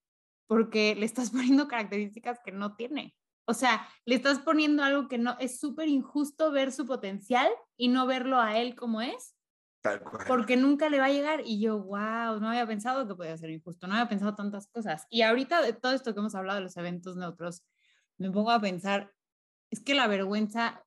porque 0.46 0.94
le 0.94 1.06
estás 1.06 1.30
poniendo 1.32 1.66
características 1.66 2.38
que 2.44 2.52
no 2.52 2.76
tiene. 2.76 3.16
O 3.48 3.54
sea, 3.54 3.88
le 4.04 4.14
estás 4.14 4.38
poniendo 4.38 4.84
algo 4.84 5.08
que 5.08 5.18
no, 5.18 5.36
es 5.40 5.58
súper 5.58 5.88
injusto 5.88 6.52
ver 6.52 6.70
su 6.70 6.86
potencial 6.86 7.50
y 7.76 7.88
no 7.88 8.06
verlo 8.06 8.40
a 8.40 8.58
él 8.58 8.76
como 8.76 9.00
es 9.00 9.35
porque 10.26 10.56
nunca 10.56 10.88
le 10.88 10.98
va 10.98 11.06
a 11.06 11.10
llegar. 11.10 11.42
Y 11.44 11.60
yo, 11.60 11.82
wow, 11.82 12.40
no 12.40 12.48
había 12.48 12.66
pensado 12.66 13.06
que 13.06 13.14
podía 13.14 13.36
ser 13.36 13.50
injusto, 13.50 13.86
no 13.86 13.94
había 13.94 14.08
pensado 14.08 14.34
tantas 14.34 14.68
cosas. 14.68 15.06
Y 15.10 15.22
ahorita 15.22 15.62
de 15.62 15.72
todo 15.72 15.92
esto 15.92 16.14
que 16.14 16.20
hemos 16.20 16.34
hablado 16.34 16.58
de 16.58 16.64
los 16.64 16.76
eventos 16.76 17.16
neutros, 17.16 17.64
me 18.18 18.30
pongo 18.30 18.50
a 18.50 18.60
pensar, 18.60 19.12
es 19.70 19.82
que 19.82 19.94
la 19.94 20.06
vergüenza, 20.06 20.84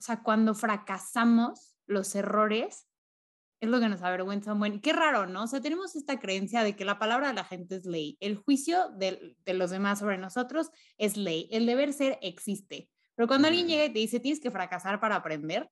o 0.00 0.02
sea, 0.02 0.22
cuando 0.22 0.54
fracasamos 0.54 1.76
los 1.86 2.14
errores, 2.14 2.88
es 3.60 3.68
lo 3.68 3.78
que 3.78 3.88
nos 3.88 4.02
avergüenza. 4.02 4.54
Bueno, 4.54 4.80
qué 4.82 4.92
raro, 4.92 5.26
¿no? 5.26 5.44
O 5.44 5.46
sea, 5.46 5.60
tenemos 5.60 5.94
esta 5.94 6.18
creencia 6.18 6.64
de 6.64 6.74
que 6.74 6.84
la 6.84 6.98
palabra 6.98 7.28
de 7.28 7.34
la 7.34 7.44
gente 7.44 7.76
es 7.76 7.86
ley, 7.86 8.16
el 8.20 8.36
juicio 8.36 8.90
de, 8.96 9.36
de 9.44 9.54
los 9.54 9.70
demás 9.70 10.00
sobre 10.00 10.18
nosotros 10.18 10.70
es 10.98 11.16
ley, 11.16 11.48
el 11.52 11.64
deber 11.64 11.92
ser 11.92 12.18
existe. 12.22 12.90
Pero 13.14 13.28
cuando 13.28 13.48
alguien 13.48 13.68
llega 13.68 13.84
y 13.84 13.92
te 13.92 14.00
dice, 14.00 14.18
tienes 14.18 14.40
que 14.40 14.50
fracasar 14.50 14.98
para 14.98 15.14
aprender, 15.16 15.70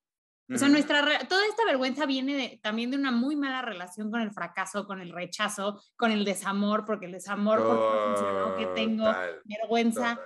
o 0.52 0.58
sea, 0.58 0.68
nuestra, 0.68 1.26
toda 1.28 1.46
esta 1.46 1.64
vergüenza 1.64 2.06
viene 2.06 2.58
también 2.62 2.90
de 2.90 2.96
una 2.96 3.12
muy 3.12 3.36
mala 3.36 3.62
relación 3.62 4.10
con 4.10 4.20
el 4.20 4.32
fracaso, 4.32 4.86
con 4.86 5.00
el 5.00 5.12
rechazo, 5.12 5.80
con 5.96 6.10
el 6.10 6.24
desamor, 6.24 6.84
porque 6.84 7.06
el 7.06 7.12
desamor 7.12 7.62
por 7.62 8.56
que 8.56 8.66
tengo, 8.74 9.04
vergüenza. 9.44 10.18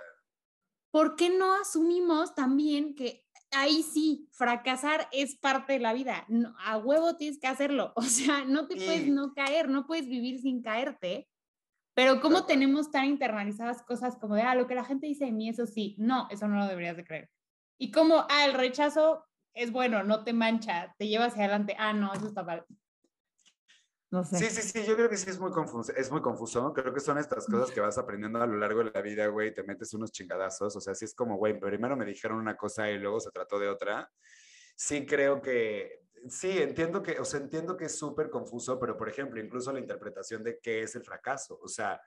¿Por 0.90 1.16
qué 1.16 1.28
no 1.28 1.54
asumimos 1.54 2.34
también 2.34 2.94
que 2.94 3.26
ahí 3.50 3.82
sí, 3.82 4.28
fracasar 4.32 5.08
es 5.12 5.36
parte 5.36 5.74
de 5.74 5.80
la 5.80 5.92
vida? 5.92 6.26
a 6.64 6.78
huevo 6.78 7.16
tienes 7.16 7.38
que 7.38 7.46
hacerlo. 7.46 7.92
O 7.96 8.02
sea, 8.02 8.44
no 8.44 8.66
te 8.66 8.76
puedes 8.76 9.06
no 9.08 9.34
caer, 9.34 9.68
no 9.68 9.86
puedes 9.86 10.06
vivir 10.06 10.40
sin 10.40 10.62
caerte. 10.62 11.28
Pero 11.94 12.20
¿cómo 12.20 12.46
tenemos 12.46 12.90
tan 12.90 13.06
internalizadas 13.06 13.82
cosas 13.82 14.16
como 14.16 14.34
de, 14.34 14.42
ah, 14.42 14.54
lo 14.54 14.66
que 14.66 14.74
la 14.74 14.84
gente 14.84 15.06
dice 15.06 15.26
de 15.26 15.32
mí, 15.32 15.48
eso 15.48 15.66
sí, 15.66 15.94
no, 15.98 16.28
eso 16.30 16.48
no 16.48 16.58
lo 16.58 16.66
deberías 16.66 16.96
de 16.96 17.04
creer. 17.04 17.30
Y 17.78 17.90
como, 17.90 18.26
ah, 18.30 18.46
el 18.46 18.54
rechazo 18.54 19.24
es 19.54 19.70
bueno, 19.70 20.02
no 20.02 20.24
te 20.24 20.32
mancha, 20.32 20.94
te 20.98 21.08
lleva 21.08 21.26
hacia 21.26 21.44
adelante. 21.44 21.76
Ah, 21.78 21.92
no, 21.92 22.12
eso 22.12 22.26
está 22.26 22.42
mal. 22.42 22.64
No 24.10 24.22
sé. 24.22 24.38
Sí, 24.38 24.46
sí, 24.46 24.62
sí, 24.62 24.86
yo 24.86 24.94
creo 24.94 25.08
que 25.08 25.16
sí 25.16 25.28
es 25.30 25.40
muy 25.40 25.50
confuso, 25.50 25.92
es 25.96 26.10
muy 26.10 26.20
confuso. 26.20 26.72
Creo 26.72 26.92
que 26.92 27.00
son 27.00 27.18
estas 27.18 27.46
cosas 27.46 27.72
que 27.72 27.80
vas 27.80 27.98
aprendiendo 27.98 28.40
a 28.40 28.46
lo 28.46 28.56
largo 28.56 28.84
de 28.84 28.90
la 28.92 29.02
vida, 29.02 29.26
güey, 29.26 29.52
te 29.52 29.64
metes 29.64 29.92
unos 29.94 30.12
chingadazos. 30.12 30.76
O 30.76 30.80
sea, 30.80 30.94
sí 30.94 31.04
es 31.04 31.14
como, 31.14 31.36
güey, 31.36 31.58
primero 31.58 31.96
me 31.96 32.04
dijeron 32.04 32.38
una 32.38 32.56
cosa 32.56 32.88
y 32.90 32.98
luego 32.98 33.18
se 33.18 33.30
trató 33.30 33.58
de 33.58 33.68
otra. 33.68 34.10
Sí 34.76 35.06
creo 35.06 35.40
que, 35.40 36.02
sí, 36.28 36.58
entiendo 36.58 37.02
que, 37.02 37.18
o 37.18 37.24
sea, 37.24 37.40
entiendo 37.40 37.76
que 37.76 37.86
es 37.86 37.98
súper 37.98 38.30
confuso, 38.30 38.78
pero 38.78 38.96
por 38.96 39.08
ejemplo, 39.08 39.40
incluso 39.40 39.72
la 39.72 39.80
interpretación 39.80 40.44
de 40.44 40.58
qué 40.60 40.82
es 40.82 40.94
el 40.94 41.02
fracaso. 41.02 41.58
O 41.60 41.68
sea, 41.68 42.00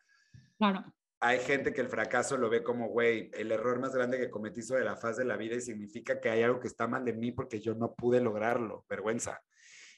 claro 0.57 0.85
hay 1.19 1.39
gente 1.39 1.73
que 1.73 1.81
el 1.81 1.89
fracaso 1.89 2.37
lo 2.37 2.49
ve 2.49 2.63
como, 2.63 2.89
güey, 2.89 3.31
el 3.33 3.51
error 3.51 3.79
más 3.79 3.93
grande 3.93 4.19
que 4.19 4.29
cometí 4.29 4.61
sobre 4.61 4.83
la 4.83 4.95
faz 4.95 5.17
de 5.17 5.25
la 5.25 5.35
vida 5.35 5.55
y 5.55 5.61
significa 5.61 6.19
que 6.19 6.29
hay 6.29 6.43
algo 6.43 6.59
que 6.59 6.67
está 6.67 6.87
mal 6.87 7.03
de 7.05 7.13
mí 7.13 7.31
porque 7.31 7.59
yo 7.59 7.73
no 7.73 7.95
pude 7.95 8.21
lograrlo, 8.21 8.85
vergüenza. 8.87 9.41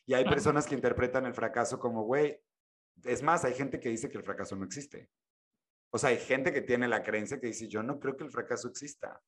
Y 0.05 0.13
hay 0.13 0.25
personas 0.25 0.65
que 0.65 0.75
interpretan 0.75 1.25
el 1.25 1.33
fracaso 1.33 1.77
como, 1.77 2.03
güey, 2.03 2.39
es 3.03 3.21
más, 3.21 3.43
hay 3.43 3.53
gente 3.53 3.79
que 3.79 3.89
dice 3.89 4.09
que 4.09 4.17
el 4.17 4.23
fracaso 4.23 4.55
no 4.55 4.65
existe. 4.65 5.09
O 5.91 5.97
sea, 5.97 6.09
hay 6.11 6.17
gente 6.17 6.53
que 6.53 6.61
tiene 6.61 6.87
la 6.87 7.03
creencia 7.03 7.39
que 7.39 7.47
dice, 7.47 7.67
yo 7.67 7.83
no 7.83 7.99
creo 7.99 8.15
que 8.15 8.23
el 8.23 8.31
fracaso 8.31 8.69
exista. 8.69 9.21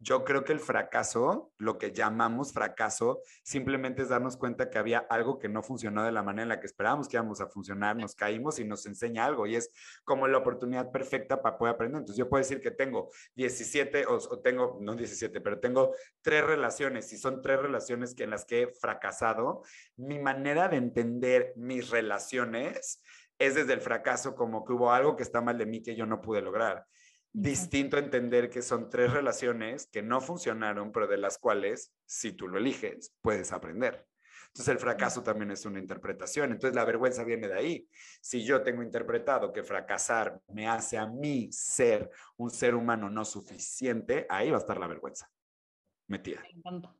Yo 0.00 0.24
creo 0.24 0.44
que 0.44 0.52
el 0.52 0.60
fracaso, 0.60 1.50
lo 1.58 1.76
que 1.76 1.90
llamamos 1.90 2.52
fracaso, 2.52 3.20
simplemente 3.42 4.02
es 4.02 4.08
darnos 4.08 4.36
cuenta 4.36 4.70
que 4.70 4.78
había 4.78 4.98
algo 4.98 5.40
que 5.40 5.48
no 5.48 5.60
funcionó 5.62 6.04
de 6.04 6.12
la 6.12 6.22
manera 6.22 6.44
en 6.44 6.48
la 6.50 6.60
que 6.60 6.66
esperábamos 6.66 7.08
que 7.08 7.16
íbamos 7.16 7.40
a 7.40 7.48
funcionar, 7.48 7.96
nos 7.96 8.14
caímos 8.14 8.60
y 8.60 8.64
nos 8.64 8.86
enseña 8.86 9.24
algo 9.24 9.48
y 9.48 9.56
es 9.56 9.72
como 10.04 10.28
la 10.28 10.38
oportunidad 10.38 10.92
perfecta 10.92 11.42
para 11.42 11.58
poder 11.58 11.74
aprender. 11.74 11.98
Entonces 11.98 12.16
yo 12.16 12.28
puedo 12.28 12.42
decir 12.42 12.60
que 12.60 12.70
tengo 12.70 13.10
17 13.34 14.06
o, 14.06 14.14
o 14.14 14.38
tengo, 14.38 14.78
no 14.80 14.94
17, 14.94 15.40
pero 15.40 15.58
tengo 15.58 15.92
tres 16.22 16.44
relaciones 16.44 17.12
y 17.12 17.18
son 17.18 17.42
tres 17.42 17.60
relaciones 17.60 18.14
que 18.14 18.22
en 18.22 18.30
las 18.30 18.44
que 18.44 18.62
he 18.62 18.66
fracasado. 18.68 19.62
Mi 19.96 20.20
manera 20.20 20.68
de 20.68 20.76
entender 20.76 21.54
mis 21.56 21.90
relaciones 21.90 23.02
es 23.36 23.56
desde 23.56 23.72
el 23.72 23.80
fracaso 23.80 24.36
como 24.36 24.64
que 24.64 24.74
hubo 24.74 24.92
algo 24.92 25.16
que 25.16 25.24
está 25.24 25.40
mal 25.40 25.58
de 25.58 25.66
mí 25.66 25.82
que 25.82 25.96
yo 25.96 26.06
no 26.06 26.20
pude 26.20 26.40
lograr 26.40 26.86
distinto 27.32 27.98
entender 27.98 28.50
que 28.50 28.62
son 28.62 28.90
tres 28.90 29.12
relaciones 29.12 29.86
que 29.86 30.02
no 30.02 30.20
funcionaron, 30.20 30.92
pero 30.92 31.06
de 31.06 31.18
las 31.18 31.38
cuales, 31.38 31.92
si 32.06 32.32
tú 32.32 32.48
lo 32.48 32.58
eliges, 32.58 33.14
puedes 33.20 33.52
aprender. 33.52 34.06
Entonces 34.48 34.68
el 34.68 34.78
fracaso 34.78 35.22
también 35.22 35.50
es 35.50 35.64
una 35.66 35.78
interpretación. 35.78 36.52
Entonces 36.52 36.74
la 36.74 36.84
vergüenza 36.84 37.22
viene 37.22 37.48
de 37.48 37.54
ahí. 37.54 37.88
Si 38.20 38.44
yo 38.44 38.62
tengo 38.62 38.82
interpretado 38.82 39.52
que 39.52 39.62
fracasar 39.62 40.40
me 40.48 40.66
hace 40.66 40.98
a 40.98 41.06
mí 41.06 41.48
ser 41.52 42.10
un 42.36 42.50
ser 42.50 42.74
humano 42.74 43.10
no 43.10 43.24
suficiente, 43.24 44.26
ahí 44.28 44.50
va 44.50 44.56
a 44.56 44.60
estar 44.60 44.78
la 44.78 44.86
vergüenza 44.86 45.30
metida. 46.08 46.40
Me 46.42 46.50
encanta. 46.50 46.94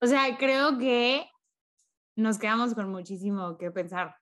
O 0.00 0.06
sea, 0.06 0.36
creo 0.38 0.78
que 0.78 1.28
nos 2.14 2.38
quedamos 2.38 2.74
con 2.74 2.90
muchísimo 2.90 3.56
que 3.56 3.70
pensar. 3.70 4.14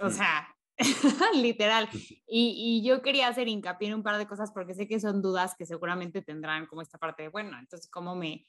O 0.00 0.08
mm. 0.08 0.10
sea, 0.10 0.55
literal. 1.34 1.88
Y, 2.26 2.82
yo 2.84 3.02
quería 3.02 3.28
hacer 3.28 3.48
hincapié 3.48 3.88
en 3.88 3.94
un 3.94 4.02
par 4.02 4.18
de 4.18 4.26
cosas 4.26 4.50
porque 4.52 4.74
sé 4.74 4.86
que 4.86 5.00
son 5.00 5.22
dudas 5.22 5.54
que 5.56 5.66
seguramente 5.66 6.22
tendrán 6.22 6.66
como 6.66 6.82
esta 6.82 6.98
parte 6.98 7.24
de, 7.24 7.28
bueno, 7.28 7.58
entonces, 7.58 7.90
¿cómo 7.90 8.14
me, 8.14 8.46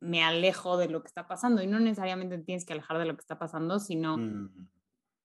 me 0.00 0.22
alejo 0.22 0.76
de 0.76 0.88
lo 0.88 1.02
que 1.02 1.08
está 1.08 1.26
pasando? 1.28 1.62
Y 1.62 1.66
no 1.66 1.78
necesariamente 1.78 2.38
tienes 2.38 2.64
que 2.64 2.72
alejar 2.72 2.98
de 2.98 3.06
lo 3.06 3.14
que 3.14 3.20
está 3.20 3.38
pasando, 3.38 3.78
sino 3.78 4.18
mm. 4.18 4.68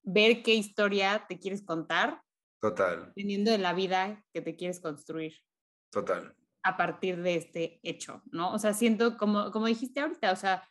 ver 0.03 0.43
qué 0.43 0.53
historia 0.53 1.25
te 1.27 1.39
quieres 1.39 1.63
contar. 1.63 2.21
Total. 2.61 3.07
Dependiendo 3.07 3.51
de 3.51 3.57
la 3.57 3.73
vida 3.73 4.23
que 4.31 4.41
te 4.41 4.55
quieres 4.55 4.79
construir. 4.79 5.33
Total. 5.91 6.35
A 6.63 6.77
partir 6.77 7.21
de 7.21 7.35
este 7.35 7.79
hecho, 7.83 8.21
¿no? 8.31 8.53
O 8.53 8.59
sea, 8.59 8.73
siento 8.73 9.17
como, 9.17 9.51
como 9.51 9.67
dijiste 9.67 9.99
ahorita, 9.99 10.31
o 10.31 10.35
sea, 10.35 10.69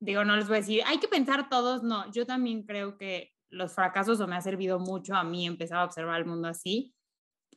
digo, 0.00 0.24
no 0.24 0.36
les 0.36 0.48
voy 0.48 0.56
a 0.56 0.60
decir, 0.60 0.82
hay 0.86 0.98
que 0.98 1.08
pensar 1.08 1.48
todos, 1.48 1.82
no, 1.82 2.10
yo 2.10 2.24
también 2.24 2.62
creo 2.62 2.96
que 2.96 3.32
los 3.50 3.72
fracasos 3.72 4.20
o 4.20 4.26
me 4.26 4.36
ha 4.36 4.40
servido 4.40 4.78
mucho 4.78 5.14
a 5.14 5.24
mí 5.24 5.46
empezar 5.46 5.78
a 5.78 5.84
observar 5.84 6.20
el 6.20 6.26
mundo 6.26 6.48
así, 6.48 6.94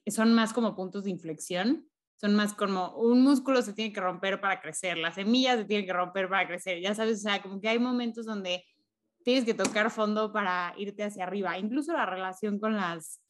son 0.08 0.34
más 0.34 0.54
como 0.54 0.76
puntos 0.76 1.04
de 1.04 1.12
inflexión, 1.12 1.88
son 2.16 2.36
más 2.36 2.54
como 2.54 2.96
un 2.96 3.22
músculo 3.24 3.62
se 3.62 3.74
tiene 3.74 3.94
que 3.94 4.02
romper 4.02 4.40
para 4.40 4.62
crecer, 4.62 4.98
las 4.98 5.16
semillas 5.16 5.58
se 5.58 5.66
tienen 5.66 5.86
que 5.86 5.94
romper 5.94 6.30
para 6.30 6.48
crecer, 6.48 6.82
ya 6.82 6.96
sabes, 6.96 7.20
o 7.20 7.22
sea, 7.22 7.42
como 7.42 7.60
que 7.60 7.70
hay 7.70 7.80
momentos 7.80 8.26
donde 8.26 8.64
tienes 9.24 9.46
que 9.46 9.54
tocar 9.54 9.92
fondo 9.92 10.32
para 10.32 10.74
irte 10.78 11.04
hacia 11.04 11.24
arriba, 11.24 11.58
incluso 11.58 11.94
la 11.94 12.06
relación 12.06 12.60
con 12.60 12.76
las 12.76 13.22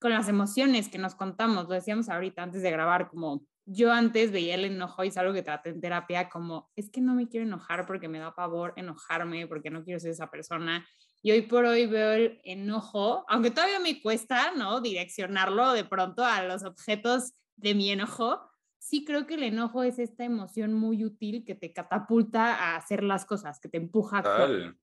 con 0.00 0.10
las 0.10 0.28
emociones 0.28 0.90
que 0.90 0.98
nos 0.98 1.14
contamos, 1.14 1.66
lo 1.66 1.74
decíamos 1.74 2.10
ahorita 2.10 2.42
antes 2.42 2.60
de 2.60 2.70
grabar, 2.70 3.08
como 3.08 3.46
yo 3.66 3.90
antes 3.90 4.32
veía 4.32 4.54
el 4.54 4.66
enojo 4.66 5.04
y 5.04 5.08
es 5.08 5.16
algo 5.16 5.32
que 5.32 5.42
traté 5.42 5.70
en 5.70 5.80
terapia 5.80 6.28
como, 6.28 6.70
es 6.76 6.90
que 6.90 7.00
no 7.00 7.14
me 7.14 7.28
quiero 7.28 7.46
enojar 7.46 7.86
porque 7.86 8.08
me 8.08 8.18
da 8.18 8.34
pavor 8.34 8.74
enojarme, 8.76 9.46
porque 9.46 9.70
no 9.70 9.82
quiero 9.82 9.98
ser 9.98 10.10
esa 10.10 10.30
persona. 10.30 10.86
Y 11.24 11.30
hoy 11.30 11.40
por 11.40 11.64
hoy 11.64 11.86
veo 11.86 12.12
el 12.12 12.38
enojo, 12.44 13.24
aunque 13.28 13.50
todavía 13.50 13.80
me 13.80 14.02
cuesta, 14.02 14.52
¿no? 14.58 14.82
Direccionarlo 14.82 15.72
de 15.72 15.82
pronto 15.82 16.22
a 16.22 16.42
los 16.42 16.64
objetos 16.64 17.32
de 17.56 17.74
mi 17.74 17.90
enojo. 17.90 18.42
Sí 18.78 19.06
creo 19.06 19.26
que 19.26 19.36
el 19.36 19.44
enojo 19.44 19.82
es 19.84 19.98
esta 19.98 20.24
emoción 20.24 20.74
muy 20.74 21.02
útil 21.02 21.46
que 21.46 21.54
te 21.54 21.72
catapulta 21.72 22.54
a 22.54 22.76
hacer 22.76 23.02
las 23.02 23.24
cosas, 23.24 23.58
que 23.58 23.70
te 23.70 23.78
empuja 23.78 24.18
a 24.18 24.74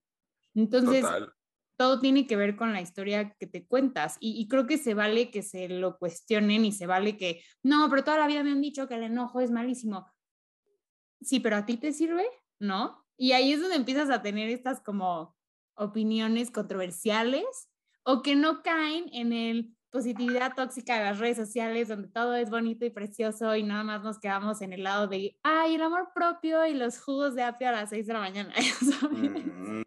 Entonces, 0.56 1.06
todo 1.78 2.00
tiene 2.00 2.26
que 2.26 2.38
ver 2.38 2.56
con 2.56 2.74
la 2.74 2.82
historia 2.82 3.36
que 3.38 3.46
te 3.46 3.68
cuentas. 3.68 4.18
Y, 4.20 4.42
y, 4.42 4.48
creo 4.48 4.66
que 4.66 4.80
se 4.80 4.96
vale 4.96 5.30
que 5.30 5.44
se 5.44 5.70
lo 5.70 6.00
cuestionen 6.00 6.66
y 6.66 6.72
se 6.72 6.88
vale 6.88 7.18
que, 7.18 7.44
no, 7.62 7.88
pero 7.88 8.04
toda 8.04 8.18
la 8.18 8.26
vida 8.26 8.42
me 8.42 8.50
han 8.50 8.62
dicho 8.62 8.88
que 8.88 8.96
el 8.96 9.04
enojo 9.04 9.42
es 9.42 9.52
malísimo. 9.52 10.12
Sí, 11.22 11.40
pero 11.40 11.58
a 11.58 11.68
ti 11.68 11.78
te 11.78 11.94
sirve, 11.94 12.26
¿no? 12.58 13.06
Y 13.16 13.34
ahí 13.34 13.54
es 13.54 13.62
donde 13.62 13.76
empiezas 13.76 14.10
a 14.10 14.24
tener 14.24 14.50
estas 14.50 14.82
como 14.82 15.40
opiniones 15.82 16.52
controversiales 16.52 17.70
o 18.04 18.22
que 18.22 18.36
no 18.36 18.62
caen 18.64 19.10
en 19.14 19.34
el 19.34 19.76
positividad 19.92 20.54
tóxica 20.56 20.98
de 20.98 21.04
las 21.04 21.20
redes 21.20 21.38
sociales 21.38 21.90
donde 21.90 22.08
todo 22.08 22.36
es 22.36 22.50
bonito 22.50 22.86
y 22.86 22.90
precioso 22.90 23.56
y 23.56 23.64
nada 23.64 23.84
más 23.84 24.02
nos 24.02 24.20
quedamos 24.20 24.62
en 24.62 24.74
el 24.74 24.84
lado 24.84 25.08
de, 25.08 25.38
ay, 25.44 25.76
el 25.76 25.82
amor 25.82 26.10
propio 26.16 26.66
y 26.66 26.74
los 26.74 27.00
jugos 27.00 27.36
de 27.36 27.44
apio 27.44 27.68
a 27.68 27.74
las 27.74 27.90
6 27.90 28.08
de 28.08 28.14
la 28.14 28.20
mañana. 28.20 28.54
Mm, 29.12 29.84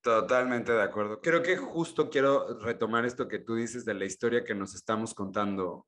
totalmente 0.00 0.72
de 0.72 0.82
acuerdo. 0.82 1.20
Creo 1.20 1.42
que 1.42 1.56
justo 1.56 2.08
quiero 2.10 2.58
retomar 2.60 3.04
esto 3.04 3.26
que 3.26 3.40
tú 3.40 3.56
dices 3.56 3.84
de 3.84 3.94
la 3.94 4.04
historia 4.04 4.44
que 4.44 4.54
nos 4.54 4.74
estamos 4.74 5.14
contando, 5.14 5.86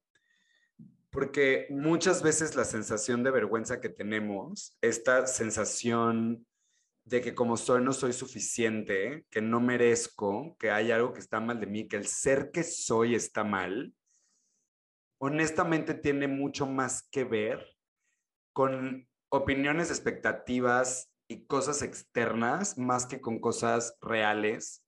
porque 1.10 1.66
muchas 1.70 2.22
veces 2.22 2.56
la 2.56 2.64
sensación 2.64 3.22
de 3.22 3.30
vergüenza 3.30 3.80
que 3.80 3.88
tenemos, 3.88 4.76
esta 4.80 5.26
sensación 5.26 6.46
de 7.08 7.22
que 7.22 7.34
como 7.34 7.56
soy 7.56 7.82
no 7.82 7.92
soy 7.92 8.12
suficiente, 8.12 9.24
que 9.30 9.40
no 9.40 9.60
merezco, 9.60 10.56
que 10.58 10.70
hay 10.70 10.92
algo 10.92 11.14
que 11.14 11.20
está 11.20 11.40
mal 11.40 11.58
de 11.58 11.66
mí, 11.66 11.88
que 11.88 11.96
el 11.96 12.06
ser 12.06 12.50
que 12.50 12.62
soy 12.62 13.14
está 13.14 13.44
mal, 13.44 13.94
honestamente 15.18 15.94
tiene 15.94 16.28
mucho 16.28 16.66
más 16.66 17.08
que 17.10 17.24
ver 17.24 17.66
con 18.52 19.08
opiniones, 19.30 19.90
expectativas 19.90 21.10
y 21.28 21.46
cosas 21.46 21.80
externas 21.82 22.76
más 22.76 23.06
que 23.06 23.20
con 23.20 23.40
cosas 23.40 23.96
reales 24.02 24.84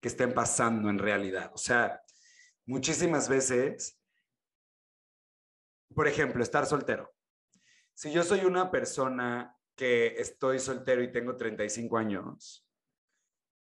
que 0.00 0.08
estén 0.08 0.34
pasando 0.34 0.88
en 0.88 0.98
realidad. 0.98 1.50
O 1.52 1.58
sea, 1.58 2.00
muchísimas 2.64 3.28
veces, 3.28 4.00
por 5.94 6.06
ejemplo, 6.06 6.42
estar 6.42 6.64
soltero. 6.64 7.12
Si 7.92 8.12
yo 8.12 8.22
soy 8.22 8.44
una 8.44 8.70
persona 8.70 9.55
que 9.76 10.14
estoy 10.18 10.58
soltero 10.58 11.02
y 11.02 11.12
tengo 11.12 11.36
35 11.36 11.98
años, 11.98 12.66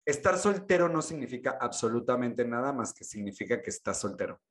estar 0.05 0.37
soltero 0.37 0.89
no 0.89 1.01
significa 1.01 1.57
absolutamente 1.61 2.43
nada 2.43 2.73
más 2.73 2.93
que 2.93 3.03
significa 3.03 3.61
que 3.61 3.69
estás 3.69 3.99
soltero. 3.99 4.41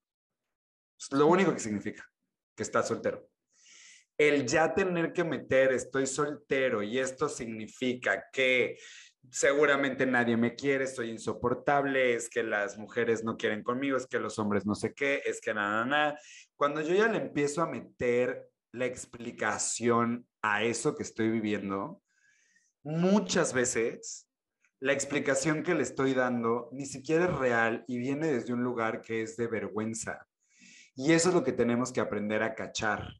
Es 0.99 1.13
lo 1.13 1.27
único 1.27 1.53
que 1.53 1.61
significa, 1.61 2.09
que 2.55 2.63
estás 2.63 2.89
soltero. 2.89 3.29
El 4.17 4.47
ya 4.47 4.75
tener 4.75 5.13
que 5.13 5.25
meter 5.25 5.73
estoy 5.73 6.07
soltero 6.07 6.83
y 6.83 6.99
esto 6.99 7.29
significa 7.29 8.29
que 8.31 8.79
seguramente 9.31 10.07
nadie 10.07 10.37
me 10.37 10.55
quiere, 10.55 10.87
soy 10.87 11.11
insoportable, 11.11 12.15
es 12.15 12.29
que 12.29 12.43
las 12.43 12.79
mujeres 12.79 13.25
no 13.25 13.37
quieren 13.37 13.63
conmigo, 13.63 13.97
es 13.97 14.07
que 14.07 14.19
los 14.19 14.39
hombres 14.39 14.67
no 14.67 14.75
sé 14.75 14.95
qué, 14.95 15.23
es 15.25 15.41
que 15.41 15.55
nada, 15.55 15.85
nada. 15.85 16.21
Cuando 16.57 16.81
yo 16.81 16.95
ya 16.95 17.09
le 17.09 17.19
empiezo 17.19 17.63
a 17.63 17.71
meter 17.71 18.51
la 18.73 18.87
explicación 18.87 20.27
a 20.43 20.63
eso 20.63 20.95
que 20.97 21.03
estoy 21.03 21.31
viviendo, 21.31 22.03
muchas 22.83 23.53
veces 23.53 24.29
la 24.81 24.93
explicación 24.93 25.63
que 25.63 25.75
le 25.75 25.83
estoy 25.83 26.15
dando 26.15 26.71
ni 26.73 26.87
siquiera 26.87 27.27
es 27.27 27.35
real 27.35 27.85
y 27.87 27.99
viene 27.99 28.33
desde 28.33 28.55
un 28.55 28.65
lugar 28.65 29.03
que 29.03 29.23
es 29.23 29.37
de 29.37 29.47
vergüenza. 29.47 30.27
Y 30.95 31.13
eso 31.13 31.29
es 31.29 31.35
lo 31.35 31.45
que 31.45 31.53
tenemos 31.53 31.93
que 31.93 32.01
aprender 32.01 32.43
a 32.43 32.55
cachar. 32.55 33.15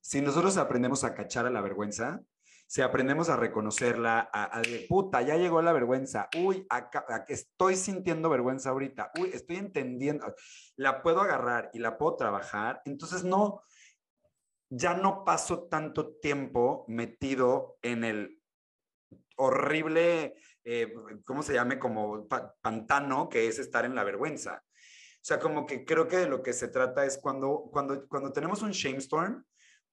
Si 0.00 0.20
nosotros 0.20 0.56
aprendemos 0.58 1.04
a 1.04 1.14
cachar 1.14 1.46
a 1.46 1.50
la 1.50 1.62
vergüenza, 1.62 2.20
si 2.68 2.82
aprendemos 2.82 3.28
a 3.28 3.36
reconocerla, 3.36 4.28
a, 4.32 4.60
de 4.60 4.86
puta, 4.88 5.22
ya 5.22 5.36
llegó 5.36 5.62
la 5.62 5.72
vergüenza, 5.72 6.28
uy, 6.36 6.66
estoy 7.28 7.76
sintiendo 7.76 8.28
vergüenza 8.28 8.70
ahorita, 8.70 9.12
uy, 9.20 9.30
estoy 9.32 9.56
entendiendo, 9.56 10.34
la 10.74 11.00
puedo 11.02 11.20
agarrar 11.20 11.70
y 11.72 11.78
la 11.78 11.96
puedo 11.96 12.16
trabajar, 12.16 12.82
entonces 12.84 13.22
no, 13.22 13.62
ya 14.68 14.94
no 14.94 15.24
paso 15.24 15.68
tanto 15.68 16.16
tiempo 16.16 16.84
metido 16.88 17.78
en 17.82 18.04
el 18.04 18.42
horrible, 19.36 20.34
eh, 20.64 20.92
¿cómo 21.24 21.42
se 21.42 21.54
llame? 21.54 21.78
Como 21.78 22.26
pantano 22.62 23.28
que 23.28 23.46
es 23.46 23.58
estar 23.58 23.84
en 23.84 23.94
la 23.94 24.04
vergüenza. 24.04 24.62
O 24.64 25.28
sea, 25.28 25.38
como 25.38 25.66
que 25.66 25.84
creo 25.84 26.08
que 26.08 26.18
de 26.18 26.28
lo 26.28 26.42
que 26.42 26.52
se 26.52 26.68
trata 26.68 27.04
es 27.04 27.18
cuando, 27.18 27.68
cuando, 27.72 28.06
cuando 28.08 28.32
tenemos 28.32 28.62
un 28.62 28.70
shame 28.70 28.98
storm, 28.98 29.44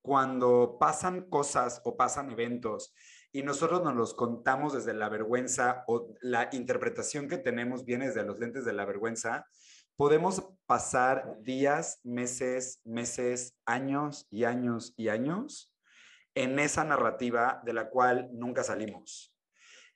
cuando 0.02 0.78
pasan 0.80 1.30
cosas 1.30 1.82
o 1.86 1.96
pasan 1.96 2.30
eventos 2.30 2.94
y 3.32 3.42
nosotros 3.42 3.84
nos 3.84 3.96
los 3.96 4.14
contamos 4.14 4.74
desde 4.74 4.94
la 4.94 5.10
vergüenza 5.10 5.84
o 5.88 6.14
la 6.22 6.50
interpretación 6.52 7.28
que 7.28 7.38
tenemos 7.38 7.84
viene 7.84 8.08
desde 8.08 8.24
los 8.24 8.38
lentes 8.38 8.64
de 8.64 8.74
la 8.74 8.86
vergüenza, 8.86 9.48
podemos 9.96 10.44
pasar 10.66 11.38
días, 11.42 12.00
meses, 12.04 12.82
meses, 12.84 13.56
años 13.66 14.28
y 14.30 14.44
años 14.44 14.94
y 14.98 15.10
años 15.10 15.74
en 16.36 16.58
esa 16.60 16.84
narrativa 16.84 17.62
de 17.64 17.74
la 17.74 17.90
cual 17.90 18.30
nunca 18.32 18.64
salimos. 18.64 19.34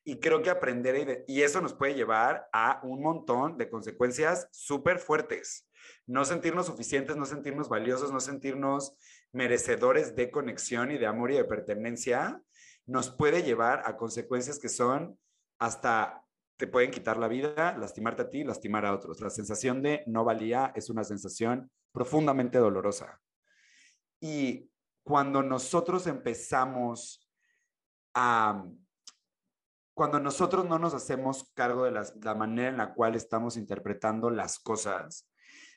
Y 0.04 0.20
creo 0.20 0.42
que 0.42 0.50
aprender, 0.50 1.26
y 1.28 1.42
eso 1.42 1.62
nos 1.62 1.74
puede 1.74 1.96
llevar 1.96 2.48
a 2.54 2.80
un 2.84 3.02
montón 3.02 3.58
de 3.58 3.70
consecuencias 3.70 4.48
súper 4.52 5.00
fuertes. 5.00 5.66
no 6.06 6.26
sentirnos 6.26 6.66
suficientes, 6.68 7.16
no 7.16 7.26
sentirnos 7.26 7.70
valiosos, 7.70 8.12
no 8.12 8.20
sentirnos 8.20 8.96
merecedores 9.32 10.16
de 10.16 10.32
conexión 10.32 10.92
y 10.92 10.98
de 10.98 11.06
amor 11.06 11.32
y 11.32 11.36
de 11.36 11.46
pertenencia, 11.46 12.42
nos 12.86 13.10
puede 13.10 13.44
llevar 13.44 13.84
a 13.86 13.98
consecuencias 13.98 14.60
que 14.60 14.70
son 14.70 15.20
hasta 15.60 16.27
te 16.58 16.68
pueden 16.68 16.92
quitar 16.92 17.18
la 17.18 17.28
vida, 17.28 17.78
lastimarte 17.78 18.24
a 18.24 18.30
ti, 18.30 18.44
lastimar 18.44 18.86
a 18.86 18.94
otros. 18.94 19.22
La 19.22 19.30
sensación 19.30 19.82
de 19.82 20.04
no 20.08 20.24
valía 20.24 20.74
es 20.76 20.90
una 20.90 21.04
sensación 21.04 21.72
profundamente 21.92 22.58
dolorosa. 22.58 23.22
Y 24.20 24.70
cuando 25.04 25.44
nosotros 25.44 26.08
empezamos 26.08 27.30
a, 28.16 28.66
cuando 29.94 30.20
nosotros 30.20 30.66
no 30.66 30.80
nos 30.80 30.94
hacemos 30.96 31.52
cargo 31.54 31.86
de 31.86 31.92
la 31.92 32.36
manera 32.36 32.70
en 32.70 32.78
la 32.78 32.94
cual 32.94 33.16
estamos 33.16 33.56
interpretando 33.56 34.32
las 34.32 34.60
cosas, 34.60 35.30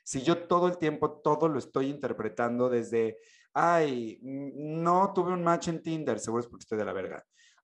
si 0.03 0.21
yo 0.23 0.47
todo 0.47 0.67
el 0.67 0.77
tiempo, 0.77 1.21
todo 1.21 1.47
lo 1.47 1.59
estoy 1.59 1.87
interpretando 1.87 2.69
desde, 2.69 3.19
ay, 3.53 4.19
no 4.21 5.13
tuve 5.13 5.33
un 5.33 5.43
match 5.43 5.67
en 5.67 5.81
Tinder, 5.81 6.19
seguro 6.19 6.41
es 6.41 6.47
porque 6.47 6.63
estoy 6.63 6.79
de 6.79 6.85
la 6.85 6.93
verga. 6.93 7.23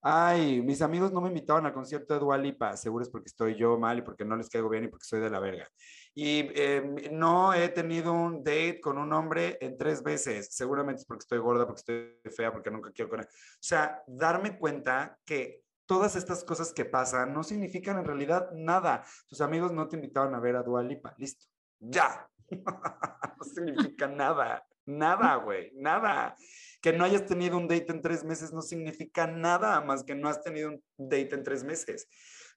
Ay, 0.10 0.62
mis 0.62 0.82
amigos 0.82 1.12
no 1.12 1.20
me 1.20 1.28
invitaban 1.28 1.66
al 1.66 1.74
concierto 1.74 2.14
de 2.14 2.22
Dua 2.22 2.38
Lipa, 2.38 2.78
seguro 2.78 3.04
es 3.04 3.10
porque 3.10 3.28
estoy 3.28 3.58
yo 3.58 3.78
mal 3.78 3.98
y 3.98 4.04
porque 4.04 4.24
no 4.24 4.38
les 4.38 4.48
caigo 4.48 4.70
bien 4.70 4.86
y 4.86 4.88
porque 4.88 5.04
soy 5.04 5.20
de 5.20 5.30
la 5.30 5.42
verga. 5.42 5.68
Y 6.16 6.50
em, 6.56 6.96
no 7.12 7.54
he 7.54 7.68
tenido 7.68 8.14
un 8.14 8.42
date 8.42 8.80
con 8.80 8.98
un 8.98 9.12
hombre 9.12 9.58
en 9.60 9.78
tres 9.78 10.02
veces, 10.02 10.48
seguramente 10.56 11.02
es 11.02 11.06
porque 11.06 11.24
estoy 11.24 11.40
gorda, 11.40 11.68
porque 11.68 11.80
estoy 11.80 12.32
fea, 12.32 12.54
porque 12.54 12.72
nunca 12.72 12.90
quiero 12.94 13.10
con 13.10 13.20
él. 13.20 13.26
O 13.26 13.58
sea, 13.60 14.02
darme 14.08 14.58
cuenta 14.58 15.20
que 15.26 15.66
todas 15.86 16.16
estas 16.16 16.46
cosas 16.46 16.72
que 16.72 16.86
pasan 16.86 17.34
no 17.34 17.44
significan 17.44 17.98
en 17.98 18.06
realidad 18.06 18.50
nada. 18.54 19.04
Tus 19.28 19.42
amigos 19.42 19.74
no 19.74 19.90
te 19.90 19.98
invitaban 19.98 20.34
a 20.36 20.40
ver 20.40 20.56
a 20.56 20.64
Dua 20.64 20.84
Lipa, 20.84 21.16
listo, 21.18 21.48
ya. 21.80 22.30
no 22.50 23.44
significa 23.44 24.08
nada, 24.08 24.66
nada, 24.88 25.36
güey, 25.36 25.72
nada. 25.76 26.36
Que 26.82 26.94
no 26.94 27.04
hayas 27.04 27.26
tenido 27.26 27.58
un 27.58 27.68
date 27.68 27.92
en 27.92 28.02
tres 28.02 28.24
meses 28.24 28.54
no 28.54 28.62
significa 28.62 29.28
nada 29.28 29.82
más 29.82 30.04
que 30.04 30.16
no 30.16 30.30
has 30.30 30.42
tenido 30.42 30.70
un 30.70 30.84
date 30.98 31.36
en 31.36 31.44
tres 31.44 31.64
meses. 31.64 32.08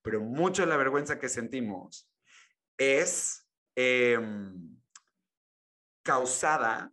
Pero 0.02 0.20
mucho 0.20 0.62
de 0.62 0.68
la 0.68 0.76
vergüenza 0.76 1.18
que 1.18 1.28
sentimos 1.28 2.08
es 2.78 3.46
em, 3.76 4.78
causada 6.02 6.92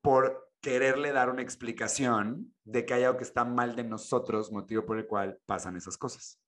por 0.00 0.52
quererle 0.60 1.12
dar 1.12 1.30
una 1.30 1.42
explicación 1.42 2.54
de 2.64 2.84
que 2.84 2.94
hay 2.94 3.04
algo 3.04 3.18
que 3.18 3.24
está 3.24 3.44
mal 3.44 3.74
de 3.74 3.84
nosotros, 3.84 4.52
motivo 4.52 4.84
por 4.84 4.98
el 4.98 5.06
cual 5.06 5.38
pasan 5.46 5.76
esas 5.76 5.96
cosas. 5.96 6.40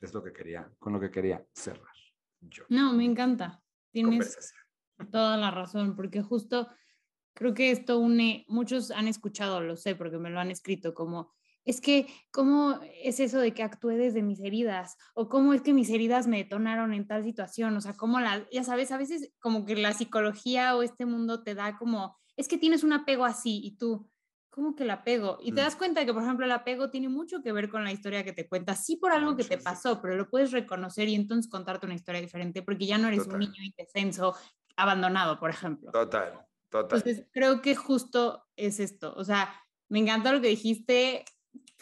Es 0.00 0.12
lo 0.12 0.22
que 0.22 0.32
quería, 0.32 0.70
con 0.78 0.92
lo 0.92 1.00
que 1.00 1.10
quería 1.10 1.44
cerrar. 1.54 1.94
Yo. 2.40 2.64
No, 2.68 2.92
me 2.92 3.04
encanta. 3.04 3.62
Tienes 3.90 4.52
toda 5.10 5.36
la 5.36 5.50
razón, 5.50 5.96
porque 5.96 6.22
justo 6.22 6.68
Creo 7.34 7.52
que 7.52 7.70
esto 7.70 7.98
une, 7.98 8.44
muchos 8.48 8.90
han 8.90 9.08
escuchado, 9.08 9.60
lo 9.60 9.76
sé, 9.76 9.94
porque 9.94 10.18
me 10.18 10.30
lo 10.30 10.40
han 10.40 10.50
escrito, 10.50 10.94
como, 10.94 11.32
es 11.64 11.80
que, 11.80 12.06
¿cómo 12.30 12.78
es 13.02 13.20
eso 13.20 13.38
de 13.38 13.54
que 13.54 13.62
actué 13.62 13.96
desde 13.96 14.22
mis 14.22 14.40
heridas? 14.40 14.96
O 15.14 15.28
cómo 15.28 15.54
es 15.54 15.62
que 15.62 15.72
mis 15.72 15.90
heridas 15.90 16.26
me 16.26 16.38
detonaron 16.38 16.92
en 16.92 17.06
tal 17.06 17.24
situación? 17.24 17.76
O 17.76 17.80
sea, 17.80 17.94
cómo 17.94 18.20
la, 18.20 18.46
ya 18.52 18.64
sabes, 18.64 18.92
a 18.92 18.98
veces 18.98 19.32
como 19.40 19.64
que 19.64 19.74
la 19.74 19.92
psicología 19.92 20.76
o 20.76 20.82
este 20.82 21.06
mundo 21.06 21.42
te 21.42 21.54
da 21.54 21.76
como, 21.76 22.16
es 22.36 22.48
que 22.48 22.58
tienes 22.58 22.84
un 22.84 22.92
apego 22.92 23.24
así 23.24 23.60
y 23.64 23.76
tú, 23.78 24.10
¿cómo 24.50 24.76
que 24.76 24.84
el 24.84 24.90
apego? 24.90 25.38
Y 25.40 25.52
te 25.52 25.62
mm. 25.62 25.64
das 25.64 25.76
cuenta 25.76 26.04
que, 26.04 26.12
por 26.12 26.22
ejemplo, 26.22 26.44
el 26.44 26.52
apego 26.52 26.90
tiene 26.90 27.08
mucho 27.08 27.42
que 27.42 27.52
ver 27.52 27.70
con 27.70 27.82
la 27.82 27.92
historia 27.92 28.24
que 28.24 28.32
te 28.32 28.46
cuentas, 28.46 28.84
sí 28.84 28.96
por 28.96 29.12
algo 29.12 29.34
que 29.34 29.44
te 29.44 29.58
pasó, 29.58 30.00
pero 30.02 30.16
lo 30.16 30.28
puedes 30.28 30.52
reconocer 30.52 31.08
y 31.08 31.14
entonces 31.14 31.50
contarte 31.50 31.86
una 31.86 31.94
historia 31.94 32.20
diferente 32.20 32.62
porque 32.62 32.86
ya 32.86 32.98
no 32.98 33.08
eres 33.08 33.26
un 33.26 33.38
niño 33.38 33.62
indefenso, 33.62 34.36
abandonado, 34.76 35.40
por 35.40 35.50
ejemplo. 35.50 35.90
Total. 35.90 36.46
Entonces, 36.80 37.26
creo 37.32 37.62
que 37.62 37.74
justo 37.74 38.44
es 38.56 38.80
esto. 38.80 39.14
O 39.16 39.24
sea, 39.24 39.54
me 39.88 40.00
encanta 40.00 40.32
lo 40.32 40.40
que 40.40 40.48
dijiste. 40.48 41.24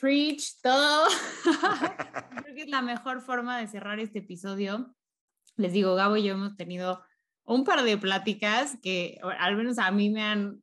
Preach 0.00 0.60
todo. 0.62 1.06
creo 2.44 2.54
que 2.54 2.62
es 2.62 2.68
la 2.68 2.82
mejor 2.82 3.20
forma 3.20 3.58
de 3.58 3.68
cerrar 3.68 3.98
este 4.00 4.20
episodio. 4.20 4.94
Les 5.56 5.72
digo, 5.72 5.94
Gabo 5.94 6.16
y 6.16 6.24
yo 6.24 6.34
hemos 6.34 6.56
tenido 6.56 7.02
un 7.44 7.64
par 7.64 7.82
de 7.82 7.98
pláticas 7.98 8.78
que 8.82 9.18
al 9.38 9.56
menos 9.56 9.78
a 9.78 9.90
mí 9.90 10.10
me 10.10 10.22
han 10.22 10.62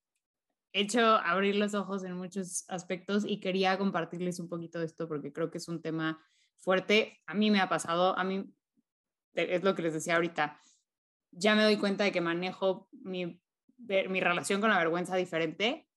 hecho 0.71 1.01
abrir 1.01 1.55
los 1.55 1.73
ojos 1.73 2.03
en 2.03 2.15
muchos 2.15 2.65
aspectos 2.69 3.25
y 3.27 3.39
quería 3.39 3.77
compartirles 3.77 4.39
un 4.39 4.47
poquito 4.47 4.79
de 4.79 4.85
esto 4.85 5.07
porque 5.07 5.33
creo 5.33 5.49
que 5.49 5.57
es 5.57 5.67
un 5.67 5.81
tema 5.81 6.23
fuerte. 6.57 7.19
A 7.25 7.33
mí 7.33 7.51
me 7.51 7.59
ha 7.59 7.69
pasado, 7.69 8.17
a 8.17 8.23
mí 8.23 8.53
es 9.33 9.63
lo 9.63 9.75
que 9.75 9.81
les 9.81 9.93
decía 9.93 10.15
ahorita. 10.15 10.59
Ya 11.31 11.55
me 11.55 11.63
doy 11.63 11.77
cuenta 11.77 12.03
de 12.03 12.11
que 12.11 12.21
manejo 12.21 12.87
mi 12.91 13.41
ver 13.79 14.09
mi 14.09 14.19
relación 14.19 14.61
con 14.61 14.69
la 14.69 14.77
vergüenza 14.77 15.15
diferente, 15.15 15.87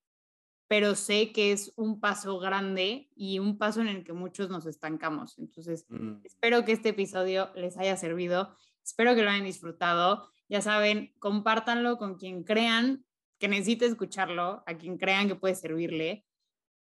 pero 0.69 0.95
sé 0.95 1.33
que 1.33 1.53
es 1.53 1.73
un 1.77 2.01
paso 2.01 2.39
grande 2.39 3.11
y 3.15 3.39
un 3.39 3.59
paso 3.59 3.83
en 3.83 3.89
el 3.89 4.05
que 4.05 4.15
muchos 4.15 4.49
nos 4.49 4.65
estancamos. 4.65 5.39
Entonces, 5.39 5.85
mm. 5.91 6.25
espero 6.25 6.65
que 6.65 6.73
este 6.73 6.91
episodio 6.91 7.51
les 7.55 7.77
haya 7.77 7.97
servido, 7.97 8.57
espero 8.83 9.15
que 9.15 9.23
lo 9.23 9.31
hayan 9.31 9.45
disfrutado. 9.45 10.31
Ya 10.49 10.63
saben, 10.63 11.13
compártanlo 11.19 11.99
con 11.99 12.17
quien 12.17 12.43
crean 12.43 13.05
que 13.39 13.49
necesite 13.49 13.87
escucharlo, 13.87 14.63
a 14.67 14.79
quien 14.79 14.99
crean 14.99 15.29
que 15.29 15.35
puede 15.35 15.55
servirle. 15.55 16.25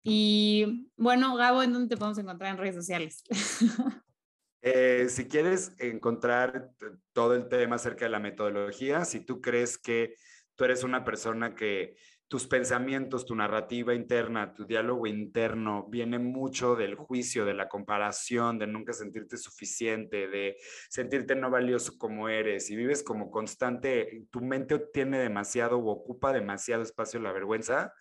Y 0.02 0.88
bueno, 0.96 1.36
Gabo, 1.36 1.62
¿en 1.62 1.72
dónde 1.72 1.88
te 1.88 1.96
podemos 1.98 2.18
encontrar 2.18 2.52
en 2.52 2.58
redes 2.58 2.76
sociales? 2.76 3.24
Eh, 4.64 5.08
si 5.08 5.26
quieres 5.26 5.74
encontrar 5.78 6.70
todo 7.12 7.34
el 7.34 7.48
tema 7.48 7.74
acerca 7.74 8.04
de 8.04 8.12
la 8.12 8.20
metodología, 8.20 9.04
si 9.04 9.18
tú 9.18 9.40
crees 9.40 9.76
que 9.76 10.14
tú 10.54 10.64
eres 10.64 10.84
una 10.84 11.04
persona 11.04 11.54
que 11.54 11.96
tus 12.32 12.46
pensamientos, 12.46 13.26
tu 13.26 13.34
narrativa 13.34 13.92
interna, 13.94 14.54
tu 14.54 14.64
diálogo 14.64 15.06
interno 15.06 15.86
viene 15.90 16.18
mucho 16.18 16.76
del 16.76 16.94
juicio, 16.94 17.44
de 17.44 17.52
la 17.52 17.68
comparación, 17.68 18.58
de 18.58 18.66
nunca 18.66 18.94
sentirte 18.94 19.36
suficiente, 19.36 20.28
de 20.28 20.56
sentirte 20.88 21.34
no 21.34 21.50
valioso 21.50 21.98
como 21.98 22.30
eres 22.30 22.70
y 22.70 22.76
vives 22.76 23.02
como 23.02 23.30
constante, 23.30 24.24
tu 24.30 24.40
mente 24.40 24.78
tiene 24.94 25.18
demasiado 25.18 25.78
o 25.78 25.90
ocupa 25.90 26.32
demasiado 26.32 26.82
espacio 26.82 27.20
la 27.20 27.32
vergüenza. 27.32 27.92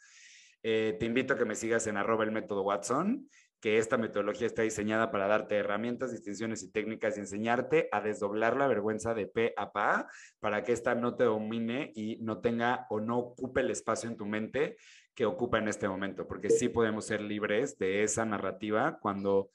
Eh, 0.64 0.96
te 0.98 1.06
invito 1.06 1.34
a 1.34 1.38
que 1.38 1.44
me 1.44 1.56
sigas 1.56 1.88
en 1.88 1.98
arroba 1.98 2.24
el 2.24 2.32
método 2.32 2.62
Watson 2.62 3.28
que 3.62 3.78
esta 3.78 3.98
metodología 3.98 4.48
está 4.48 4.64
diseñada 4.64 5.12
para 5.12 5.28
darte 5.28 5.56
herramientas, 5.56 6.12
distinciones 6.12 6.64
y 6.64 6.72
técnicas 6.72 7.16
y 7.16 7.22
enseñarte 7.22 7.88
a 7.92 8.02
desdoblar 8.02 8.58
la 8.58 8.68
vergüenza 8.68 9.14
de 9.14 9.28
P 9.28 9.54
a 9.56 9.72
PA 9.72 10.10
para 10.40 10.64
que 10.64 10.74
esta 10.74 10.96
no 10.96 11.16
te 11.16 11.26
domine 11.26 11.92
y 11.96 12.18
no 12.18 12.42
tenga 12.42 12.88
o 12.90 13.00
no 13.00 13.20
ocupe 13.20 13.62
el 13.62 13.70
espacio 13.70 14.10
en 14.10 14.18
tu 14.18 14.26
mente 14.26 14.78
que 15.14 15.26
ocupa 15.26 15.60
en 15.60 15.68
este 15.68 15.88
momento, 15.88 16.28
porque 16.28 16.50
sí 16.50 16.70
podemos 16.70 17.06
ser 17.06 17.22
libres 17.22 17.78
de 17.78 18.04
esa 18.04 18.26
narrativa 18.26 18.98
cuando 19.00 19.52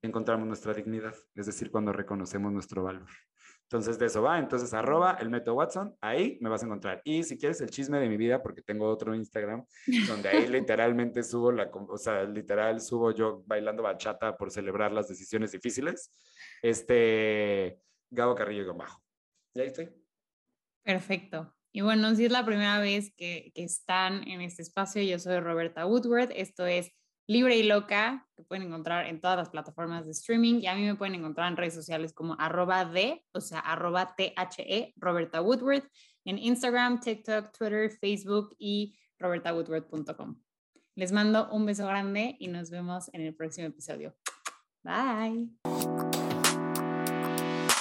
encontramos 0.00 0.46
nuestra 0.46 0.72
dignidad, 0.72 1.14
es 1.34 1.46
decir, 1.46 1.70
cuando 1.70 1.92
reconocemos 1.92 2.52
nuestro 2.52 2.82
valor. 2.84 3.08
Entonces, 3.64 3.98
de 3.98 4.06
eso 4.06 4.22
va. 4.22 4.38
Entonces, 4.38 4.74
arroba 4.74 5.16
el 5.20 5.30
método 5.30 5.54
Watson, 5.54 5.96
ahí 6.00 6.38
me 6.40 6.50
vas 6.50 6.62
a 6.62 6.66
encontrar. 6.66 7.00
Y 7.04 7.22
si 7.22 7.38
quieres 7.38 7.60
el 7.60 7.70
chisme 7.70 7.98
de 7.98 8.08
mi 8.08 8.16
vida, 8.16 8.42
porque 8.42 8.62
tengo 8.62 8.86
otro 8.88 9.14
Instagram, 9.14 9.64
donde 10.06 10.28
ahí 10.28 10.46
literalmente 10.48 11.22
subo 11.22 11.52
la, 11.52 11.70
o 11.72 11.96
sea, 11.96 12.24
literal 12.24 12.80
subo 12.80 13.12
yo 13.12 13.42
bailando 13.46 13.82
bachata 13.82 14.36
por 14.36 14.50
celebrar 14.50 14.92
las 14.92 15.08
decisiones 15.08 15.52
difíciles, 15.52 16.12
este, 16.60 17.78
Gabo 18.10 18.34
Carrillo 18.34 18.66
con 18.66 18.78
bajo. 18.78 19.02
Y 19.54 19.60
ahí 19.60 19.66
estoy. 19.68 19.90
Perfecto. 20.82 21.54
Y 21.72 21.80
bueno, 21.80 22.14
si 22.14 22.26
es 22.26 22.32
la 22.32 22.44
primera 22.44 22.78
vez 22.80 23.14
que, 23.16 23.50
que 23.54 23.64
están 23.64 24.28
en 24.28 24.42
este 24.42 24.62
espacio, 24.62 25.02
yo 25.02 25.18
soy 25.18 25.40
Roberta 25.40 25.86
Woodward. 25.86 26.30
Esto 26.34 26.66
es 26.66 26.92
Libre 27.26 27.56
y 27.56 27.62
Loca, 27.62 28.26
que 28.36 28.42
pueden 28.42 28.66
encontrar 28.66 29.06
en 29.06 29.20
todas 29.20 29.36
las 29.36 29.50
plataformas 29.50 30.04
de 30.04 30.12
streaming 30.12 30.60
y 30.60 30.66
a 30.66 30.74
mí 30.74 30.84
me 30.84 30.96
pueden 30.96 31.14
encontrar 31.14 31.50
en 31.50 31.56
redes 31.56 31.74
sociales 31.74 32.12
como 32.12 32.36
arroba 32.38 32.84
de, 32.84 33.24
o 33.32 33.40
sea, 33.40 33.60
arroba 33.60 34.14
THE, 34.16 34.92
Roberta 34.96 35.40
Woodward, 35.40 35.84
en 36.24 36.38
Instagram, 36.38 37.00
TikTok, 37.00 37.56
Twitter, 37.56 37.90
Facebook 37.90 38.54
y 38.58 38.96
robertawoodward.com. 39.18 40.40
Les 40.94 41.12
mando 41.12 41.48
un 41.52 41.64
beso 41.64 41.86
grande 41.86 42.36
y 42.38 42.48
nos 42.48 42.70
vemos 42.70 43.08
en 43.14 43.22
el 43.22 43.34
próximo 43.34 43.68
episodio. 43.68 44.14
Bye. 44.82 46.01